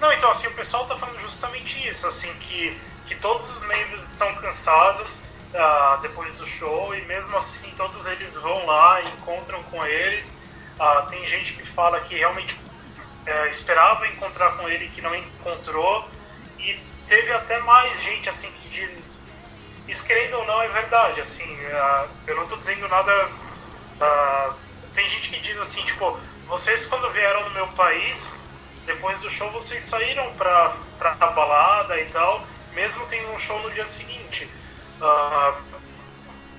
Não, 0.00 0.12
então 0.12 0.30
assim, 0.30 0.46
o 0.46 0.54
pessoal 0.54 0.86
tá 0.86 0.96
falando 0.96 1.20
justamente 1.20 1.86
isso, 1.86 2.06
assim, 2.06 2.32
que, 2.38 2.76
que 3.06 3.14
todos 3.16 3.48
os 3.56 3.62
membros 3.64 4.02
estão 4.10 4.34
cansados 4.36 5.18
ah, 5.54 5.98
depois 6.00 6.38
do 6.38 6.46
show 6.46 6.94
e 6.94 7.02
mesmo 7.02 7.36
assim 7.36 7.70
todos 7.76 8.06
eles 8.06 8.34
vão 8.34 8.66
lá, 8.66 9.02
encontram 9.02 9.62
com 9.64 9.84
eles. 9.84 10.36
Ah, 10.78 11.06
tem 11.08 11.24
gente 11.26 11.52
que 11.52 11.66
fala 11.66 12.00
que 12.00 12.16
realmente 12.16 12.58
eh, 13.26 13.48
esperava 13.48 14.06
encontrar 14.08 14.56
com 14.56 14.68
ele 14.68 14.88
que 14.88 15.02
não 15.02 15.14
encontrou 15.14 16.08
e 16.58 16.80
teve 17.06 17.32
até 17.32 17.58
mais 17.58 18.00
gente 18.00 18.28
assim 18.28 18.50
que 18.52 18.68
diz 18.70 19.22
isso 19.86 20.04
querendo 20.06 20.38
ou 20.38 20.46
não 20.46 20.62
é 20.62 20.68
verdade, 20.68 21.20
assim, 21.20 21.44
ah, 21.72 22.06
eu 22.26 22.36
não 22.36 22.46
tô 22.46 22.56
dizendo 22.56 22.88
nada 22.88 23.28
ah, 24.00 24.54
tem 24.94 25.06
gente 25.08 25.30
que 25.30 25.40
diz 25.40 25.58
assim, 25.58 25.82
tipo, 25.84 26.18
vocês 26.46 26.86
quando 26.86 27.10
vieram 27.10 27.44
no 27.44 27.50
meu 27.50 27.66
país, 27.68 28.34
depois 28.86 29.20
do 29.22 29.30
show 29.30 29.50
vocês 29.50 29.84
saíram 29.84 30.32
pra, 30.34 30.74
pra 30.98 31.14
balada 31.14 31.98
e 32.00 32.06
tal, 32.06 32.44
mesmo 32.72 33.06
tendo 33.06 33.30
um 33.32 33.38
show 33.38 33.60
no 33.62 33.70
dia 33.70 33.86
seguinte. 33.86 34.48
Ah, 35.00 35.60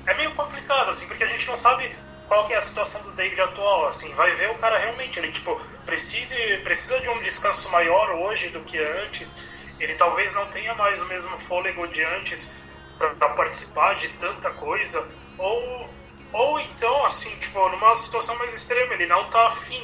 é 0.05 0.13
meio 0.15 0.33
complicado, 0.35 0.89
assim, 0.89 1.07
porque 1.07 1.23
a 1.23 1.27
gente 1.27 1.47
não 1.47 1.57
sabe 1.57 1.95
qual 2.27 2.47
que 2.47 2.53
é 2.53 2.57
a 2.57 2.61
situação 2.61 3.01
do 3.03 3.11
David 3.11 3.41
atual, 3.41 3.87
assim, 3.87 4.13
vai 4.13 4.33
ver 4.35 4.49
o 4.51 4.55
cara 4.55 4.77
realmente, 4.77 5.19
ele, 5.19 5.31
tipo, 5.31 5.59
precise, 5.85 6.35
precisa 6.63 6.99
de 7.01 7.09
um 7.09 7.21
descanso 7.21 7.69
maior 7.69 8.11
hoje 8.11 8.47
do 8.49 8.61
que 8.61 8.77
antes, 8.77 9.35
ele 9.79 9.95
talvez 9.95 10.33
não 10.33 10.45
tenha 10.47 10.73
mais 10.75 11.01
o 11.01 11.05
mesmo 11.07 11.37
fôlego 11.39 11.85
de 11.87 12.03
antes 12.03 12.55
para 12.97 13.29
participar 13.29 13.95
de 13.95 14.07
tanta 14.09 14.49
coisa, 14.51 15.05
ou, 15.37 15.89
ou 16.33 16.59
então, 16.59 17.05
assim, 17.05 17.35
tipo, 17.37 17.67
numa 17.69 17.93
situação 17.95 18.37
mais 18.37 18.53
extrema, 18.55 18.93
ele 18.93 19.05
não 19.07 19.29
tá 19.29 19.47
afim. 19.47 19.83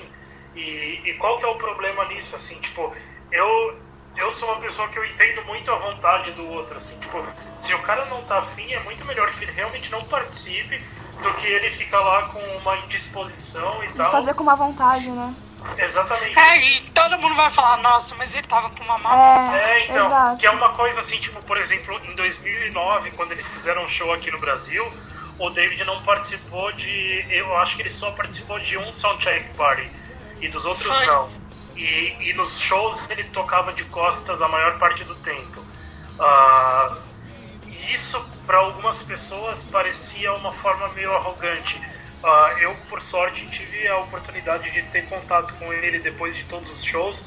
E, 0.56 1.02
e 1.06 1.14
qual 1.20 1.38
que 1.38 1.46
é 1.46 1.48
o 1.48 1.56
problema 1.56 2.06
nisso, 2.06 2.36
assim, 2.36 2.60
tipo, 2.60 2.94
eu, 3.32 3.80
eu 4.16 4.32
sou 4.32 4.50
uma 4.50 4.60
pessoa 4.60 4.88
que 4.90 4.98
eu 4.98 5.06
entendo 5.06 5.44
muito 5.46 5.72
a 5.72 5.76
vontade 5.76 6.32
do 6.32 6.48
outro, 6.50 6.78
assim, 6.78 6.98
tipo, 7.00 7.24
se 7.58 7.74
o 7.74 7.80
cara 7.82 8.06
não 8.06 8.24
tá 8.24 8.40
afim, 8.40 8.74
é 8.74 8.80
muito 8.80 9.06
melhor 9.06 9.30
que 9.32 9.44
ele 9.44 9.52
realmente 9.52 9.92
não 9.92 10.04
participe 10.06 10.84
do 11.22 11.34
que 11.36 11.48
ele 11.48 11.70
ficar 11.70 12.00
lá 12.00 12.30
com 12.30 12.40
uma 12.58 12.78
indisposição 12.78 13.84
e 13.84 13.92
tal. 13.94 14.12
Fazer 14.12 14.34
com 14.34 14.44
uma 14.44 14.56
vontade, 14.56 15.10
né? 15.10 15.34
Exatamente. 15.78 16.38
É, 16.38 16.58
e 16.64 16.82
todo 16.92 17.18
mundo 17.20 17.36
vai 17.36 17.50
falar, 17.50 17.78
nossa, 17.78 18.16
mas 18.16 18.34
ele 18.34 18.48
tava 18.48 18.70
com 18.70 18.84
uma 18.84 18.98
má 19.00 19.58
É, 19.58 19.80
É, 19.80 19.86
então, 19.86 20.06
exato. 20.06 20.38
que 20.38 20.46
é 20.46 20.52
uma 20.52 20.70
coisa 20.74 21.02
assim, 21.02 21.18
tipo, 21.20 21.44
por 21.44 21.58
exemplo, 21.58 22.00
em 22.06 22.16
2009, 22.16 23.12
quando 23.12 23.32
eles 23.32 23.52
fizeram 23.52 23.84
um 23.84 23.88
show 23.88 24.14
aqui 24.14 24.32
no 24.32 24.40
Brasil, 24.40 24.86
o 25.40 25.50
David 25.52 25.84
não 25.84 26.02
participou 26.04 26.72
de, 26.74 27.26
eu 27.30 27.56
acho 27.58 27.76
que 27.76 27.84
ele 27.84 27.90
só 27.90 28.12
participou 28.12 28.60
de 28.60 28.78
um 28.78 28.92
soundcheck 28.92 29.54
party, 29.56 29.90
e 30.42 30.48
dos 30.48 30.66
outros 30.66 30.96
Foi. 30.96 31.06
não. 31.06 31.30
E, 31.76 32.30
e 32.30 32.34
nos 32.34 32.60
shows 32.60 33.08
ele 33.10 33.24
tocava 33.26 33.72
de 33.72 33.84
costas 33.86 34.42
a 34.42 34.48
maior 34.48 34.80
parte 34.80 35.04
do 35.04 35.14
tempo. 35.16 35.64
Ah, 36.20 36.98
e 37.68 37.94
isso, 37.94 38.20
para 38.48 38.58
algumas 38.58 39.04
pessoas, 39.04 39.64
parecia 39.64 40.34
uma 40.34 40.52
forma 40.52 40.88
meio 40.90 41.14
arrogante. 41.16 41.80
Ah, 42.24 42.56
eu, 42.60 42.76
por 42.90 43.00
sorte, 43.00 43.46
tive 43.48 43.88
a 43.88 43.98
oportunidade 44.00 44.72
de 44.72 44.82
ter 44.84 45.06
contato 45.06 45.54
com 45.56 45.72
ele 45.72 46.00
depois 46.00 46.36
de 46.36 46.44
todos 46.46 46.72
os 46.72 46.84
shows 46.84 47.26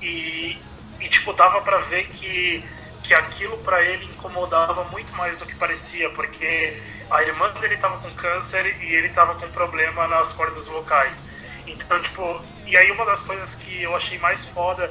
e, 0.00 0.58
e 0.98 1.08
tipo, 1.08 1.34
dava 1.34 1.60
pra 1.60 1.78
ver 1.80 2.08
que, 2.08 2.64
que 3.02 3.12
aquilo 3.12 3.58
pra 3.58 3.82
ele 3.84 4.06
incomodava 4.06 4.84
muito 4.84 5.14
mais 5.14 5.38
do 5.38 5.44
que 5.44 5.54
parecia, 5.56 6.08
porque 6.10 6.80
a 7.10 7.22
irmã 7.22 7.50
dele 7.60 7.76
tava 7.76 7.98
com 7.98 8.10
câncer 8.14 8.66
e 8.82 8.94
ele 8.94 9.08
tava 9.10 9.34
com 9.34 9.48
problema 9.48 10.06
nas 10.08 10.32
cordas 10.32 10.66
vocais. 10.66 11.24
Então, 11.66 12.00
tipo, 12.02 12.40
e 12.66 12.76
aí 12.76 12.90
uma 12.90 13.04
das 13.04 13.22
coisas 13.22 13.54
que 13.54 13.82
eu 13.82 13.94
achei 13.94 14.18
mais 14.18 14.44
foda 14.46 14.90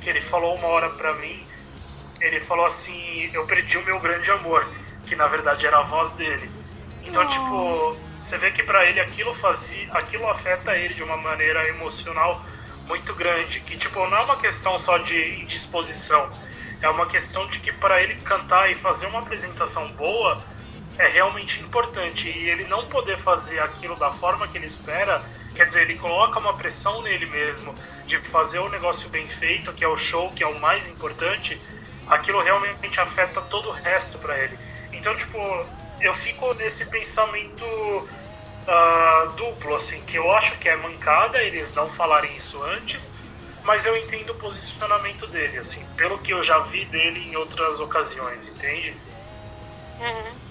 que 0.00 0.08
ele 0.08 0.20
falou 0.20 0.54
uma 0.56 0.68
hora 0.68 0.90
pra 0.90 1.14
mim 1.14 1.46
ele 2.20 2.40
falou 2.40 2.66
assim, 2.66 3.30
eu 3.32 3.46
perdi 3.46 3.78
o 3.78 3.84
meu 3.84 3.98
grande 3.98 4.30
amor, 4.30 4.68
que 5.06 5.16
na 5.16 5.26
verdade 5.26 5.66
era 5.66 5.78
a 5.78 5.82
voz 5.82 6.12
dele. 6.12 6.50
Então, 7.02 7.26
tipo, 7.26 7.96
você 8.18 8.36
vê 8.36 8.50
que 8.50 8.62
pra 8.62 8.84
ele 8.84 9.00
aquilo 9.00 9.34
fazia, 9.36 9.90
aquilo 9.92 10.28
afeta 10.28 10.76
ele 10.76 10.94
de 10.94 11.02
uma 11.02 11.16
maneira 11.16 11.66
emocional 11.68 12.44
muito 12.86 13.14
grande, 13.14 13.60
que 13.60 13.78
tipo, 13.78 14.06
não 14.08 14.18
é 14.18 14.20
uma 14.20 14.36
questão 14.36 14.78
só 14.78 14.98
de 14.98 15.40
indisposição, 15.40 16.30
é 16.82 16.88
uma 16.88 17.06
questão 17.06 17.46
de 17.48 17.58
que 17.58 17.72
para 17.72 18.02
ele 18.02 18.16
cantar 18.16 18.70
e 18.70 18.74
fazer 18.74 19.06
uma 19.06 19.20
apresentação 19.20 19.88
boa 19.92 20.42
é 21.00 21.08
realmente 21.08 21.62
importante 21.62 22.28
e 22.28 22.50
ele 22.50 22.64
não 22.64 22.84
poder 22.86 23.18
fazer 23.20 23.58
aquilo 23.58 23.96
da 23.96 24.12
forma 24.12 24.46
que 24.46 24.58
ele 24.58 24.66
espera, 24.66 25.22
quer 25.54 25.64
dizer, 25.64 25.82
ele 25.82 25.98
coloca 25.98 26.38
uma 26.38 26.52
pressão 26.52 27.00
nele 27.00 27.24
mesmo 27.24 27.74
de 28.04 28.18
fazer 28.18 28.58
o 28.58 28.68
negócio 28.68 29.08
bem 29.08 29.26
feito, 29.26 29.72
que 29.72 29.82
é 29.82 29.88
o 29.88 29.96
show, 29.96 30.30
que 30.30 30.44
é 30.44 30.46
o 30.46 30.60
mais 30.60 30.86
importante, 30.86 31.58
aquilo 32.06 32.42
realmente 32.42 33.00
afeta 33.00 33.40
todo 33.40 33.70
o 33.70 33.72
resto 33.72 34.18
para 34.18 34.38
ele. 34.38 34.58
Então, 34.92 35.16
tipo, 35.16 35.38
eu 36.02 36.12
fico 36.12 36.52
nesse 36.54 36.84
pensamento 36.84 37.64
ah, 38.68 39.32
duplo, 39.38 39.76
assim, 39.76 40.02
que 40.02 40.16
eu 40.16 40.30
acho 40.32 40.58
que 40.58 40.68
é 40.68 40.76
mancada 40.76 41.42
eles 41.42 41.72
não 41.72 41.88
falarem 41.88 42.36
isso 42.36 42.62
antes, 42.62 43.10
mas 43.64 43.86
eu 43.86 43.96
entendo 43.96 44.32
o 44.32 44.38
posicionamento 44.38 45.26
dele, 45.28 45.56
assim, 45.56 45.82
pelo 45.96 46.18
que 46.18 46.34
eu 46.34 46.42
já 46.42 46.58
vi 46.58 46.84
dele 46.84 47.26
em 47.26 47.36
outras 47.36 47.80
ocasiões, 47.80 48.48
entende? 48.48 48.94
Uhum. 49.98 50.49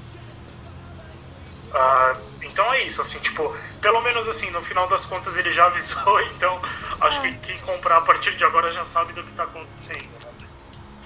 Ah, 1.73 2.15
então 2.41 2.73
é 2.73 2.83
isso, 2.83 3.01
assim, 3.01 3.19
tipo, 3.19 3.55
pelo 3.81 4.01
menos 4.01 4.27
assim, 4.27 4.49
no 4.51 4.61
final 4.63 4.87
das 4.87 5.05
contas 5.05 5.37
ele 5.37 5.51
já 5.51 5.65
avisou, 5.65 6.21
então 6.33 6.59
acho 7.01 7.21
que 7.21 7.33
quem 7.39 7.57
comprar 7.59 7.97
a 7.97 8.01
partir 8.01 8.35
de 8.35 8.43
agora 8.43 8.71
já 8.71 8.83
sabe 8.83 9.13
do 9.13 9.23
que 9.23 9.33
tá 9.33 9.43
acontecendo, 9.43 10.19
né? 10.19 10.31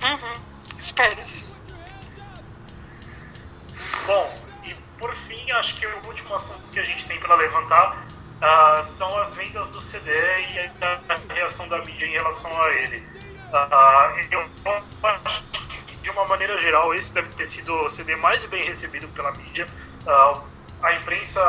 Uhum. 0.03 0.43
Espera-se. 0.78 1.53
Bom, 4.05 4.43
e 4.64 4.74
por 4.99 5.14
fim, 5.16 5.51
acho 5.51 5.76
que 5.80 5.86
o 5.86 6.07
último 6.07 6.36
assunto 6.36 6.72
que 6.72 6.80
a 6.80 6.84
gente 6.84 7.05
tem 7.07 7.20
para 7.20 7.36
levantar 7.36 8.07
ah, 8.41 8.82
são 8.84 9.18
as 9.20 9.34
vendas 9.34 9.70
do 9.72 9.80
CD 9.80 10.11
e 10.11 10.59
a, 10.82 11.01
a 11.09 11.34
reação 11.34 11.68
da 11.70 11.80
mídia 11.80 12.05
em 12.05 12.11
relação 12.11 12.61
a 12.61 12.70
ele. 12.74 13.01
Ah, 13.53 14.14
eu 14.32 14.49
acho 15.03 15.43
que, 15.88 15.95
de 15.97 16.09
uma 16.11 16.26
maneira 16.26 16.57
geral, 16.57 16.93
esse 16.93 17.14
deve 17.14 17.30
ter 17.30 17.45
sido 17.45 17.74
o 17.74 17.89
CD 17.89 18.16
mais 18.18 18.45
bem 18.47 18.66
recebido 18.66 19.07
pela 19.09 19.32
mídia. 19.32 19.66
Ah, 20.05 20.41
a 20.84 20.94
imprensa 20.94 21.42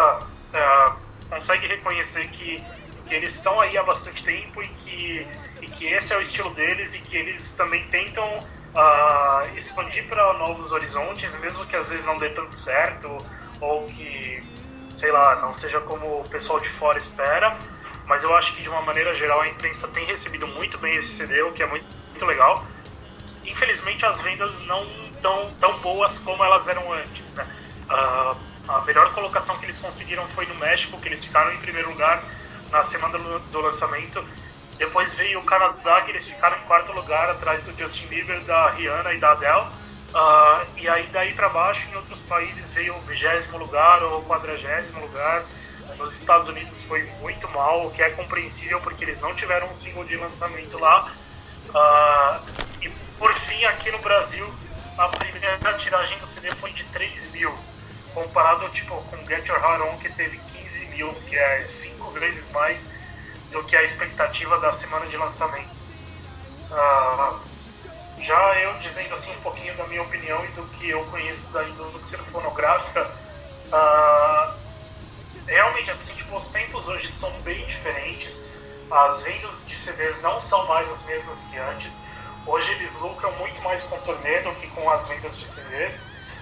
ah, 0.55 0.97
consegue 1.29 1.67
reconhecer 1.67 2.29
que, 2.29 2.63
que 3.07 3.15
eles 3.15 3.35
estão 3.35 3.61
aí 3.61 3.77
há 3.77 3.83
bastante 3.83 4.23
tempo 4.23 4.63
e 4.63 4.69
que, 4.69 5.27
e 5.61 5.67
que 5.67 5.87
esse 5.87 6.15
é 6.15 6.17
o 6.17 6.21
estilo 6.21 6.51
deles 6.55 6.95
e 6.95 7.01
que 7.01 7.17
eles 7.17 7.53
também 7.53 7.85
tentam 7.89 8.39
ah, 8.77 9.43
expandir 9.57 10.07
para 10.09 10.33
novos 10.35 10.71
horizontes, 10.71 11.39
mesmo 11.41 11.67
que 11.67 11.75
às 11.75 11.89
vezes 11.89 12.07
não 12.07 12.17
dê 12.17 12.31
tanto 12.31 12.55
certo 12.55 13.19
ou 13.61 13.87
que, 13.87 14.43
sei 14.93 15.11
lá, 15.11 15.41
não 15.41 15.53
seja 15.53 15.81
como 15.81 16.21
o 16.21 16.29
pessoal 16.29 16.61
de 16.61 16.69
fora 16.69 16.97
espera. 16.97 17.59
Mas 18.07 18.23
eu 18.23 18.37
acho 18.37 18.55
que 18.55 18.63
de 18.63 18.69
uma 18.69 18.83
maneira 18.83 19.15
geral 19.15 19.41
a 19.41 19.49
imprensa 19.49 19.89
tem 19.89 20.05
recebido 20.05 20.47
muito 20.47 20.79
bem 20.79 20.95
esse 20.95 21.09
CD, 21.09 21.43
o 21.43 21.53
que 21.53 21.63
é 21.63 21.67
muito, 21.67 21.87
muito 22.11 22.25
legal. 22.25 22.65
Infelizmente 23.45 24.05
as 24.05 24.21
vendas 24.21 24.61
não 24.63 24.85
estão 25.11 25.51
tão 25.59 25.79
boas 25.79 26.19
como 26.19 26.45
elas 26.45 26.69
eram 26.69 26.93
antes, 26.93 27.35
né? 27.35 27.47
Ah, 27.89 28.37
a 28.69 28.81
melhor 28.83 29.13
colocação 29.13 29.59
que 29.59 29.67
eles 29.67 29.79
conseguiram 29.79 30.27
foi 30.29 30.47
no 30.47 30.55
México, 30.57 30.99
que 31.01 31.09
eles 31.09 31.25
ficaram 31.25 31.53
em 31.53 31.59
primeiro 31.59 31.91
lugar 31.91 32.23
na 32.71 32.83
semana 32.83 33.19
do 33.19 33.61
lançamento. 33.61 34.25
Depois 34.79 35.15
veio 35.15 35.39
o 35.39 35.45
Canadá, 35.45 36.01
que 36.01 36.11
eles 36.11 36.27
ficaram 36.27 36.57
em 36.57 36.63
quarto 36.63 36.93
lugar, 36.93 37.31
atrás 37.31 37.63
do 37.63 37.75
Justin 37.77 38.07
Bieber, 38.07 38.41
da 38.41 38.71
Rihanna 38.71 39.13
e 39.13 39.19
da 39.19 39.33
Adele. 39.33 39.67
Ah, 40.15 40.65
e 40.77 40.89
aí 40.89 41.09
daí 41.13 41.35
para 41.35 41.49
baixo, 41.49 41.87
em 41.91 41.97
outros 41.97 42.21
países, 42.21 42.71
veio 42.71 42.97
o 42.97 43.01
vigésimo 43.03 43.59
lugar 43.59 44.03
ou 44.03 44.25
quadragésimo 44.25 45.01
lugar. 45.01 45.45
Nos 45.99 46.13
Estados 46.13 46.49
Unidos 46.49 46.83
foi 46.85 47.05
muito 47.21 47.49
mal, 47.51 47.87
o 47.87 47.91
que 47.91 48.03
é 48.03 48.11
compreensível 48.11 48.81
porque 48.81 49.05
eles 49.05 49.21
não 49.21 49.35
tiveram 49.35 49.69
um 49.69 49.75
single 49.75 50.05
de 50.05 50.17
lançamento 50.17 50.79
lá. 50.79 51.13
Ah, 51.75 52.41
e 52.81 52.89
por 53.19 53.33
fim, 53.35 53.65
aqui 53.65 53.91
no 53.91 53.99
Brasil, 53.99 54.53
a 54.97 55.09
primeira 55.09 55.75
tiragem 55.79 56.19
do 56.19 56.27
CD 56.27 56.51
foi 56.57 56.73
de 56.73 56.85
3 56.85 57.33
mil, 57.33 57.57
comparado 58.15 58.69
tipo, 58.71 58.95
com 58.95 59.27
Get 59.27 59.47
Your 59.47 59.59
Heart 59.59 59.83
On, 59.83 59.99
que 59.99 60.09
teve 60.11 60.39
15 60.39 60.87
mil, 60.87 61.13
que 61.27 61.37
é 61.37 61.67
cinco 61.69 62.11
vezes 62.13 62.51
mais 62.51 62.87
do 63.51 63.63
que 63.65 63.77
a 63.77 63.83
expectativa 63.83 64.59
da 64.61 64.73
semana 64.73 65.07
de 65.07 65.17
lançamento. 65.17 65.75
Ah, 66.71 67.39
já 68.21 68.61
eu 68.61 68.79
dizendo 68.79 69.13
assim 69.13 69.33
um 69.33 69.41
pouquinho 69.41 69.77
da 69.77 69.87
minha 69.87 70.03
opinião 70.03 70.45
e 70.45 70.49
do 70.49 70.63
que 70.69 70.89
eu 70.89 71.05
conheço 71.07 71.53
da 71.53 71.65
indústria 71.65 72.23
fonográfica, 72.25 73.11
ah, 73.73 74.55
realmente 75.47 75.91
assim, 75.91 76.15
tipo, 76.15 76.35
os 76.37 76.49
tempos 76.49 76.89
hoje 76.89 77.09
são 77.09 77.31
bem 77.43 77.67
diferentes. 77.67 78.41
As 78.91 79.23
vendas 79.23 79.65
de 79.67 79.75
CDs 79.75 80.23
não 80.23 80.39
são 80.39 80.67
mais 80.67 80.89
as 80.89 81.03
mesmas 81.03 81.43
que 81.45 81.59
antes. 81.59 81.95
Hoje 82.47 82.71
eles 82.73 82.99
lucram 83.01 83.33
muito 83.33 83.61
mais 83.63 83.85
com 83.85 83.99
turnê 84.01 84.41
do 84.41 84.53
que 84.55 84.67
com 84.69 84.89
as 84.91 85.07
vendas 85.09 85.37
de 85.37 85.47
CDs. 85.47 86.01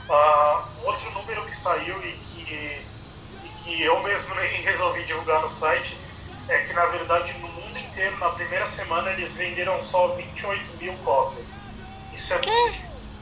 Uh, 0.08 0.86
outro 0.86 1.10
número 1.12 1.44
que 1.46 1.54
saiu 1.54 1.96
e 2.04 2.12
que, 2.12 2.86
e 3.44 3.48
que 3.62 3.82
eu 3.82 4.02
mesmo 4.02 4.34
nem 4.34 4.50
resolvi 4.62 5.04
divulgar 5.04 5.40
no 5.40 5.48
site 5.48 5.96
é 6.48 6.58
que, 6.62 6.72
na 6.72 6.86
verdade, 6.86 7.32
no 7.38 7.48
mundo 7.48 7.78
inteiro, 7.78 8.18
na 8.18 8.30
primeira 8.30 8.66
semana, 8.66 9.10
eles 9.10 9.32
venderam 9.32 9.80
só 9.80 10.08
28 10.08 10.76
mil 10.78 10.94
cópias. 10.98 11.58
Isso 12.12 12.34
é, 12.34 12.40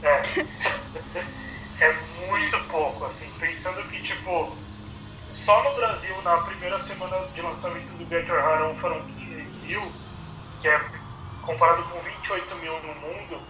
é, 0.03 0.21
é 1.85 1.93
muito 2.27 2.59
pouco, 2.67 3.05
assim, 3.05 3.31
pensando 3.39 3.83
que, 3.89 4.01
tipo, 4.01 4.57
só 5.31 5.63
no 5.63 5.75
Brasil, 5.75 6.19
na 6.23 6.39
primeira 6.39 6.77
semana 6.77 7.25
de 7.33 7.41
lançamento 7.41 7.91
do 7.93 8.05
Get 8.09 8.27
Your 8.27 8.39
Heart 8.39 8.61
On 8.63 8.75
foram 8.75 9.05
15 9.05 9.43
mil, 9.43 9.91
que 10.59 10.67
é 10.67 10.81
comparado 11.43 11.83
com 11.83 11.99
28 11.99 12.55
mil 12.55 12.79
no 12.81 12.95
mundo, 12.95 13.41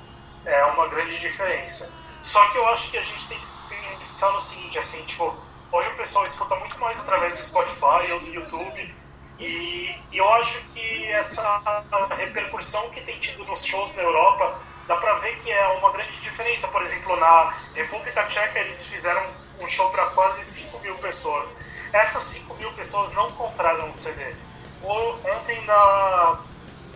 é 0.45 0.65
uma 0.65 0.88
grande 0.88 1.19
diferença. 1.19 1.91
Só 2.22 2.45
que 2.49 2.57
eu 2.57 2.67
acho 2.69 2.89
que 2.89 2.97
a 2.97 3.03
gente 3.03 3.28
tem 3.28 3.39
que 3.39 3.47
pensar 3.69 4.32
no 4.32 4.39
seguinte, 4.39 4.78
assim, 4.78 5.03
tipo, 5.05 5.36
hoje 5.72 5.89
o 5.89 5.95
pessoal 5.95 6.24
escuta 6.26 6.55
muito 6.55 6.80
mais 6.80 6.99
através 6.99 7.36
do 7.36 7.43
Spotify 7.43 8.11
ou 8.11 8.19
do 8.19 8.28
YouTube, 8.28 8.95
e, 9.39 9.95
e 10.11 10.17
eu 10.17 10.34
acho 10.34 10.61
que 10.65 11.07
essa 11.07 11.84
repercussão 12.15 12.89
que 12.91 13.01
tem 13.01 13.17
tido 13.19 13.43
nos 13.45 13.65
shows 13.65 13.93
na 13.95 14.03
Europa, 14.03 14.59
dá 14.88 14.95
pra 14.97 15.15
ver 15.15 15.36
que 15.38 15.51
é 15.51 15.67
uma 15.80 15.91
grande 15.91 16.15
diferença. 16.22 16.67
Por 16.67 16.82
exemplo, 16.84 17.15
na 17.17 17.55
República 17.74 18.24
Tcheca 18.28 18.59
eles 18.59 18.84
fizeram 18.84 19.26
um 19.59 19.67
show 19.67 19.89
para 19.89 20.05
quase 20.07 20.43
5 20.43 20.80
mil 20.80 20.95
pessoas. 20.95 21.59
Essas 21.91 22.22
5 22.24 22.53
mil 22.55 22.72
pessoas 22.74 23.11
não 23.13 23.32
compraram 23.32 23.89
o 23.89 23.93
CD. 23.93 24.36
Ontem 24.84 25.65
na, 25.65 26.39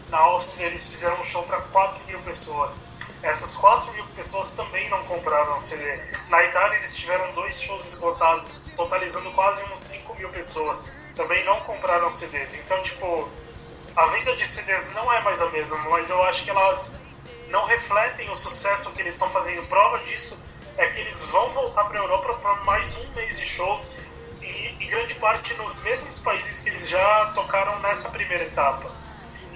na 0.09 0.17
Áustria 0.19 0.67
eles 0.67 0.85
fizeram 0.85 1.19
um 1.19 1.23
show 1.23 1.41
para 1.43 1.61
4 1.61 2.03
mil 2.05 2.19
pessoas. 2.19 2.79
Essas 3.25 3.55
4 3.55 3.91
mil 3.93 4.05
pessoas 4.15 4.51
também 4.51 4.87
não 4.89 5.03
compraram 5.05 5.57
o 5.57 5.59
CD. 5.59 5.99
Na 6.29 6.43
Itália 6.43 6.77
eles 6.77 6.95
tiveram 6.95 7.33
dois 7.33 7.59
shows 7.59 7.93
esgotados, 7.93 8.61
totalizando 8.75 9.31
quase 9.31 9.63
uns 9.63 9.81
5 9.81 10.13
mil 10.13 10.29
pessoas. 10.29 10.83
Também 11.15 11.43
não 11.43 11.59
compraram 11.61 12.07
CDs. 12.11 12.53
Então, 12.53 12.79
tipo, 12.83 13.27
a 13.95 14.05
venda 14.07 14.35
de 14.35 14.47
CDs 14.47 14.93
não 14.93 15.11
é 15.11 15.21
mais 15.21 15.41
a 15.41 15.49
mesma, 15.49 15.77
mas 15.89 16.07
eu 16.07 16.21
acho 16.23 16.43
que 16.43 16.51
elas 16.51 16.93
não 17.49 17.65
refletem 17.65 18.29
o 18.29 18.35
sucesso 18.35 18.91
que 18.91 19.01
eles 19.01 19.15
estão 19.15 19.27
fazendo. 19.29 19.65
Prova 19.67 19.97
disso 20.03 20.39
é 20.77 20.85
que 20.87 20.99
eles 20.99 21.23
vão 21.23 21.49
voltar 21.49 21.85
para 21.85 21.99
a 21.99 22.03
Europa 22.03 22.35
para 22.35 22.55
mais 22.63 22.95
um 22.95 23.11
mês 23.13 23.39
de 23.39 23.47
shows 23.47 23.91
e, 24.39 24.75
e, 24.79 24.85
grande 24.85 25.15
parte 25.15 25.51
nos 25.55 25.81
mesmos 25.81 26.19
países 26.19 26.59
que 26.59 26.69
eles 26.69 26.87
já 26.87 27.31
tocaram 27.33 27.79
nessa 27.79 28.07
primeira 28.09 28.43
etapa. 28.43 28.91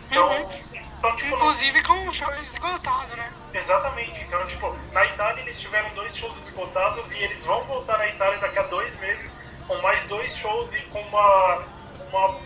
Então, 0.10 0.28
uhum. 0.28 0.50
então 0.98 1.16
tipo, 1.16 1.36
Inclusive 1.36 1.84
com 1.84 1.94
um 1.94 2.12
show 2.12 2.34
esgotado, 2.36 3.16
né? 3.16 3.32
Exatamente. 3.54 4.22
Então, 4.22 4.46
tipo, 4.48 4.72
na 4.92 5.06
Itália 5.06 5.42
eles 5.42 5.60
tiveram 5.60 5.90
dois 5.96 6.16
shows 6.16 6.38
esgotados 6.38 7.12
e 7.14 7.18
eles 7.20 7.46
vão 7.46 7.64
voltar 7.66 7.98
na 7.98 8.08
Itália 8.08 8.38
daqui 8.40 8.60
a 8.60 8.64
dois 8.64 8.96
meses 8.98 9.42
com 9.68 9.78
mais 9.82 10.06
dois 10.06 10.36
shows 10.36 10.74
e 10.74 10.80
com 10.88 11.00
uma, 11.00 11.64
uma, 12.10 12.40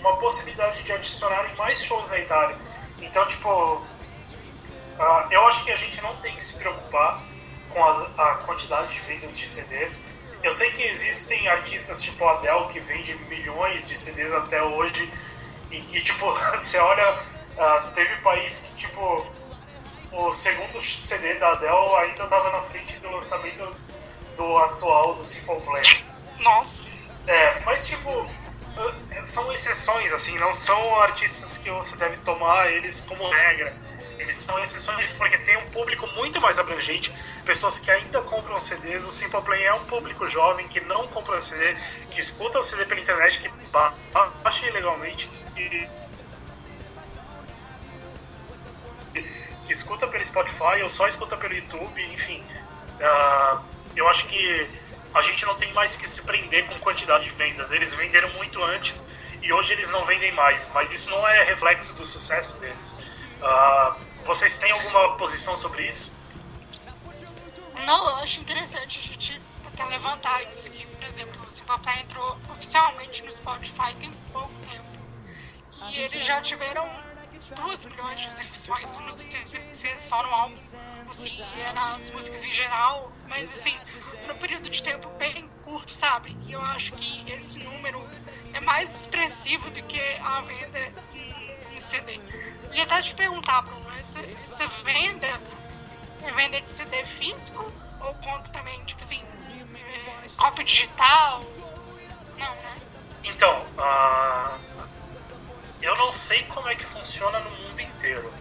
uma 0.00 0.16
possibilidade 0.18 0.82
de 0.82 0.92
adicionarem 0.92 1.54
mais 1.56 1.82
shows 1.82 2.10
na 2.10 2.18
Itália. 2.18 2.56
Então, 3.00 3.26
tipo, 3.26 3.48
uh, 3.48 3.84
eu 5.30 5.46
acho 5.46 5.64
que 5.64 5.70
a 5.70 5.76
gente 5.76 6.00
não 6.02 6.14
tem 6.16 6.34
que 6.34 6.44
se 6.44 6.54
preocupar 6.54 7.22
com 7.70 7.84
a, 7.84 8.10
a 8.18 8.34
quantidade 8.36 8.92
de 8.92 9.00
vendas 9.00 9.36
de 9.36 9.46
CDs. 9.46 10.00
Eu 10.42 10.52
sei 10.52 10.70
que 10.70 10.82
existem 10.82 11.48
artistas 11.48 12.02
tipo 12.02 12.24
Adele 12.26 12.66
que 12.66 12.80
vende 12.80 13.14
milhões 13.14 13.84
de 13.86 13.98
CDs 13.98 14.32
até 14.32 14.62
hoje 14.62 15.10
e 15.70 15.80
que, 15.80 16.00
tipo, 16.00 16.30
você 16.54 16.78
olha, 16.78 17.14
uh, 17.14 17.90
teve 17.94 18.14
país 18.16 18.58
que, 18.58 18.74
tipo, 18.74 19.26
o 20.12 20.32
segundo 20.32 20.80
CD 20.80 21.34
da 21.34 21.52
Adele 21.52 21.94
ainda 22.02 22.24
estava 22.24 22.50
na 22.50 22.62
frente 22.62 22.98
do 22.98 23.10
lançamento 23.10 23.76
do 24.36 24.58
atual 24.58 25.14
do 25.14 25.22
Simple 25.22 25.60
Plan. 25.60 25.82
Nossa! 26.40 26.84
É, 27.26 27.60
mas, 27.60 27.86
tipo, 27.86 28.10
ah, 28.76 29.24
são 29.24 29.52
exceções, 29.52 30.12
assim, 30.12 30.38
não 30.38 30.54
são 30.54 31.00
artistas 31.00 31.58
que 31.58 31.70
você 31.70 31.96
deve 31.96 32.16
tomar 32.18 32.70
eles 32.70 33.00
como 33.02 33.28
regra 33.28 33.74
eles 34.18 34.36
são 34.36 34.62
exceções 34.62 35.12
porque 35.12 35.38
tem 35.38 35.56
um 35.56 35.66
público 35.66 36.06
muito 36.08 36.40
mais 36.40 36.58
abrangente, 36.58 37.12
pessoas 37.44 37.78
que 37.78 37.90
ainda 37.90 38.20
compram 38.22 38.60
CDs. 38.60 39.06
O 39.06 39.12
Simple 39.12 39.40
Play 39.42 39.64
é 39.64 39.74
um 39.74 39.84
público 39.84 40.28
jovem 40.28 40.66
que 40.68 40.80
não 40.80 41.06
compra 41.08 41.40
CD, 41.40 41.76
que 42.10 42.20
escuta 42.20 42.58
o 42.58 42.62
CD 42.62 42.84
pela 42.84 43.00
internet, 43.00 43.38
que 43.40 43.50
baixa 44.42 44.66
ilegalmente, 44.66 45.30
que, 45.54 45.88
que 49.68 49.74
escuta 49.74 50.06
pelo 50.08 50.24
Spotify 50.24 50.82
ou 50.82 50.88
só 50.88 51.06
escuta 51.06 51.36
pelo 51.36 51.54
YouTube, 51.54 52.02
enfim. 52.14 52.42
Uh, 52.98 53.62
eu 53.94 54.08
acho 54.08 54.26
que 54.26 54.70
a 55.14 55.20
gente 55.20 55.44
não 55.44 55.54
tem 55.56 55.70
mais 55.74 55.94
que 55.94 56.08
se 56.08 56.22
prender 56.22 56.66
com 56.66 56.78
quantidade 56.80 57.24
de 57.24 57.30
vendas. 57.30 57.70
Eles 57.70 57.92
venderam 57.92 58.30
muito 58.30 58.62
antes 58.64 59.04
e 59.42 59.52
hoje 59.52 59.74
eles 59.74 59.90
não 59.90 60.06
vendem 60.06 60.32
mais, 60.32 60.68
mas 60.72 60.90
isso 60.90 61.10
não 61.10 61.28
é 61.28 61.44
reflexo 61.44 61.94
do 61.94 62.06
sucesso 62.06 62.58
deles. 62.58 62.98
Uh, 63.42 63.94
vocês 64.24 64.56
têm 64.56 64.72
alguma 64.72 65.16
posição 65.18 65.54
sobre 65.54 65.86
isso? 65.86 66.10
Não, 67.84 68.08
eu 68.08 68.16
acho 68.16 68.40
interessante 68.40 68.98
a 68.98 69.02
gente 69.02 69.40
até 69.66 69.84
levantar 69.84 70.42
isso 70.44 70.66
aqui. 70.68 70.86
Por 70.86 71.04
exemplo, 71.04 71.42
o 71.46 71.50
Simple 71.50 71.76
entrou 72.00 72.38
oficialmente 72.52 73.22
no 73.22 73.30
Spotify 73.30 73.94
tem 74.00 74.10
pouco 74.32 74.54
tempo. 74.70 74.88
E 75.90 76.00
eles 76.00 76.24
já 76.24 76.40
tiveram 76.40 76.88
2 77.46 77.84
milhões 77.84 78.20
de 78.20 78.32
sei 78.32 79.72
se 79.72 79.88
é 79.88 79.96
só 79.96 80.22
no 80.22 80.28
álbum, 80.28 80.56
assim, 81.08 81.42
é 81.60 81.72
nas 81.72 82.10
músicas 82.10 82.44
em 82.44 82.52
geral, 82.52 83.12
mas 83.28 83.58
assim, 83.58 83.76
num 84.26 84.36
período 84.38 84.68
de 84.68 84.82
tempo 84.82 85.08
bem 85.10 85.48
curto, 85.64 85.92
sabe? 85.92 86.36
E 86.46 86.52
eu 86.52 86.60
acho 86.60 86.92
que 86.92 87.32
esse 87.32 87.58
número 87.58 88.02
é 88.52 88.60
mais 88.60 88.92
expressivo 88.94 89.70
do 89.70 89.82
que 89.84 90.00
a 90.20 90.40
venda 90.42 90.78
em, 91.14 91.76
em 91.76 91.80
CD. 91.80 92.20
E 92.72 92.80
até 92.80 93.00
te 93.02 93.14
perguntar, 93.14 93.62
Bruno, 93.62 93.86
você 94.02 94.66
venda, 94.84 95.26
é 96.22 96.32
venda 96.32 96.60
de 96.60 96.70
CD 96.70 97.04
físico 97.04 97.72
ou 98.00 98.14
conta 98.14 98.48
também, 98.50 98.84
tipo 98.84 99.00
assim, 99.02 99.22
é, 99.74 100.28
cópia 100.36 100.64
digital? 100.64 101.44
Não, 102.36 102.54
né? 102.54 102.78
Então, 103.24 103.60
uh, 103.76 104.77
eu 105.82 105.96
não 105.96 106.12
sei 106.12 106.42
como 106.44 106.68
é 106.68 106.74
que 106.74 106.84
funciona 106.84 107.40
no 107.40 107.50
mundo 107.50 107.80
inteiro. 107.80 108.32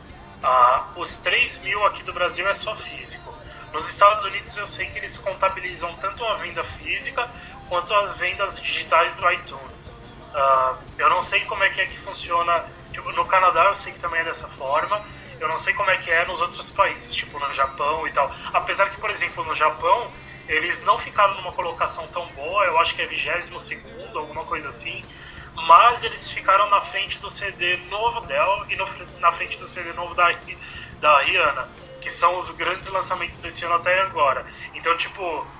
Uh, 0.43 0.99
os 0.99 1.17
3 1.17 1.59
mil 1.59 1.85
aqui 1.85 2.03
do 2.03 2.13
Brasil 2.13 2.47
é 2.47 2.53
só 2.53 2.75
físico. 2.75 3.33
Nos 3.73 3.89
Estados 3.89 4.23
Unidos 4.25 4.55
eu 4.57 4.67
sei 4.67 4.87
que 4.87 4.97
eles 4.97 5.17
contabilizam 5.17 5.93
tanto 5.95 6.23
a 6.25 6.35
venda 6.35 6.63
física 6.63 7.29
quanto 7.67 7.93
as 7.93 8.17
vendas 8.17 8.59
digitais 8.61 9.13
do 9.15 9.31
iTunes. 9.31 9.87
Uh, 10.33 10.77
eu 10.97 11.09
não 11.09 11.21
sei 11.21 11.41
como 11.45 11.63
é 11.63 11.69
que 11.69 11.81
é 11.81 11.85
que 11.85 11.97
funciona. 11.99 12.65
Tipo, 12.91 13.11
no 13.11 13.25
Canadá 13.25 13.65
eu 13.65 13.75
sei 13.75 13.93
que 13.93 13.99
também 13.99 14.21
é 14.21 14.23
dessa 14.23 14.47
forma. 14.49 15.03
Eu 15.39 15.47
não 15.47 15.57
sei 15.57 15.73
como 15.73 15.89
é 15.91 15.97
que 15.97 16.09
é 16.09 16.25
nos 16.25 16.41
outros 16.41 16.71
países, 16.71 17.13
tipo 17.13 17.39
no 17.39 17.53
Japão 17.53 18.07
e 18.07 18.11
tal. 18.11 18.31
Apesar 18.53 18.89
que, 18.89 18.99
por 18.99 19.09
exemplo, 19.09 19.43
no 19.43 19.55
Japão, 19.55 20.11
eles 20.47 20.83
não 20.83 20.97
ficaram 20.97 21.35
numa 21.35 21.51
colocação 21.51 22.07
tão 22.07 22.25
boa, 22.29 22.65
eu 22.65 22.79
acho 22.79 22.95
que 22.95 23.01
é 23.01 23.05
22 23.05 23.61
segundo, 23.61 24.17
alguma 24.17 24.45
coisa 24.45 24.69
assim. 24.69 25.03
Mas 25.57 26.03
eles 26.03 26.29
ficaram 26.31 26.69
na 26.69 26.81
frente 26.81 27.19
do 27.19 27.29
CD 27.29 27.77
novo 27.89 28.21
dela 28.21 28.65
e 28.69 28.75
no, 28.75 28.85
na 29.19 29.31
frente 29.33 29.57
do 29.57 29.67
CD 29.67 29.91
novo 29.93 30.13
da, 30.15 30.29
da 31.01 31.21
Rihanna, 31.21 31.69
que 32.01 32.11
são 32.11 32.37
os 32.37 32.49
grandes 32.51 32.87
lançamentos 32.89 33.39
desse 33.39 33.65
ano 33.65 33.75
até 33.75 33.99
agora. 34.01 34.45
Então, 34.75 34.95
tipo, 34.97 35.51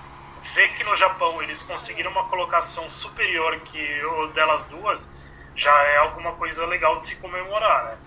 ver 0.56 0.70
que 0.76 0.84
no 0.84 0.96
Japão 0.96 1.42
eles 1.42 1.64
conseguiram 1.64 2.12
uma 2.12 2.30
colocação 2.30 2.90
superior 2.90 3.60
que 3.62 4.04
o 4.06 4.28
delas 4.28 4.66
duas 4.66 5.18
já 5.56 5.74
é 5.84 5.98
alguma 5.98 6.34
coisa 6.34 6.66
legal 6.68 6.98
de 7.00 7.08
se 7.08 7.20
comemorar, 7.20 7.86
né? 7.86 8.00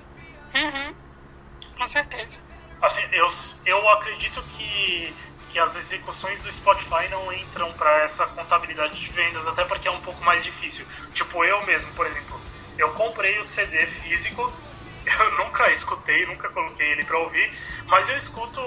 Uhum 0.55 1.11
com 1.81 1.87
certeza. 1.87 2.41
Assim, 2.83 3.03
eu, 3.13 3.27
eu 3.67 3.89
acredito 3.89 4.43
que, 4.43 5.17
que 5.51 5.59
as 5.59 5.77
execuções 5.77 6.43
do 6.43 6.53
Spotify 6.53 7.09
não 7.11 7.33
entram 7.33 7.73
para 7.73 8.03
essa 8.03 8.27
contabilidade 8.27 8.99
de 8.99 9.09
vendas, 9.13 9.47
até 9.49 9.65
porque 9.65 9.89
é 9.89 9.91
um 9.91 10.01
pouco 10.01 10.23
mais 10.25 10.45
difícil. 10.45 10.87
Tipo, 11.13 11.45
eu 11.45 11.65
mesmo, 11.67 11.93
por 11.95 12.07
exemplo, 12.07 12.41
eu 12.79 12.91
comprei 12.93 13.39
o 13.39 13.45
CD 13.45 13.87
físico, 13.87 14.53
eu 15.05 15.39
nunca 15.39 15.71
escutei, 15.71 16.25
nunca 16.27 16.49
coloquei 16.51 16.93
ele 16.93 17.05
para 17.05 17.19
ouvir, 17.19 17.53
mas 17.87 18.09
eu 18.09 18.17
escuto 18.17 18.61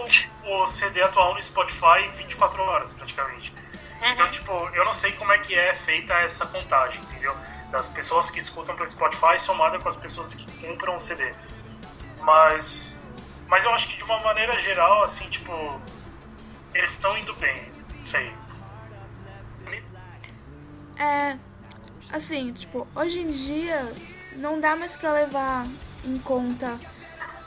o 0.44 0.68
CD 0.68 1.02
atual 1.02 1.34
no 1.34 1.42
Spotify 1.42 2.10
24 2.18 2.62
horas 2.62 2.92
praticamente. 2.92 3.52
Uhum. 3.52 4.10
Então, 4.12 4.32
tipo, 4.32 4.52
eu 4.74 4.84
não 4.84 4.94
sei 4.94 5.14
como 5.14 5.32
é 5.32 5.38
que 5.38 5.56
é 5.56 5.76
feita 5.76 6.14
essa 6.16 6.46
contagem, 6.46 7.02
entendeu? 7.02 7.36
Das 7.72 7.88
pessoas 7.88 8.30
que 8.30 8.40
escutam 8.40 8.76
pelo 8.76 8.88
Spotify 8.88 9.40
somada 9.40 9.80
com 9.80 9.88
as 9.88 9.96
pessoas 9.96 10.34
que 10.34 10.46
compram 10.60 10.96
o 10.96 11.00
CD. 11.00 11.34
Mas 12.20 12.94
mas 13.54 13.66
eu 13.66 13.72
acho 13.72 13.88
que 13.88 13.98
de 13.98 14.04
uma 14.04 14.20
maneira 14.22 14.60
geral, 14.62 15.04
assim, 15.04 15.30
tipo, 15.30 15.80
eles 16.74 16.92
estão 16.92 17.18
indo 17.18 17.34
bem, 17.36 17.70
não 17.96 18.04
sei. 18.04 18.32
É, 20.98 21.38
assim, 22.12 22.54
tipo, 22.54 22.88
hoje 22.96 23.20
em 23.20 23.32
dia 23.32 23.92
não 24.38 24.60
dá 24.60 24.76
mais 24.76 24.96
pra 24.96 25.12
levar 25.12 25.68
em 26.06 26.18
conta 26.20 26.80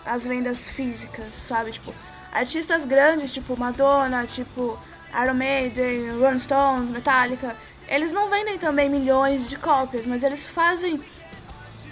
as 0.05 0.25
vendas 0.25 0.65
físicas, 0.65 1.33
sabe? 1.35 1.73
Tipo, 1.73 1.95
artistas 2.33 2.85
grandes, 2.85 3.33
tipo 3.33 3.57
Madonna, 3.57 4.27
tipo 4.27 4.79
Iron 5.23 5.35
Maiden, 5.35 6.19
Rolling 6.19 6.39
Stones, 6.39 6.91
Metallica, 6.91 7.57
eles 7.89 8.13
não 8.13 8.29
vendem 8.29 8.59
também 8.59 8.89
milhões 8.89 9.49
de 9.49 9.57
cópias, 9.57 10.07
mas 10.07 10.23
eles 10.23 10.47
fazem 10.47 11.01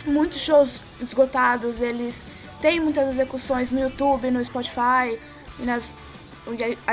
muitos 0.04 0.40
shows 0.40 0.80
esgotados, 1.00 1.80
eles 1.80 2.26
têm 2.60 2.80
muitas 2.80 3.08
execuções 3.08 3.70
no 3.70 3.80
YouTube, 3.80 4.30
no 4.30 4.44
Spotify, 4.44 5.18
nas 5.60 5.94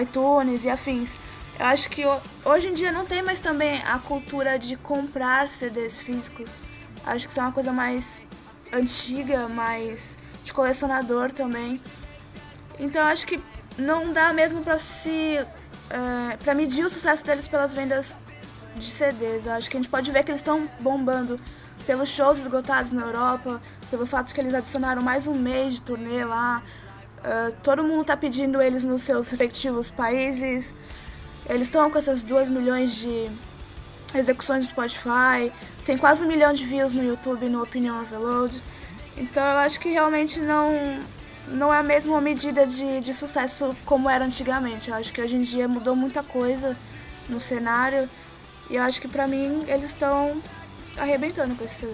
iTunes 0.02 0.66
e 0.66 0.70
afins. 0.70 1.12
Eu 1.60 1.66
acho 1.66 1.90
que 1.90 2.04
hoje 2.46 2.70
em 2.70 2.74
dia 2.74 2.92
não 2.92 3.06
tem 3.06 3.22
mais 3.22 3.40
também 3.40 3.82
a 3.84 4.00
cultura 4.00 4.58
de 4.58 4.76
comprar 4.76 5.48
CDs 5.48 5.98
físicos. 5.98 6.50
Acho 7.06 7.26
que 7.26 7.32
isso 7.32 7.40
é 7.40 7.44
uma 7.44 7.52
coisa 7.52 7.72
mais 7.72 8.22
antiga, 8.74 9.48
mais 9.48 10.18
de 10.44 10.54
colecionador 10.54 11.32
também. 11.32 11.80
Então 12.80 13.04
acho 13.04 13.28
que 13.28 13.40
não 13.78 14.12
dá 14.12 14.34
mesmo 14.34 14.62
para 14.62 14.80
se 14.80 15.38
uh, 15.40 16.44
para 16.44 16.54
medir 16.54 16.86
o 16.86 16.90
sucesso 16.90 17.24
deles 17.26 17.48
pelas 17.48 17.74
vendas 17.74 18.16
de 18.76 18.90
CDs. 18.90 19.46
Eu 19.46 19.54
acho 19.54 19.70
que 19.70 19.78
a 19.78 19.80
gente 19.80 19.90
pode 19.90 20.12
ver 20.12 20.24
que 20.24 20.32
eles 20.32 20.42
estão 20.42 20.70
bombando 20.80 21.40
pelos 21.86 22.10
shows 22.10 22.40
esgotados 22.40 22.92
na 22.92 23.02
Europa, 23.02 23.62
pelo 23.90 24.06
fato 24.06 24.28
de 24.28 24.34
que 24.34 24.42
eles 24.42 24.54
adicionaram 24.54 25.02
mais 25.02 25.28
um 25.28 25.34
mês 25.34 25.76
de 25.76 25.82
turnê 25.82 26.24
lá. 26.24 26.64
Uh, 27.24 27.54
todo 27.62 27.84
mundo 27.84 28.02
está 28.02 28.18
pedindo 28.18 28.62
eles 28.62 28.84
nos 28.84 29.04
seus 29.04 29.30
respectivos 29.30 29.92
países. 29.92 30.74
Eles 31.48 31.68
estão 31.68 31.90
com 31.92 31.98
essas 31.98 32.24
2 32.24 32.50
milhões 32.50 32.96
de 32.96 33.30
execuções 34.14 34.64
no 34.64 34.70
Spotify, 34.70 35.52
tem 35.86 35.98
quase 35.98 36.24
um 36.24 36.28
milhão 36.28 36.54
de 36.54 36.66
views 36.66 36.94
no 36.94 37.04
YouTube 37.04 37.48
no 37.48 37.64
Opinion 37.64 38.02
Overload. 38.02 38.62
Então 39.18 39.44
eu 39.44 39.58
acho 39.60 39.80
que 39.80 39.90
realmente 39.90 40.40
não, 40.40 41.00
não 41.48 41.74
é 41.74 41.80
a 41.80 41.84
mesma 41.84 42.20
medida 42.22 42.66
de, 42.66 43.02
de 43.02 43.14
sucesso 43.14 43.76
como 43.86 44.10
era 44.10 44.26
antigamente. 44.26 44.90
Eu 44.90 44.96
acho 44.96 45.12
que 45.14 45.22
hoje 45.22 45.36
em 45.36 45.42
dia 45.42 45.68
mudou 45.68 45.96
muita 45.96 46.24
coisa 46.24 46.78
no 47.30 47.40
cenário 47.40 48.10
e 48.70 48.76
eu 48.76 48.84
acho 48.84 49.02
que 49.02 49.08
pra 49.08 49.28
mim 49.28 49.64
eles 49.68 49.88
estão 49.88 50.42
arrebentando 50.98 51.56
com 51.56 51.64
esse 51.66 51.76
CD. 51.76 51.94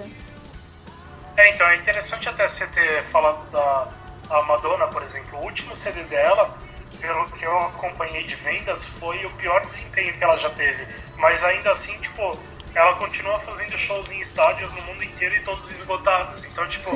É, 1.37 1.53
então 1.53 1.67
é 1.67 1.75
interessante 1.77 2.27
até 2.27 2.47
você 2.47 2.65
ter 2.67 3.03
falado 3.05 3.49
da 3.51 3.93
a 4.29 4.41
Madonna, 4.43 4.87
por 4.87 5.01
exemplo. 5.03 5.39
O 5.39 5.45
último 5.45 5.75
CD 5.75 6.03
dela, 6.03 6.57
pelo 6.99 7.25
que 7.31 7.45
eu 7.45 7.57
acompanhei 7.59 8.23
de 8.23 8.35
vendas, 8.35 8.83
foi 8.83 9.25
o 9.25 9.31
pior 9.31 9.65
desempenho 9.65 10.13
que 10.13 10.23
ela 10.23 10.37
já 10.37 10.49
teve. 10.51 10.87
Mas 11.17 11.43
ainda 11.43 11.71
assim, 11.71 11.97
tipo, 11.99 12.37
ela 12.73 12.95
continua 12.95 13.39
fazendo 13.39 13.77
shows 13.77 14.11
em 14.11 14.19
estádios 14.19 14.71
no 14.71 14.81
mundo 14.83 15.03
inteiro 15.03 15.35
e 15.35 15.39
todos 15.41 15.71
esgotados. 15.71 16.45
Então, 16.45 16.67
tipo, 16.67 16.91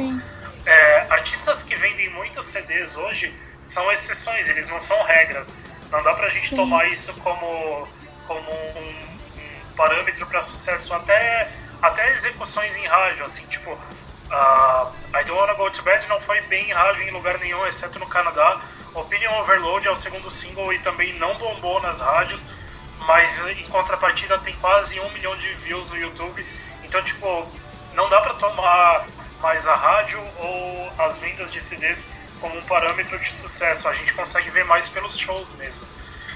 é, 0.66 1.08
artistas 1.10 1.64
que 1.64 1.76
vendem 1.76 2.10
muitos 2.10 2.48
CDs 2.48 2.96
hoje 2.96 3.34
são 3.64 3.92
exceções, 3.92 4.48
eles 4.48 4.68
não 4.68 4.80
são 4.80 5.02
regras. 5.04 5.54
Não 5.92 6.02
dá 6.04 6.14
pra 6.14 6.30
gente 6.30 6.50
Sim. 6.50 6.56
tomar 6.56 6.88
isso 6.90 7.14
como, 7.16 7.88
como 8.28 8.52
um, 8.52 8.80
um 9.38 9.76
parâmetro 9.76 10.26
para 10.26 10.42
sucesso. 10.42 10.94
Até, 10.94 11.50
até 11.82 12.14
execuções 12.14 12.76
em 12.76 12.86
rádio, 12.86 13.26
assim, 13.26 13.46
tipo, 13.48 13.78
uh, 14.32 14.92
I 15.14 15.24
Don't 15.24 15.40
Wanna 15.40 15.54
Go 15.54 15.70
To 15.70 15.84
Bed 15.84 16.08
não 16.08 16.20
foi 16.22 16.42
bem 16.42 16.70
em 16.70 16.74
rádio 16.74 17.04
em 17.04 17.12
lugar 17.12 17.38
nenhum, 17.40 17.66
exceto 17.68 18.00
no 18.00 18.08
Canadá. 18.08 18.62
Opinion 18.94 19.40
Overload 19.40 19.88
é 19.88 19.92
o 19.92 19.96
segundo 19.96 20.30
single 20.30 20.74
e 20.74 20.80
também 20.80 21.14
não 21.14 21.34
bombou 21.36 21.82
nas 21.82 22.02
rádios 22.02 22.46
mas 23.08 23.46
em 23.48 23.68
contrapartida 23.68 24.38
tem 24.40 24.54
quase 24.56 25.00
um 25.00 25.10
milhão 25.12 25.36
de 25.36 25.54
views 25.56 25.90
no 25.90 25.98
YouTube. 25.98 26.46
Então, 26.84 27.02
tipo, 27.04 27.48
não 27.94 28.10
dá 28.10 28.22
para 28.22 28.34
tomar 28.36 29.06
mais 29.42 29.68
a 29.68 29.76
rádio 29.76 30.22
ou 30.38 30.92
as 31.00 31.18
vendas 31.18 31.52
de 31.52 31.62
CDs 31.62 32.10
como 32.40 32.58
um 32.58 32.62
parâmetro 32.64 33.18
de 33.20 33.34
sucesso. 33.34 33.88
A 33.88 33.94
gente 33.94 34.14
consegue 34.14 34.50
ver 34.52 34.66
mais 34.66 34.88
pelos 34.90 35.18
shows 35.18 35.54
mesmo. 35.54 35.84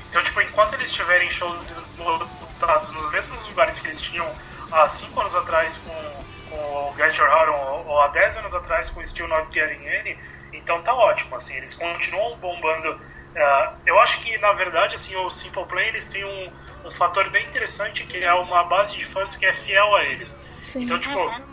Então, 0.10 0.24
tipo, 0.24 0.42
enquanto 0.42 0.74
eles 0.74 0.92
tiverem 0.92 1.30
shows 1.30 1.66
disputados 1.66 2.92
nos 2.94 3.12
mesmos 3.12 3.46
lugares 3.48 3.80
que 3.80 3.88
eles 3.88 4.02
tinham 4.02 4.32
há 4.72 4.88
5 4.88 5.20
anos 5.20 5.36
atrás 5.36 5.78
com, 5.86 6.25
com 6.56 6.90
o 6.90 6.94
Get 6.98 7.18
Your 7.18 7.28
Heart 7.28 7.50
On, 7.50 7.86
ou 7.88 8.02
há 8.02 8.08
10 8.08 8.38
anos 8.38 8.56
atrás 8.56 8.90
com 8.90 9.02
o 9.02 9.06
Still 9.06 9.28
Not 9.28 9.54
Getting 9.54 9.88
Any, 9.88 10.18
então 10.54 10.82
tá 10.82 10.94
ótimo, 10.94 11.36
assim, 11.36 11.56
eles 11.56 11.74
continuam 11.74 12.38
bombando 12.38 13.00
Uh, 13.36 13.76
eu 13.86 14.00
acho 14.00 14.22
que, 14.22 14.38
na 14.38 14.54
verdade, 14.54 14.96
assim, 14.96 15.14
o 15.18 15.30
Simple 15.30 15.66
Play 15.66 15.90
eles 15.90 16.08
têm 16.08 16.24
um, 16.24 16.52
um 16.86 16.92
fator 16.92 17.30
bem 17.30 17.46
interessante 17.46 18.06
que 18.06 18.24
é 18.24 18.34
uma 18.34 18.64
base 18.64 18.96
de 18.96 19.06
fãs 19.08 19.36
que 19.36 19.46
é 19.46 19.54
fiel 19.54 19.94
a 19.94 20.06
eles. 20.06 20.40
Sim. 20.64 20.84
Então, 20.84 20.98
tipo, 20.98 21.20
uhum. 21.20 21.44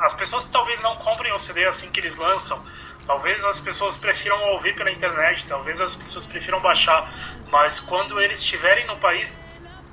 as 0.00 0.12
pessoas 0.14 0.50
talvez 0.50 0.80
não 0.80 0.96
comprem 0.96 1.32
o 1.32 1.38
CD 1.38 1.64
assim 1.66 1.88
que 1.92 2.00
eles 2.00 2.16
lançam, 2.16 2.60
talvez 3.06 3.44
as 3.44 3.60
pessoas 3.60 3.96
prefiram 3.96 4.42
ouvir 4.54 4.74
pela 4.74 4.90
internet, 4.90 5.46
talvez 5.46 5.80
as 5.80 5.94
pessoas 5.94 6.26
prefiram 6.26 6.58
baixar, 6.60 7.08
mas 7.48 7.78
quando 7.78 8.20
eles 8.20 8.40
estiverem 8.40 8.84
no 8.88 8.96
país 8.96 9.40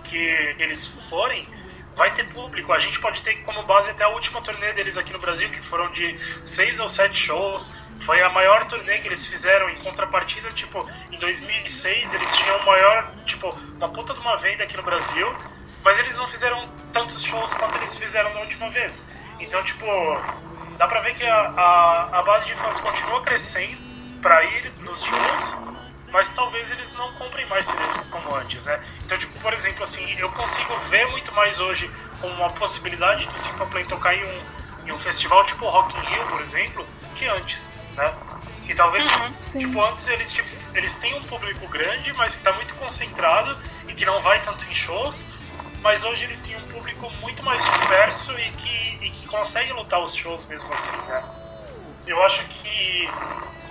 que 0.05 0.18
eles 0.58 0.88
forem, 1.08 1.47
vai 1.98 2.12
ter 2.12 2.26
público. 2.30 2.72
A 2.72 2.80
gente 2.80 3.00
pode 3.00 3.22
ter 3.22 3.36
como 3.43 3.64
base 3.64 3.89
até 3.89 4.04
a 4.04 4.10
última 4.10 4.41
turnê 4.41 4.72
deles 4.74 4.98
aqui 4.98 5.12
no 5.12 5.20
Brasil, 5.20 5.50
que 5.50 5.62
foram 5.64 5.89
de 5.91 6.18
seis 6.45 6.80
ou 6.80 6.88
sete 6.88 7.18
shows. 7.18 7.74
Foi 8.02 8.22
a 8.22 8.30
maior 8.30 8.66
turnê 8.66 9.00
que 9.00 9.08
eles 9.08 9.26
fizeram 9.26 9.68
em 9.70 9.76
contrapartida, 9.82 10.50
tipo, 10.52 10.88
em 11.12 11.18
2006 11.18 12.14
eles 12.14 12.36
tinham 12.36 12.58
o 12.58 12.66
maior, 12.66 13.12
tipo, 13.26 13.50
uma 13.76 13.89
puta 13.89 14.14
de 14.14 14.20
uma 14.20 14.38
venda 14.38 14.64
aqui 14.64 14.78
no 14.78 14.84
Brasil, 14.84 15.36
mas 15.84 15.98
eles 15.98 16.16
não 16.16 16.28
fizeram 16.28 16.70
tantos 16.93 17.24
shows 17.24 17.54
quanto 17.56 17.78
eles 17.80 17.98
fizeram 17.98 18.32
na 18.36 18.41
última 18.41 18.70
vez. 18.70 19.04
Então, 19.39 19.62
tipo, 19.64 19.86
dá 20.78 20.88
pra 20.88 21.02
ver 21.02 21.16
que 21.16 21.26
a, 21.26 21.36
a, 21.36 22.20
a 22.20 22.22
base 22.22 22.45
de 22.45 22.56
fãs 22.56 22.80
continua 22.80 23.22
crescendo 23.24 23.78
pra 24.22 24.43
ir 24.43 24.72
nos 24.82 25.04
shows, 25.04 25.54
mas 26.12 26.34
talvez 26.36 26.72
eles 26.72 26.93
não 26.93 27.12
comprem 27.14 27.45
mais 27.47 27.66
CDs 27.66 27.97
como 28.10 28.36
antes, 28.36 28.66
né? 28.66 28.84
Então, 29.05 29.18
tipo, 29.18 29.39
por 29.39 29.53
exemplo, 29.53 29.84
assim, 29.84 30.14
eu 30.18 30.30
consigo 30.32 30.76
ver 30.89 31.05
muito 31.08 31.34
mais 31.34 31.60
hoje 31.60 31.89
como 32.22 32.34
uma 32.34 32.49
possibilidade 32.51 33.26
de 33.26 33.39
Simple 33.39 33.66
Play 33.68 33.86
tocar 33.86 34.16
em 34.16 34.24
um, 34.24 34.41
em 34.88 34.91
um 34.91 34.99
festival 34.99 35.45
tipo 35.45 35.68
Rock 35.68 35.97
in 35.97 36.01
Rio, 36.01 36.28
por 36.28 36.41
exemplo, 36.41 36.88
que 37.16 37.26
antes 37.28 37.78
né? 37.97 38.14
Que 38.66 38.76
talvez, 38.76 39.05
uhum, 39.05 39.60
tipo, 39.60 39.82
antes 39.82 40.08
eles, 40.08 40.32
tipo, 40.32 40.49
eles 40.74 40.95
têm 40.97 41.16
um 41.16 41.24
público 41.24 41.68
grande, 41.68 42.14
mas 42.14 42.34
que 42.34 42.39
está 42.39 42.53
muito 42.53 42.74
concentrado 42.76 43.58
e 43.88 43.93
que 43.93 44.05
não 44.05 44.22
vai 44.22 44.41
tanto 44.43 44.64
em 44.70 44.76
shows, 44.76 45.26
mas 45.82 46.03
hoje 46.03 46.26
eles 46.26 46.41
têm 46.41 46.55
um 46.55 46.68
público 46.68 47.10
muito 47.22 47.43
mais 47.43 47.64
disperso 47.64 48.32
e 48.38 48.51
que, 48.51 49.05
e 49.05 49.12
que 49.12 49.28
consegue 49.28 49.74
lutar 49.74 50.01
os 50.01 50.14
shows 50.14 50.45
mesmo 50.45 50.72
assim, 50.74 50.95
né? 51.08 51.24
Eu 52.05 52.22
acho 52.24 52.43
que, 52.45 53.10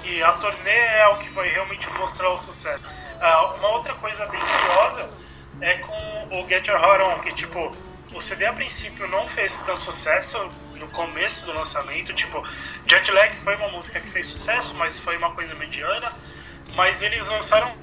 que 0.07 0.23
a 0.23 0.33
turnê 0.35 0.71
é 0.71 1.09
o 1.09 1.17
que 1.17 1.29
vai 1.31 1.49
realmente 1.49 1.89
mostrar 1.91 2.31
o 2.31 2.39
sucesso. 2.39 2.87
Uh, 2.87 3.57
uma 3.57 3.69
outra 3.71 3.93
coisa 3.95 4.25
bem 4.27 4.41
curiosa 4.41 5.19
é 5.61 5.79
com 5.79 6.29
o 6.39 6.47
Get 6.47 6.67
Your 6.69 6.81
Heart 6.81 7.03
On, 7.03 7.19
que 7.21 7.35
tipo, 7.35 7.77
o 8.15 8.21
CD 8.21 8.47
a 8.47 8.53
princípio 8.53 9.09
não 9.09 9.27
fez 9.29 9.59
tanto 9.63 9.83
sucesso, 9.83 10.39
no 10.77 10.89
começo 10.91 11.47
do 11.47 11.53
lançamento, 11.55 12.13
tipo, 12.13 12.47
Jetlag 12.87 13.35
foi 13.37 13.57
uma 13.57 13.69
música 13.69 13.99
que 13.99 14.11
fez 14.11 14.29
sucesso, 14.29 14.75
mas 14.75 15.01
foi 15.01 15.17
uma 15.17 15.33
coisa 15.33 15.55
mediana, 15.55 16.09
mas 16.75 17.03
eles 17.03 17.27
lançaram 17.27 17.75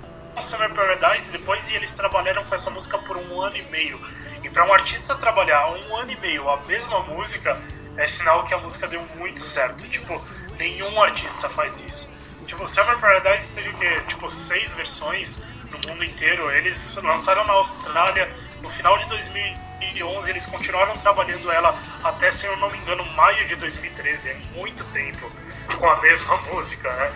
Summer 0.41 0.73
Paradise 0.73 1.31
depois 1.31 1.67
e 1.69 1.75
eles 1.75 1.91
trabalharam 1.91 2.43
com 2.45 2.55
essa 2.55 2.69
música 2.69 2.97
por 2.99 3.17
um 3.17 3.41
ano 3.41 3.57
e 3.57 3.63
meio. 3.63 3.99
E 4.43 4.49
para 4.49 4.65
um 4.65 4.73
artista 4.73 5.15
trabalhar 5.15 5.67
um 5.71 5.95
ano 5.95 6.11
e 6.11 6.19
meio 6.19 6.49
a 6.49 6.57
mesma 6.57 6.99
música, 7.01 7.59
é 7.97 8.07
sinal 8.07 8.45
que 8.45 8.53
a 8.53 8.57
música 8.57 8.87
deu 8.87 9.01
muito 9.17 9.41
certo. 9.41 9.87
Tipo, 9.89 10.21
nenhum 10.57 11.01
artista 11.01 11.49
faz 11.49 11.79
isso. 11.79 12.11
Tipo, 12.45 12.67
Summer 12.67 12.97
Paradise 12.97 13.51
teve 13.51 13.69
o 13.69 13.77
quê? 13.77 14.01
Tipo, 14.07 14.29
seis 14.29 14.73
versões 14.73 15.37
no 15.71 15.89
mundo 15.89 16.03
inteiro. 16.03 16.51
Eles 16.51 16.95
lançaram 16.97 17.45
na 17.45 17.53
Austrália 17.53 18.29
no 18.61 18.69
final 18.69 18.97
de 18.99 19.05
2000 19.09 19.73
2011, 19.93 20.29
eles 20.29 20.45
continuaram 20.45 20.97
trabalhando 20.97 21.51
ela 21.51 21.77
até, 22.03 22.31
se 22.31 22.45
eu 22.45 22.55
não 22.57 22.69
me 22.71 22.77
engano, 22.77 23.05
maio 23.13 23.47
de 23.47 23.55
2013. 23.55 24.29
É 24.29 24.33
muito 24.55 24.83
tempo 24.85 25.31
com 25.77 25.89
a 25.89 26.01
mesma 26.01 26.37
música, 26.49 26.91
né? 26.93 27.13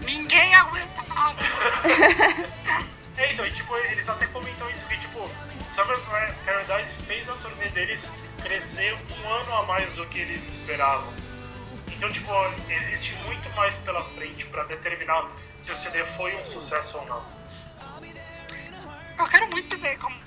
Ninguém 0.00 0.54
aguentava. 0.54 1.36
é, 3.18 3.32
então, 3.32 3.46
e, 3.46 3.50
tipo, 3.52 3.76
eles 3.76 4.08
até 4.08 4.26
comentam 4.26 4.68
isso 4.70 4.84
que, 4.86 4.96
tipo, 4.98 5.30
Summer 5.64 5.98
Paradise 6.44 6.92
fez 7.04 7.28
a 7.28 7.34
turnê 7.34 7.68
deles 7.70 8.10
crescer 8.42 8.96
um 9.10 9.28
ano 9.28 9.54
a 9.54 9.66
mais 9.66 9.92
do 9.92 10.06
que 10.06 10.20
eles 10.20 10.56
esperavam. 10.56 11.12
Então, 11.96 12.10
tipo, 12.10 12.32
existe 12.68 13.14
muito 13.26 13.48
mais 13.50 13.78
pela 13.78 14.02
frente 14.04 14.44
para 14.46 14.64
determinar 14.64 15.30
se 15.58 15.72
o 15.72 15.76
CD 15.76 16.04
foi 16.16 16.34
um 16.36 16.46
sucesso 16.46 16.98
ou 16.98 17.06
não. 17.06 17.24
Eu 19.18 19.28
quero 19.28 19.48
muito 19.48 19.76
ver 19.78 19.96
como 19.98 20.22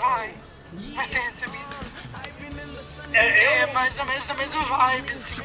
vai, 0.00 0.34
vai 0.94 1.04
ser 1.04 1.20
recebido. 1.20 1.68
É, 3.12 3.46
eu... 3.46 3.50
é 3.68 3.72
mais 3.72 3.98
ou 3.98 4.06
menos 4.06 4.26
da 4.26 4.34
mesma 4.34 4.62
vibe, 4.64 5.12
assim. 5.12 5.36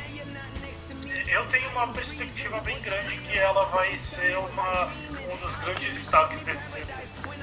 Eu 1.28 1.45
tenho 1.47 1.70
uma 1.72 1.88
perspectiva 1.88 2.60
bem 2.62 2.80
grande 2.82 3.18
que 3.18 3.38
ela 3.38 3.66
vai 3.66 3.97
ser 3.97 4.38
uma, 4.38 4.86
um 5.32 5.38
dos 5.38 5.56
grandes 5.56 5.93
destaques 5.93 6.41
desse 6.41 6.74
CD. 6.74 6.93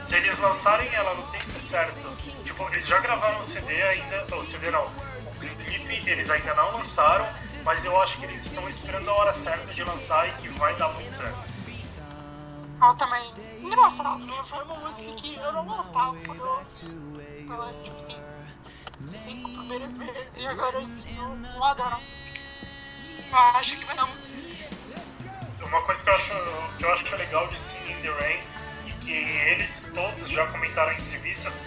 Se 0.03 0.17
eles 0.17 0.39
lançarem 0.39 0.93
ela 0.95 1.15
no 1.15 1.23
tempo 1.31 1.61
certo, 1.61 2.17
tipo, 2.45 2.69
eles 2.71 2.87
já 2.87 2.99
gravaram 3.01 3.41
o 3.41 3.45
CD 3.45 3.83
ainda, 3.83 4.37
o 4.37 4.45
CD 4.45 4.71
não, 4.71 4.91
clipe 5.49 6.11
eles 6.11 6.31
ainda 6.31 6.55
não 6.55 6.79
lançaram, 6.79 7.27
mas 7.65 7.85
eu 7.85 8.01
acho 8.03 8.19
que 8.19 8.25
eles 8.25 8.45
estão 8.45 8.69
esperando 8.69 9.09
a 9.09 9.15
hora 9.15 9.35
certa 9.35 9.67
de 9.67 9.85
lançar 9.85 10.29
e 10.29 10.33
que 10.43 10.49
vai 10.51 10.75
dar 10.77 10.89
muito 10.93 11.15
certo. 11.15 11.53
Ah, 12.81 12.95
também. 12.95 13.33
Engraçado, 13.61 14.19
né? 14.19 14.35
Foi 14.45 14.65
uma 14.65 14.75
música 14.77 15.13
que 15.13 15.37
eu 15.37 15.53
não 15.53 15.65
gostava 15.65 16.17
quando 16.27 16.45
eu. 16.45 16.67
Pela, 17.47 17.73
tipo 17.85 17.97
assim, 17.97 18.17
cinco 19.07 19.51
primeiras 19.51 19.97
vezes 19.99 20.37
e 20.39 20.47
agora 20.47 20.79
assim, 20.79 21.17
eu, 21.17 21.55
eu 21.55 21.65
adoro 21.65 21.95
a 21.95 22.01
música. 22.01 22.41
Eu 23.31 23.39
acho 23.39 23.77
que 23.77 23.85
vai 23.85 23.97
dar 23.97 24.07
muito 24.07 24.27
certo. 24.27 25.63
Uma 25.65 25.81
coisa 25.83 26.03
que 26.03 26.11
eu 26.11 26.15
acho, 26.15 26.77
que 26.77 26.85
eu 26.85 26.93
acho 26.93 27.17
legal 27.17 27.47
de 27.49 27.61
Sing 27.61 27.93
in 27.93 28.03
the 28.03 28.11
Rain 28.11 28.41
e 28.87 28.93
que 28.95 29.13
eles 29.13 29.91
todos 29.95 30.29
já 30.29 30.47
comentaram 30.49 30.93
em 30.93 31.01
entrevistas 31.01 31.61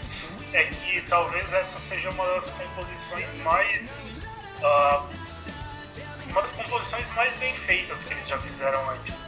é 0.56 0.64
que 0.66 1.02
talvez 1.02 1.52
essa 1.54 1.80
seja 1.80 2.10
uma 2.12 2.26
das 2.28 2.50
composições 2.50 3.36
mais. 3.38 3.98
Uh, 4.60 5.26
uma 6.30 6.42
das 6.42 6.54
composições 6.54 7.14
mais 7.14 7.36
bem 7.36 7.54
feitas 7.56 8.04
que 8.04 8.14
eles 8.14 8.28
já 8.28 8.38
fizeram 8.38 8.90
antes. 8.90 9.24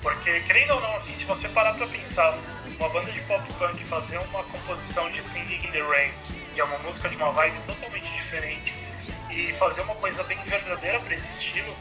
Porque, 0.00 0.40
querendo 0.40 0.74
ou 0.74 0.80
não, 0.80 0.94
assim, 0.94 1.14
se 1.14 1.24
você 1.24 1.48
parar 1.48 1.74
pra 1.74 1.86
pensar, 1.88 2.36
uma 2.78 2.88
banda 2.88 3.10
de 3.10 3.20
pop 3.22 3.42
punk 3.54 3.84
fazer 3.84 4.18
uma 4.18 4.42
composição 4.44 5.10
de 5.10 5.22
Singing 5.22 5.66
in 5.66 5.70
the 5.72 5.82
Rain, 5.82 6.12
que 6.54 6.60
é 6.60 6.64
uma 6.64 6.78
música 6.78 7.08
de 7.08 7.16
uma 7.16 7.32
vibe 7.32 7.60
totalmente 7.66 8.08
diferente, 8.12 8.74
e 9.30 9.52
fazer 9.54 9.82
uma 9.82 9.96
coisa 9.96 10.22
bem 10.24 10.38
verdadeira 10.44 11.00
para 11.00 11.14
esse 11.14 11.42
estilo, 11.42 11.76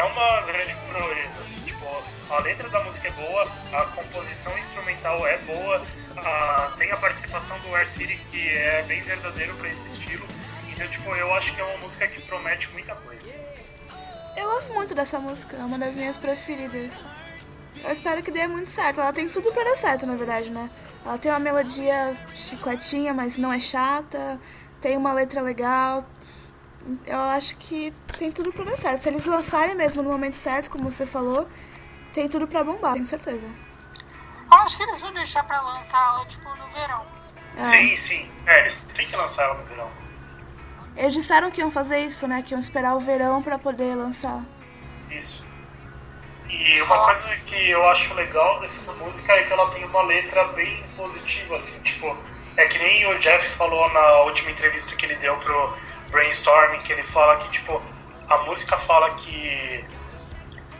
é 0.00 0.04
uma 0.04 0.40
grande 0.42 0.74
proeza, 0.88 1.42
assim, 1.42 1.60
tipo, 1.60 1.84
a 2.30 2.40
letra 2.40 2.70
da 2.70 2.82
música 2.82 3.08
é 3.08 3.10
boa, 3.10 3.46
a 3.70 3.82
composição 3.84 4.58
instrumental 4.58 5.26
é 5.26 5.36
boa, 5.38 5.86
a, 6.16 6.72
tem 6.78 6.90
a 6.90 6.96
participação 6.96 7.58
do 7.60 7.74
Air 7.74 7.86
City 7.86 8.16
que 8.30 8.48
é 8.48 8.82
bem 8.88 9.02
verdadeiro 9.02 9.54
para 9.56 9.68
esse 9.68 9.98
estilo, 9.98 10.26
então, 10.72 10.88
tipo, 10.88 11.14
eu 11.14 11.34
acho 11.34 11.54
que 11.54 11.60
é 11.60 11.64
uma 11.64 11.76
música 11.76 12.08
que 12.08 12.18
promete 12.22 12.70
muita 12.72 12.94
coisa. 12.94 13.30
Eu 14.34 14.48
gosto 14.48 14.72
muito 14.72 14.94
dessa 14.94 15.18
música, 15.18 15.58
é 15.58 15.64
uma 15.64 15.78
das 15.78 15.94
minhas 15.94 16.16
preferidas. 16.16 16.92
Eu 17.84 17.92
espero 17.92 18.22
que 18.22 18.30
dê 18.30 18.46
muito 18.46 18.70
certo. 18.70 19.00
Ela 19.00 19.12
tem 19.12 19.28
tudo 19.28 19.52
pra 19.52 19.62
dar 19.62 19.76
certo, 19.76 20.06
na 20.06 20.14
verdade, 20.14 20.50
né? 20.50 20.70
Ela 21.04 21.18
tem 21.18 21.30
uma 21.30 21.38
melodia 21.38 22.16
chicletinha, 22.34 23.12
mas 23.12 23.36
não 23.36 23.52
é 23.52 23.58
chata. 23.58 24.40
Tem 24.80 24.96
uma 24.96 25.12
letra 25.12 25.42
legal. 25.42 26.06
Eu 27.06 27.18
acho 27.18 27.56
que 27.56 27.92
tem 28.18 28.32
tudo 28.32 28.52
pra 28.52 28.64
dar 28.64 28.76
certo. 28.76 29.02
Se 29.02 29.08
eles 29.08 29.26
lançarem 29.26 29.74
mesmo 29.74 30.02
no 30.02 30.10
momento 30.10 30.36
certo, 30.36 30.70
como 30.70 30.90
você 30.90 31.06
falou, 31.06 31.48
tem 32.12 32.28
tudo 32.28 32.46
pra 32.46 32.64
bombar, 32.64 32.94
tenho 32.94 33.06
certeza. 33.06 33.46
Eu 34.50 34.58
acho 34.58 34.76
que 34.76 34.82
eles 34.82 34.98
vão 34.98 35.12
deixar 35.12 35.44
pra 35.44 35.60
lançar 35.60 36.02
ela, 36.14 36.26
tipo, 36.26 36.48
no 36.48 36.66
verão. 36.68 37.06
É. 37.56 37.62
Sim, 37.62 37.96
sim. 37.96 38.30
É, 38.46 38.60
eles 38.60 38.84
têm 38.94 39.06
que 39.06 39.14
lançar 39.14 39.44
ela 39.44 39.54
no 39.54 39.64
verão. 39.64 39.90
Eles 40.96 41.12
disseram 41.12 41.50
que 41.50 41.60
iam 41.60 41.70
fazer 41.70 42.00
isso, 42.00 42.26
né? 42.26 42.42
Que 42.42 42.52
iam 42.52 42.60
esperar 42.60 42.96
o 42.96 43.00
verão 43.00 43.42
pra 43.42 43.58
poder 43.58 43.94
lançar. 43.94 44.42
Isso. 45.08 45.48
E 46.48 46.82
uma 46.82 47.04
coisa 47.04 47.28
que 47.46 47.70
eu 47.70 47.88
acho 47.90 48.12
legal 48.14 48.60
dessa 48.60 48.92
música 48.94 49.32
é 49.32 49.44
que 49.44 49.52
ela 49.52 49.70
tem 49.70 49.84
uma 49.84 50.02
letra 50.02 50.44
bem 50.48 50.84
positiva, 50.96 51.56
assim, 51.56 51.80
tipo, 51.82 52.16
é 52.56 52.66
que 52.66 52.78
nem 52.78 53.06
o 53.06 53.18
Jeff 53.20 53.48
falou 53.50 53.88
na 53.92 54.22
última 54.22 54.50
entrevista 54.50 54.96
que 54.96 55.06
ele 55.06 55.14
deu 55.16 55.36
pro 55.36 55.76
Brainstorming, 56.10 56.80
que 56.82 56.92
ele 56.92 57.02
fala 57.04 57.36
que, 57.36 57.48
tipo, 57.50 57.80
a 58.28 58.38
música 58.38 58.76
fala 58.78 59.10
que, 59.14 59.84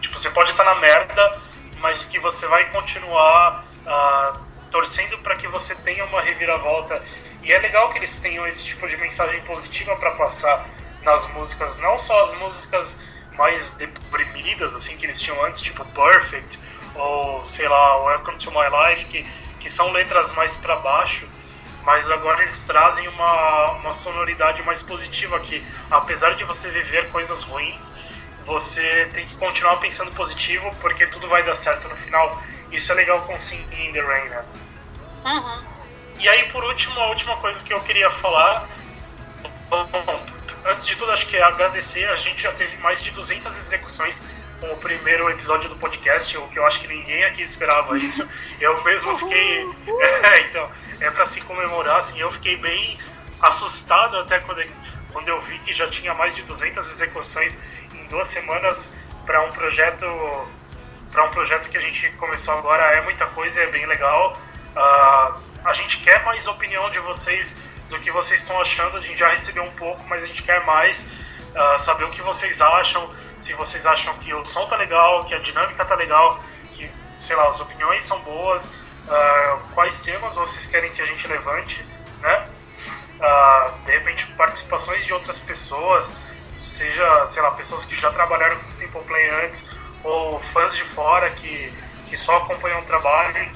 tipo, 0.01 0.19
você 0.19 0.31
pode 0.31 0.51
estar 0.51 0.65
na 0.65 0.77
merda, 0.77 1.41
mas 1.81 2.05
que 2.05 2.19
você 2.19 2.47
vai 2.47 2.71
continuar 2.71 3.65
uh, 3.87 4.39
torcendo 4.71 5.19
para 5.19 5.37
que 5.37 5.49
você 5.49 5.75
tenha 5.77 6.05
uma 6.05 6.21
reviravolta. 6.21 7.03
E 7.43 7.53
é 7.53 7.59
legal 7.59 7.89
que 7.91 7.99
eles 7.99 8.19
tenham 8.21 8.47
esse 8.47 8.65
tipo 8.65 8.87
de 8.89 8.97
mensagem 8.97 9.41
positiva 9.43 9.97
para 9.97 10.13
passar 10.13 10.67
nas 11.03 11.27
músicas, 11.33 11.79
não 11.79 11.99
só 11.99 12.25
as 12.25 12.33
músicas 12.39 13.01
mais 13.37 13.73
deprimidas 13.75 14.75
assim 14.75 14.97
que 14.99 15.07
eles 15.07 15.19
tinham 15.19 15.43
antes, 15.45 15.61
tipo 15.63 15.85
Perfect 15.87 16.59
ou 16.95 17.47
sei 17.49 17.69
lá, 17.69 18.05
Welcome 18.05 18.39
to 18.39 18.51
My 18.51 18.69
Life, 18.69 19.07
que, 19.07 19.27
que 19.61 19.71
são 19.71 19.91
letras 19.93 20.33
mais 20.35 20.57
para 20.57 20.77
baixo, 20.77 21.27
mas 21.91 22.09
agora 22.09 22.45
eles 22.45 22.63
trazem 22.63 23.09
uma, 23.09 23.73
uma 23.73 23.93
sonoridade 23.93 24.63
mais 24.63 24.81
positiva 24.81 25.41
que 25.41 25.61
apesar 25.91 26.37
de 26.37 26.45
você 26.45 26.71
viver 26.71 27.11
coisas 27.11 27.43
ruins, 27.43 27.93
você 28.47 29.11
tem 29.13 29.27
que 29.27 29.35
continuar 29.35 29.75
pensando 29.79 30.15
positivo 30.15 30.71
porque 30.81 31.05
tudo 31.09 31.29
vai 31.29 31.43
dar 31.43 31.57
certo 31.57 31.89
no 31.89 31.97
final. 31.97 32.41
Isso 32.71 32.93
é 32.93 32.95
legal 32.95 33.21
com 33.23 33.37
Singing 33.41 33.89
in 33.89 33.93
the 33.93 34.01
Rain, 34.03 34.29
né? 34.29 34.45
Uhum. 35.25 35.65
E 36.21 36.29
aí, 36.29 36.49
por 36.53 36.63
último, 36.63 37.01
a 37.01 37.09
última 37.09 37.37
coisa 37.39 37.61
que 37.65 37.75
eu 37.75 37.81
queria 37.81 38.09
falar. 38.09 38.69
Bom, 39.69 39.89
antes 40.67 40.87
de 40.87 40.95
tudo, 40.95 41.11
acho 41.11 41.27
que 41.27 41.37
é 41.37 41.43
agradecer. 41.43 42.09
A 42.09 42.19
gente 42.19 42.41
já 42.41 42.53
teve 42.53 42.77
mais 42.77 43.03
de 43.03 43.11
200 43.11 43.57
execuções 43.57 44.23
com 44.61 44.69
o 44.69 44.77
primeiro 44.77 45.29
episódio 45.29 45.69
do 45.69 45.75
podcast, 45.75 46.37
o 46.39 46.47
que 46.47 46.59
eu 46.59 46.67
acho 46.67 46.81
que 46.81 46.87
ninguém 46.87 47.25
aqui 47.25 47.43
esperava 47.43 47.99
isso. 47.99 48.29
Eu 48.61 48.81
mesmo 48.85 49.19
fiquei. 49.19 49.69
É, 50.23 50.41
então, 50.43 50.71
é 51.01 51.11
para 51.11 51.27
se 51.27 51.41
comemorar, 51.43 51.99
assim, 51.99 52.21
eu 52.21 52.31
fiquei 52.33 52.57
bem 52.57 52.99
assustado 53.41 54.19
até 54.19 54.39
quando, 54.41 54.63
quando 55.13 55.29
eu 55.29 55.41
vi 55.43 55.59
que 55.61 55.73
já 55.73 55.89
tinha 55.89 56.13
mais 56.15 56.35
de 56.35 56.43
200 56.43 56.87
execuções 56.91 57.59
em 57.95 58.07
duas 58.07 58.29
semanas 58.29 58.93
para 59.25 59.43
um 59.43 59.49
projeto 59.51 60.07
para 61.11 61.25
um 61.25 61.31
projeto 61.31 61.69
que 61.69 61.77
a 61.77 61.81
gente 61.81 62.09
começou 62.13 62.55
agora 62.55 62.83
é 62.97 63.01
muita 63.03 63.27
coisa, 63.27 63.61
é 63.61 63.67
bem 63.67 63.85
legal. 63.87 64.37
Uh, 64.77 65.41
a 65.65 65.75
gente 65.75 65.99
quer 65.99 66.25
mais 66.25 66.47
opinião 66.47 66.89
de 66.91 67.01
vocês 67.01 67.57
do 67.89 67.99
que 67.99 68.13
vocês 68.13 68.41
estão 68.41 68.61
achando. 68.61 68.97
A 68.97 69.01
gente 69.01 69.19
já 69.19 69.29
recebeu 69.29 69.65
um 69.65 69.73
pouco, 69.73 70.03
mas 70.09 70.23
a 70.23 70.27
gente 70.27 70.43
quer 70.45 70.65
mais 70.65 71.11
uh, 71.55 71.79
saber 71.79 72.05
o 72.05 72.11
que 72.11 72.23
vocês 72.23 72.61
acham. 72.61 73.11
Se 73.37 73.53
vocês 73.55 73.85
acham 73.87 74.15
que 74.19 74.33
o 74.33 74.45
som 74.45 74.67
tá 74.67 74.77
legal, 74.77 75.25
que 75.25 75.35
a 75.35 75.41
dinâmica 75.41 75.85
tá 75.85 75.97
legal, 75.97 76.41
que, 76.75 76.89
sei 77.21 77.35
lá, 77.35 77.49
as 77.49 77.59
opiniões 77.59 78.05
são 78.05 78.21
boas, 78.21 78.71
uh, 79.11 79.59
quais 79.75 80.03
temas 80.03 80.35
vocês 80.35 80.67
querem 80.67 80.91
que 80.93 81.03
a 81.03 81.07
gente 81.07 81.27
levante, 81.27 81.85
né? 82.21 82.49
Uh, 83.19 83.85
de 83.85 83.93
repente, 83.93 84.27
participações 84.33 85.05
de 85.05 85.13
outras 85.13 85.39
pessoas, 85.39 86.13
seja, 86.65 87.27
sei 87.27 87.43
lá, 87.43 87.51
pessoas 87.51 87.85
que 87.85 87.95
já 87.95 88.11
trabalharam 88.11 88.59
com 88.59 88.67
Simple 88.67 89.03
Play 89.03 89.29
antes, 89.45 89.69
ou 90.03 90.41
fãs 90.41 90.75
de 90.75 90.85
fora 90.85 91.29
que, 91.31 91.73
que 92.09 92.17
só 92.17 92.39
acompanham 92.39 92.81
o 92.81 92.85
trabalho 92.85 93.51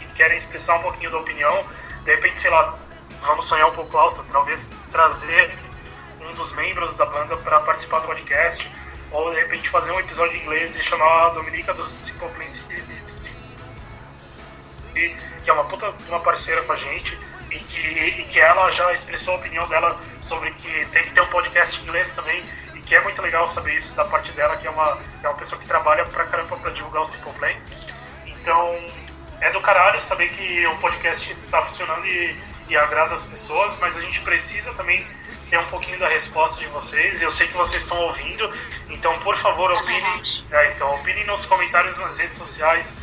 e 0.00 0.04
querem 0.14 0.36
expressar 0.36 0.76
um 0.76 0.82
pouquinho 0.82 1.10
da 1.10 1.18
opinião. 1.18 1.64
De 2.04 2.14
repente, 2.14 2.38
sei 2.38 2.50
lá, 2.50 2.78
vamos 3.22 3.46
sonhar 3.46 3.68
um 3.68 3.74
pouco 3.74 3.96
alto, 3.96 4.24
talvez 4.30 4.70
trazer 4.92 5.58
um 6.20 6.30
dos 6.34 6.52
membros 6.52 6.94
da 6.94 7.06
banda 7.06 7.36
para 7.38 7.60
participar 7.60 8.00
do 8.00 8.06
podcast, 8.06 8.70
ou 9.10 9.30
de 9.32 9.40
repente 9.40 9.68
fazer 9.68 9.90
um 9.92 10.00
episódio 10.00 10.36
em 10.36 10.42
inglês 10.42 10.76
e 10.76 10.82
chamar 10.82 11.26
a 11.26 11.28
Dominica 11.30 11.74
do 11.74 11.88
Simple 11.88 12.28
que 15.00 15.50
é 15.50 15.52
uma 15.52 15.64
puta 15.64 15.92
uma 16.08 16.20
parceira 16.20 16.62
com 16.62 16.72
a 16.72 16.76
gente 16.76 17.18
e 17.50 17.58
que, 17.58 17.88
e 17.88 18.24
que 18.24 18.40
ela 18.40 18.70
já 18.70 18.92
expressou 18.92 19.34
a 19.34 19.36
opinião 19.36 19.66
dela 19.68 20.00
sobre 20.20 20.50
que 20.52 20.86
tem 20.86 21.04
que 21.04 21.14
ter 21.14 21.20
um 21.20 21.28
podcast 21.28 21.78
em 21.78 21.82
inglês 21.82 22.12
também 22.12 22.42
e 22.74 22.80
que 22.80 22.94
é 22.94 23.00
muito 23.00 23.20
legal 23.22 23.46
saber 23.46 23.74
isso 23.74 23.94
da 23.94 24.04
parte 24.04 24.32
dela, 24.32 24.56
que 24.56 24.66
é 24.66 24.70
uma, 24.70 24.98
é 25.22 25.28
uma 25.28 25.38
pessoa 25.38 25.60
que 25.60 25.66
trabalha 25.66 26.04
pra 26.06 26.24
caramba 26.24 26.56
pra 26.56 26.70
divulgar 26.70 27.02
o 27.02 27.04
Simple 27.04 27.32
Play. 27.34 27.56
Então, 28.26 28.84
é 29.40 29.50
do 29.50 29.60
caralho 29.60 30.00
saber 30.00 30.28
que 30.30 30.66
o 30.66 30.76
podcast 30.78 31.34
tá 31.50 31.62
funcionando 31.62 32.04
e 32.06 32.36
e 32.68 32.76
agrada 32.76 33.14
as 33.14 33.26
pessoas, 33.26 33.76
mas 33.78 33.96
a 33.96 34.00
gente 34.00 34.20
precisa 34.20 34.72
também 34.74 35.06
ter 35.50 35.58
um 35.58 35.66
pouquinho 35.66 35.98
da 35.98 36.08
resposta 36.08 36.60
de 36.60 36.66
vocês. 36.68 37.20
Eu 37.20 37.30
sei 37.30 37.46
que 37.46 37.54
vocês 37.54 37.82
estão 37.82 37.98
ouvindo, 37.98 38.50
então 38.88 39.18
por 39.20 39.36
favor 39.36 39.70
é 39.70 39.74
opinem, 39.74 40.22
é, 40.50 40.72
então 40.72 40.94
opinem 40.94 41.26
nos 41.26 41.44
comentários 41.44 41.98
nas 41.98 42.16
redes 42.16 42.38
sociais, 42.38 42.94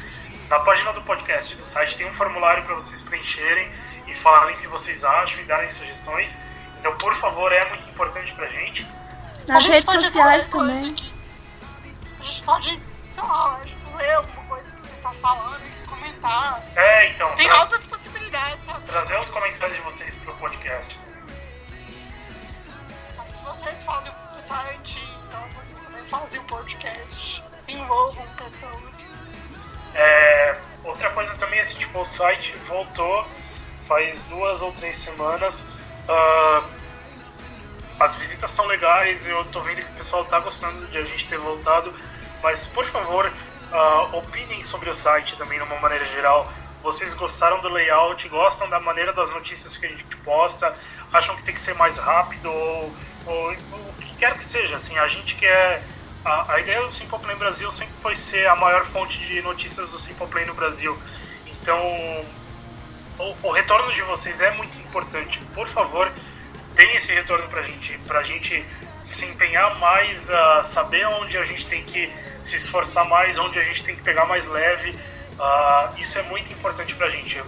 na 0.51 0.59
página 0.59 0.91
do 0.91 1.01
podcast 1.03 1.55
do 1.55 1.63
site 1.63 1.95
tem 1.95 2.05
um 2.09 2.13
formulário 2.13 2.65
para 2.65 2.75
vocês 2.75 3.01
preencherem 3.01 3.71
e 4.05 4.13
falarem 4.13 4.57
o 4.57 4.59
que 4.59 4.67
vocês 4.67 5.01
acham 5.05 5.41
e 5.41 5.45
darem 5.45 5.69
sugestões. 5.69 6.37
Então 6.77 6.93
por 6.97 7.15
favor 7.15 7.49
é 7.53 7.69
muito 7.69 7.89
importante 7.89 8.33
pra 8.33 8.47
gente. 8.47 8.85
Nas 9.47 9.65
redes 9.65 9.89
sociais 9.89 10.47
também. 10.47 10.93
A 12.19 12.23
gente 12.23 12.43
pode, 12.43 12.81
sei 13.05 13.23
lá, 13.23 13.61
ler 13.95 14.11
alguma 14.11 14.45
coisa 14.47 14.71
que 14.71 14.81
você 14.81 14.91
está 14.91 15.13
falando, 15.13 15.87
comentar. 15.87 16.61
É, 16.75 17.09
então. 17.11 17.33
Tem 17.35 17.49
altas 17.49 17.85
possibilidades, 17.85 18.65
sabe? 18.65 18.85
Trazer 18.87 19.19
os 19.19 19.29
comentários 19.29 19.77
de 19.77 19.83
vocês 19.83 20.17
pro 20.17 20.35
podcast. 20.35 20.99
Vocês 23.45 23.83
fazem 23.83 24.11
o 24.37 24.41
site, 24.41 25.01
então 25.27 25.47
vocês 25.55 25.81
também 25.81 26.03
fazem 26.03 26.41
o 26.41 26.43
podcast. 26.43 27.41
Se 27.53 27.71
envolvam 27.71 28.27
pessoas. 28.35 29.00
É, 29.93 30.55
outra 30.83 31.09
coisa 31.11 31.35
também, 31.35 31.59
assim, 31.59 31.77
tipo, 31.77 31.99
o 31.99 32.05
site 32.05 32.55
voltou 32.67 33.25
faz 33.87 34.23
duas 34.25 34.61
ou 34.61 34.71
três 34.71 34.97
semanas. 34.97 35.61
Uh, 36.07 36.63
as 37.99 38.15
visitas 38.15 38.49
estão 38.49 38.65
legais, 38.65 39.27
eu 39.27 39.43
tô 39.45 39.59
vendo 39.61 39.77
que 39.77 39.91
o 39.91 39.95
pessoal 39.95 40.25
tá 40.25 40.39
gostando 40.39 40.87
de 40.87 40.97
a 40.97 41.03
gente 41.03 41.27
ter 41.27 41.37
voltado, 41.37 41.93
mas 42.41 42.67
por 42.67 42.85
favor, 42.85 43.27
uh, 43.27 44.15
opinem 44.15 44.63
sobre 44.63 44.89
o 44.89 44.93
site 44.93 45.35
também 45.35 45.59
de 45.59 45.65
uma 45.65 45.79
maneira 45.79 46.05
geral 46.05 46.51
vocês 46.83 47.13
gostaram 47.13 47.59
do 47.61 47.69
layout, 47.69 48.27
gostam 48.27 48.69
da 48.69 48.79
maneira 48.79 49.13
das 49.13 49.29
notícias 49.29 49.77
que 49.77 49.85
a 49.85 49.89
gente 49.89 50.17
posta, 50.17 50.75
acham 51.13 51.35
que 51.35 51.43
tem 51.43 51.53
que 51.53 51.61
ser 51.61 51.75
mais 51.75 51.97
rápido 51.97 52.51
ou, 52.51 52.93
ou, 53.25 53.51
o 53.53 53.93
que 53.99 54.15
quer 54.17 54.33
que 54.33 54.43
seja. 54.43 54.75
Assim, 54.75 54.97
a 54.97 55.07
gente 55.07 55.35
quer. 55.35 55.83
A, 56.23 56.53
a 56.53 56.59
ideia 56.59 56.81
do 56.81 56.91
Simple 56.91 57.19
Play 57.19 57.35
Brasil 57.35 57.69
sempre 57.71 57.95
foi 58.01 58.15
ser 58.15 58.47
a 58.47 58.55
maior 58.55 58.85
fonte 58.85 59.17
de 59.19 59.41
notícias 59.41 59.89
do 59.89 59.99
Simple 59.99 60.45
no 60.45 60.53
Brasil. 60.53 60.97
Então, 61.47 61.79
o, 63.17 63.47
o 63.47 63.51
retorno 63.51 63.91
de 63.93 64.01
vocês 64.03 64.41
é 64.41 64.51
muito 64.51 64.77
importante. 64.77 65.39
Por 65.53 65.67
favor, 65.67 66.11
deem 66.73 66.95
esse 66.95 67.13
retorno 67.13 67.47
pra 67.49 67.63
gente, 67.63 67.97
pra 67.99 68.23
gente 68.23 68.65
se 69.03 69.25
empenhar 69.25 69.79
mais, 69.79 70.29
a 70.29 70.63
saber 70.63 71.05
onde 71.07 71.37
a 71.37 71.45
gente 71.45 71.65
tem 71.65 71.83
que 71.83 72.11
se 72.39 72.55
esforçar 72.55 73.07
mais, 73.07 73.37
onde 73.37 73.59
a 73.59 73.63
gente 73.63 73.83
tem 73.83 73.95
que 73.95 74.01
pegar 74.03 74.25
mais 74.25 74.45
leve. 74.45 74.91
Uh, 74.91 75.99
isso 75.99 76.19
é 76.19 76.23
muito 76.23 76.51
importante 76.53 76.93
pra 76.95 77.09
gente. 77.09 77.37
Eu, 77.37 77.45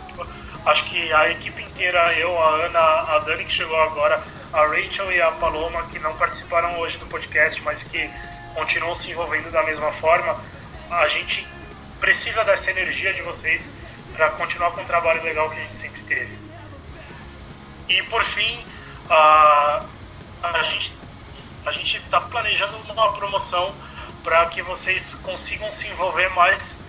acho 0.66 0.86
que 0.86 1.14
a 1.14 1.30
equipe 1.30 1.62
inteira, 1.62 2.14
eu, 2.18 2.42
a 2.42 2.50
Ana, 2.66 2.80
a 2.80 3.20
Dani 3.20 3.46
que 3.46 3.52
chegou 3.52 3.80
agora, 3.82 4.24
a 4.52 4.66
Rachel 4.66 5.12
e 5.12 5.22
a 5.22 5.32
Paloma 5.32 5.84
que 5.88 6.00
não 6.00 6.16
participaram 6.18 6.80
hoje 6.80 6.98
do 6.98 7.06
podcast, 7.06 7.62
mas 7.62 7.84
que 7.84 8.10
continuam 8.54 8.96
se 8.96 9.12
envolvendo 9.12 9.52
da 9.52 9.64
mesma 9.64 9.92
forma, 9.94 10.40
a 10.90 11.08
gente 11.08 11.48
precisa 12.00 12.44
dessa 12.44 12.72
energia 12.72 13.14
de 13.14 13.22
vocês 13.22 13.70
para 14.14 14.30
continuar 14.32 14.72
com 14.72 14.82
o 14.82 14.86
trabalho 14.86 15.24
legal 15.24 15.50
que 15.50 15.58
a 15.58 15.62
gente 15.62 15.76
sempre 15.76 16.02
teve. 16.04 16.38
E 17.90 18.02
por 18.04 18.24
fim, 18.24 18.64
uh, 19.10 19.86
a 20.44 20.62
gente 20.64 20.94
a 21.66 21.72
gente 21.72 21.96
está 21.98 22.20
planejando 22.20 22.78
uma 22.92 23.14
promoção 23.14 23.74
para 24.22 24.46
que 24.48 24.62
vocês 24.62 25.16
consigam 25.16 25.72
se 25.72 25.88
envolver 25.88 26.30
mais, 26.30 26.80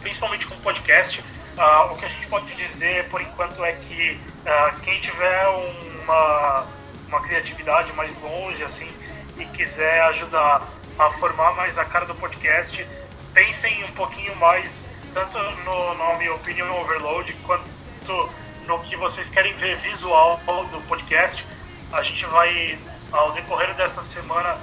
principalmente 0.00 0.46
com 0.46 0.54
o 0.54 0.60
podcast. 0.60 1.20
Uh, 1.20 1.92
o 1.92 1.96
que 1.96 2.04
a 2.04 2.08
gente 2.08 2.26
pode 2.26 2.54
dizer 2.54 3.08
por 3.10 3.20
enquanto 3.20 3.64
é 3.64 3.72
que 3.72 4.20
uh, 4.44 4.80
quem 4.80 5.00
tiver 5.00 5.46
uma, 5.48 6.66
uma 7.08 7.22
criatividade 7.22 7.92
mais 7.92 8.20
longe 8.20 8.62
assim 8.62 8.90
e 9.38 9.44
quiser 9.46 10.02
ajudar 10.04 10.66
a 10.98 11.10
formar 11.12 11.54
mais 11.54 11.78
a 11.78 11.84
cara 11.84 12.06
do 12.06 12.14
podcast, 12.14 12.86
pensem 13.34 13.84
um 13.84 13.92
pouquinho 13.92 14.34
mais 14.36 14.86
tanto 15.12 15.38
no 15.38 15.94
nome 15.94 16.28
Opinion 16.30 16.70
Overload 16.80 17.32
quanto 17.44 18.30
no 18.66 18.78
que 18.80 18.96
vocês 18.96 19.30
querem 19.30 19.52
ver 19.54 19.76
visual 19.78 20.40
do 20.70 20.80
podcast. 20.88 21.44
A 21.92 22.02
gente 22.02 22.26
vai, 22.26 22.78
ao 23.12 23.32
decorrer 23.32 23.74
dessa 23.74 24.02
semana, 24.02 24.58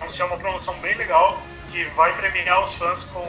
anunciar 0.00 0.28
uma 0.28 0.36
promoção 0.38 0.74
bem 0.80 0.94
legal 0.96 1.40
que 1.68 1.84
vai 1.90 2.12
premiar 2.14 2.62
os 2.62 2.72
fãs 2.72 3.04
com, 3.04 3.22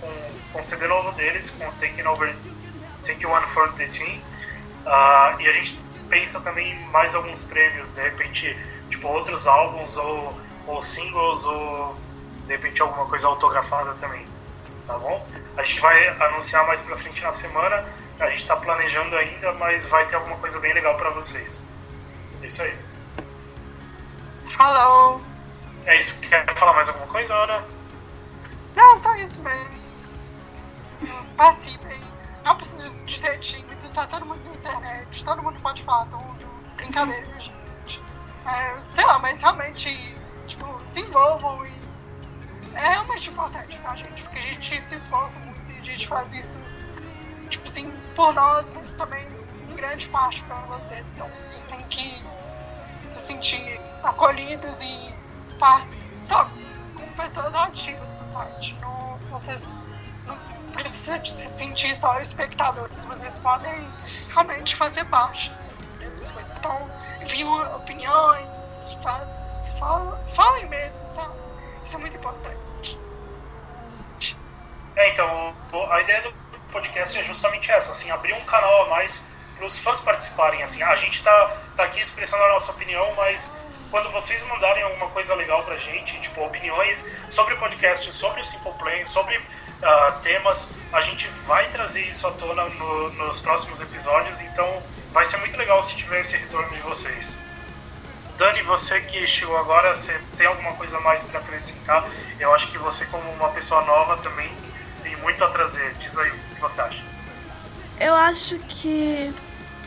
com, 0.00 0.12
com 0.52 0.58
o 0.58 0.62
CD 0.62 0.86
novo 0.86 1.10
deles, 1.12 1.50
com 1.50 1.70
Taking 1.72 2.06
Over 2.06 2.34
Take 3.02 3.26
One 3.26 3.46
for 3.48 3.72
the 3.72 3.86
Team. 3.88 4.18
Uh, 4.86 5.40
e 5.40 5.48
a 5.48 5.52
gente 5.52 5.80
pensa 6.08 6.40
também 6.40 6.78
mais 6.90 7.14
alguns 7.14 7.44
prêmios, 7.44 7.94
de 7.94 8.02
repente, 8.02 8.56
tipo 8.90 9.08
outros 9.08 9.46
álbuns 9.46 9.96
ou, 9.96 10.32
ou 10.66 10.82
singles 10.82 11.44
ou 11.44 11.94
de 12.46 12.52
repente 12.52 12.82
alguma 12.82 13.06
coisa 13.06 13.26
autografada 13.26 13.94
também, 13.94 14.26
tá 14.86 14.98
bom? 14.98 15.26
A 15.56 15.62
gente 15.62 15.80
vai 15.80 16.08
anunciar 16.08 16.66
mais 16.66 16.82
pra 16.82 16.96
frente 16.96 17.22
na 17.22 17.32
semana, 17.32 17.84
a 18.20 18.30
gente 18.30 18.46
tá 18.46 18.56
planejando 18.56 19.16
ainda, 19.16 19.52
mas 19.54 19.86
vai 19.86 20.06
ter 20.06 20.16
alguma 20.16 20.36
coisa 20.38 20.60
bem 20.60 20.72
legal 20.72 20.96
para 20.96 21.10
vocês. 21.10 21.64
É 22.42 22.46
isso 22.46 22.62
aí. 22.62 22.76
Falou! 24.50 25.20
É 25.86 25.98
isso. 25.98 26.20
Quer 26.20 26.54
falar 26.54 26.74
mais 26.74 26.88
alguma 26.88 27.06
coisa, 27.06 27.34
Ana? 27.34 27.64
Não, 28.76 28.96
só 28.96 29.14
isso 29.16 29.40
mesmo. 29.42 29.74
Participem. 31.36 32.02
Não 32.44 32.56
precisa 32.56 33.04
de 33.04 33.38
tímido, 33.38 33.88
tá 33.94 34.06
todo 34.06 34.26
mundo 34.26 34.40
na 34.44 34.50
internet, 34.52 35.24
todo 35.24 35.42
mundo 35.42 35.60
pode 35.62 35.82
falar 35.82 36.06
tudo. 36.06 36.46
Brincadeira, 36.76 37.24
gente. 37.40 37.63
É, 38.46 38.78
sei 38.80 39.04
lá, 39.06 39.18
mas 39.18 39.40
realmente, 39.40 40.14
tipo, 40.46 40.80
se 40.84 41.00
envolvam 41.00 41.64
e 41.66 41.72
é 42.74 42.88
realmente 42.88 43.30
importante 43.30 43.78
pra 43.78 43.94
gente, 43.94 44.22
porque 44.22 44.38
a 44.38 44.42
gente 44.42 44.80
se 44.80 44.94
esforça 44.96 45.38
muito 45.38 45.70
e 45.70 45.78
a 45.78 45.84
gente 45.84 46.06
faz 46.08 46.32
isso, 46.32 46.58
tipo 47.48 47.66
assim, 47.66 47.90
por 48.14 48.34
nós, 48.34 48.70
mas 48.70 48.96
também 48.96 49.26
em 49.70 49.76
grande 49.76 50.08
parte 50.08 50.42
pra 50.42 50.56
vocês. 50.56 51.12
Então 51.14 51.28
vocês 51.38 51.62
têm 51.64 51.80
que 51.88 52.22
se 53.02 53.26
sentir 53.26 53.80
acolhidos 54.02 54.82
e 54.82 55.14
sabe, 56.20 56.50
com 56.94 57.06
pessoas 57.12 57.54
ativas 57.54 58.12
no 58.14 58.26
site. 58.26 58.76
Não, 58.80 59.18
vocês 59.30 59.76
não 60.26 60.36
precisam 60.72 61.24
se 61.24 61.46
sentir 61.46 61.94
só 61.94 62.20
espectadores, 62.20 63.04
vocês 63.04 63.38
podem 63.38 63.88
realmente 64.28 64.76
fazer 64.76 65.04
parte 65.06 65.50
dessas 66.00 66.30
coisas. 66.30 66.56
Então, 66.58 66.90
enviem 67.24 67.46
opiniões, 67.46 68.96
faz, 69.02 69.58
fala, 69.78 70.16
falem 70.34 70.66
mesmo, 70.68 71.10
sabe? 71.10 71.34
Isso 71.82 71.96
é 71.96 71.98
muito 71.98 72.16
importante. 72.16 72.98
É, 74.96 75.08
então, 75.08 75.54
a 75.90 76.00
ideia 76.00 76.22
do 76.22 76.32
podcast 76.70 77.18
é 77.18 77.24
justamente 77.24 77.70
essa, 77.70 77.92
assim, 77.92 78.10
abrir 78.10 78.34
um 78.34 78.44
canal 78.44 78.84
a 78.84 78.88
mais 78.90 79.26
para 79.56 79.66
os 79.66 79.78
fãs 79.78 80.00
participarem, 80.00 80.62
assim, 80.62 80.82
a 80.82 80.96
gente 80.96 81.22
tá, 81.22 81.56
tá 81.76 81.84
aqui 81.84 82.00
expressando 82.00 82.42
a 82.42 82.48
nossa 82.50 82.72
opinião, 82.72 83.14
mas 83.14 83.52
quando 83.90 84.10
vocês 84.10 84.42
mandarem 84.44 84.82
alguma 84.82 85.08
coisa 85.10 85.34
legal 85.34 85.62
pra 85.62 85.76
gente, 85.76 86.20
tipo 86.20 86.44
opiniões 86.44 87.08
sobre 87.30 87.54
o 87.54 87.58
podcast, 87.58 88.12
sobre 88.12 88.40
o 88.40 88.44
Simple 88.44 88.72
Play, 88.74 89.06
sobre 89.06 89.36
uh, 89.36 90.20
temas, 90.22 90.68
a 90.92 91.00
gente 91.00 91.28
vai 91.46 91.68
trazer 91.70 92.02
isso 92.02 92.26
à 92.26 92.32
tona 92.32 92.64
no, 92.64 93.10
nos 93.10 93.40
próximos 93.40 93.80
episódios, 93.80 94.40
então 94.40 94.82
vai 95.14 95.24
ser 95.24 95.38
muito 95.38 95.56
legal 95.56 95.82
se 95.82 95.96
tiver 95.96 96.20
esse 96.20 96.36
retorno 96.36 96.68
de 96.68 96.82
vocês. 96.82 97.38
Dani, 98.36 98.60
você 98.62 99.00
que 99.00 99.26
chegou 99.26 99.56
agora, 99.56 99.96
você 99.96 100.20
tem 100.36 100.46
alguma 100.46 100.74
coisa 100.74 101.00
mais 101.00 101.24
para 101.24 101.40
acrescentar? 101.40 102.06
Eu 102.38 102.52
acho 102.52 102.70
que 102.70 102.76
você, 102.76 103.06
como 103.06 103.30
uma 103.30 103.48
pessoa 103.50 103.82
nova, 103.86 104.18
também 104.18 104.50
tem 105.02 105.16
muito 105.18 105.42
a 105.42 105.48
trazer. 105.48 105.94
Diz 105.94 106.18
aí 106.18 106.30
o 106.30 106.34
que 106.54 106.60
você 106.60 106.80
acha. 106.82 107.02
Eu 107.98 108.14
acho 108.14 108.58
que 108.58 109.32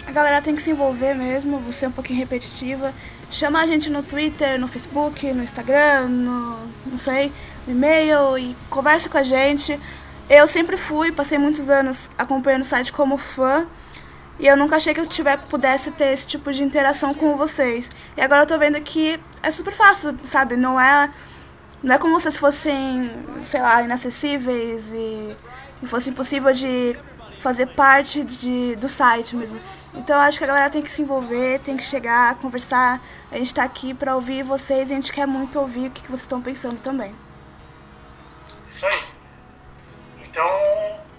a 0.08 0.12
galera 0.12 0.42
tem 0.42 0.56
que 0.56 0.64
se 0.64 0.72
envolver 0.72 1.14
mesmo, 1.14 1.60
você 1.60 1.86
é 1.86 1.88
um 1.90 1.92
pouquinho 1.92 2.18
repetitiva 2.18 2.92
chama 3.30 3.62
a 3.62 3.66
gente 3.66 3.90
no 3.90 4.02
Twitter, 4.04 4.60
no 4.60 4.68
Facebook, 4.68 5.32
no 5.34 5.44
Instagram, 5.44 6.08
no 6.08 6.58
não 6.86 6.98
sei, 6.98 7.32
no 7.66 7.74
e-mail 7.74 8.38
e 8.38 8.56
conversa 8.70 9.10
com 9.10 9.18
a 9.18 9.24
gente. 9.24 9.80
Eu 10.30 10.48
sempre 10.48 10.78
fui, 10.78 11.12
passei 11.12 11.38
muitos 11.38 11.70
anos 11.70 12.10
acompanhando 12.18 12.64
o 12.64 12.66
site 12.66 12.92
como 12.92 13.18
fã. 13.18 13.68
E 14.40 14.46
eu 14.46 14.56
nunca 14.56 14.76
achei 14.76 14.94
que 14.94 15.00
eu 15.00 15.08
tiver, 15.08 15.38
pudesse 15.50 15.92
ter 15.92 16.14
esse 16.14 16.28
tipo 16.28 16.52
de 16.52 16.64
interação 16.64 17.14
com 17.14 17.36
vocês. 17.36 17.90
E 18.16 18.22
agora 18.22 18.44
eu 18.44 18.48
tô 18.48 18.58
vendo 18.58 18.80
que 18.82 19.20
é 19.42 19.50
super 19.50 19.74
fácil, 19.74 20.16
sabe? 20.24 20.56
Não 20.56 20.80
é, 20.80 21.12
não 21.82 21.96
é 21.96 21.98
como 21.98 22.18
se 22.20 22.24
vocês 22.24 22.38
fossem, 22.38 23.12
sei 23.44 23.62
lá, 23.62 23.82
inacessíveis 23.82 24.92
e, 24.94 25.36
fosse 25.88 26.10
impossível 26.10 26.54
de 26.54 26.96
fazer 27.42 27.68
parte 27.68 28.24
de, 28.24 28.76
do 28.76 28.88
site 28.88 29.36
mesmo. 29.36 29.60
Então 29.94 30.20
acho 30.20 30.38
que 30.38 30.44
a 30.44 30.48
galera 30.48 30.70
tem 30.70 30.82
que 30.82 30.92
se 30.92 31.02
envolver, 31.02 31.60
tem 31.60 31.76
que 31.76 31.84
chegar, 31.84 32.36
conversar. 32.36 33.02
A 33.32 33.38
gente 33.38 33.48
está 33.48 33.64
aqui 33.64 33.94
para 33.94 34.16
ouvir 34.16 34.44
vocês 34.44 34.90
e 34.90 34.94
a 34.94 34.96
gente 34.96 35.12
quer 35.12 35.26
muito 35.26 35.60
ouvir 35.60 35.88
o 35.88 35.92
que, 35.92 36.02
vocês 36.04 36.22
estão 36.22 36.42
pensando 36.42 36.80
também. 36.82 37.16
Isso 38.70 38.86
aí. 38.86 39.04
Então 40.24 40.48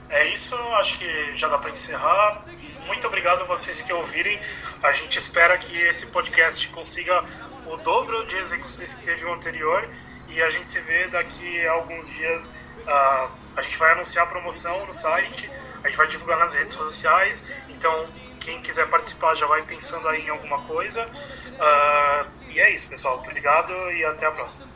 é 0.08 0.32
isso, 0.32 0.54
acho 0.54 0.98
que 0.98 1.36
já 1.36 1.48
dá 1.48 1.58
para 1.58 1.70
encerrar. 1.70 2.42
Muito 2.88 3.06
obrigado 3.06 3.42
a 3.42 3.44
vocês 3.44 3.82
que 3.82 3.92
ouvirem. 3.92 4.40
A 4.82 4.92
gente 4.92 5.18
espera 5.18 5.56
que 5.58 5.76
esse 5.76 6.06
podcast 6.06 6.66
consiga 6.68 7.22
o 7.66 7.76
dobro 7.76 8.26
de 8.26 8.36
execuções 8.36 8.94
que 8.94 9.04
teve 9.04 9.26
o 9.26 9.32
anterior 9.32 9.88
e 10.26 10.42
a 10.42 10.50
gente 10.50 10.70
se 10.70 10.80
vê 10.80 11.06
daqui 11.06 11.66
a 11.66 11.72
alguns 11.72 12.08
dias. 12.08 12.46
Uh, 12.46 13.30
a 13.56 13.62
gente 13.62 13.76
vai 13.76 13.92
anunciar 13.92 14.24
a 14.24 14.28
promoção 14.28 14.86
no 14.86 14.94
site, 14.94 15.50
a 15.84 15.88
gente 15.88 15.98
vai 15.98 16.08
divulgar 16.08 16.38
nas 16.38 16.54
redes 16.54 16.74
sociais. 16.74 17.44
Então 17.68 18.08
quem 18.40 18.62
quiser 18.62 18.88
participar 18.88 19.34
já 19.34 19.46
vai 19.46 19.62
pensando 19.62 20.08
aí 20.08 20.24
em 20.24 20.30
alguma 20.30 20.58
coisa. 20.62 21.06
Uh, 21.06 22.50
e 22.50 22.58
é 22.58 22.74
isso, 22.74 22.88
pessoal. 22.88 23.18
Obrigado 23.18 23.72
e 23.92 24.02
até 24.06 24.26
a 24.26 24.30
próxima. 24.30 24.66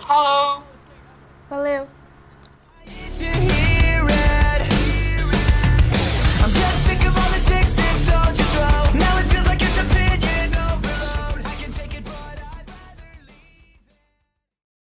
Falou! 0.00 0.64
Valeu! 1.50 1.86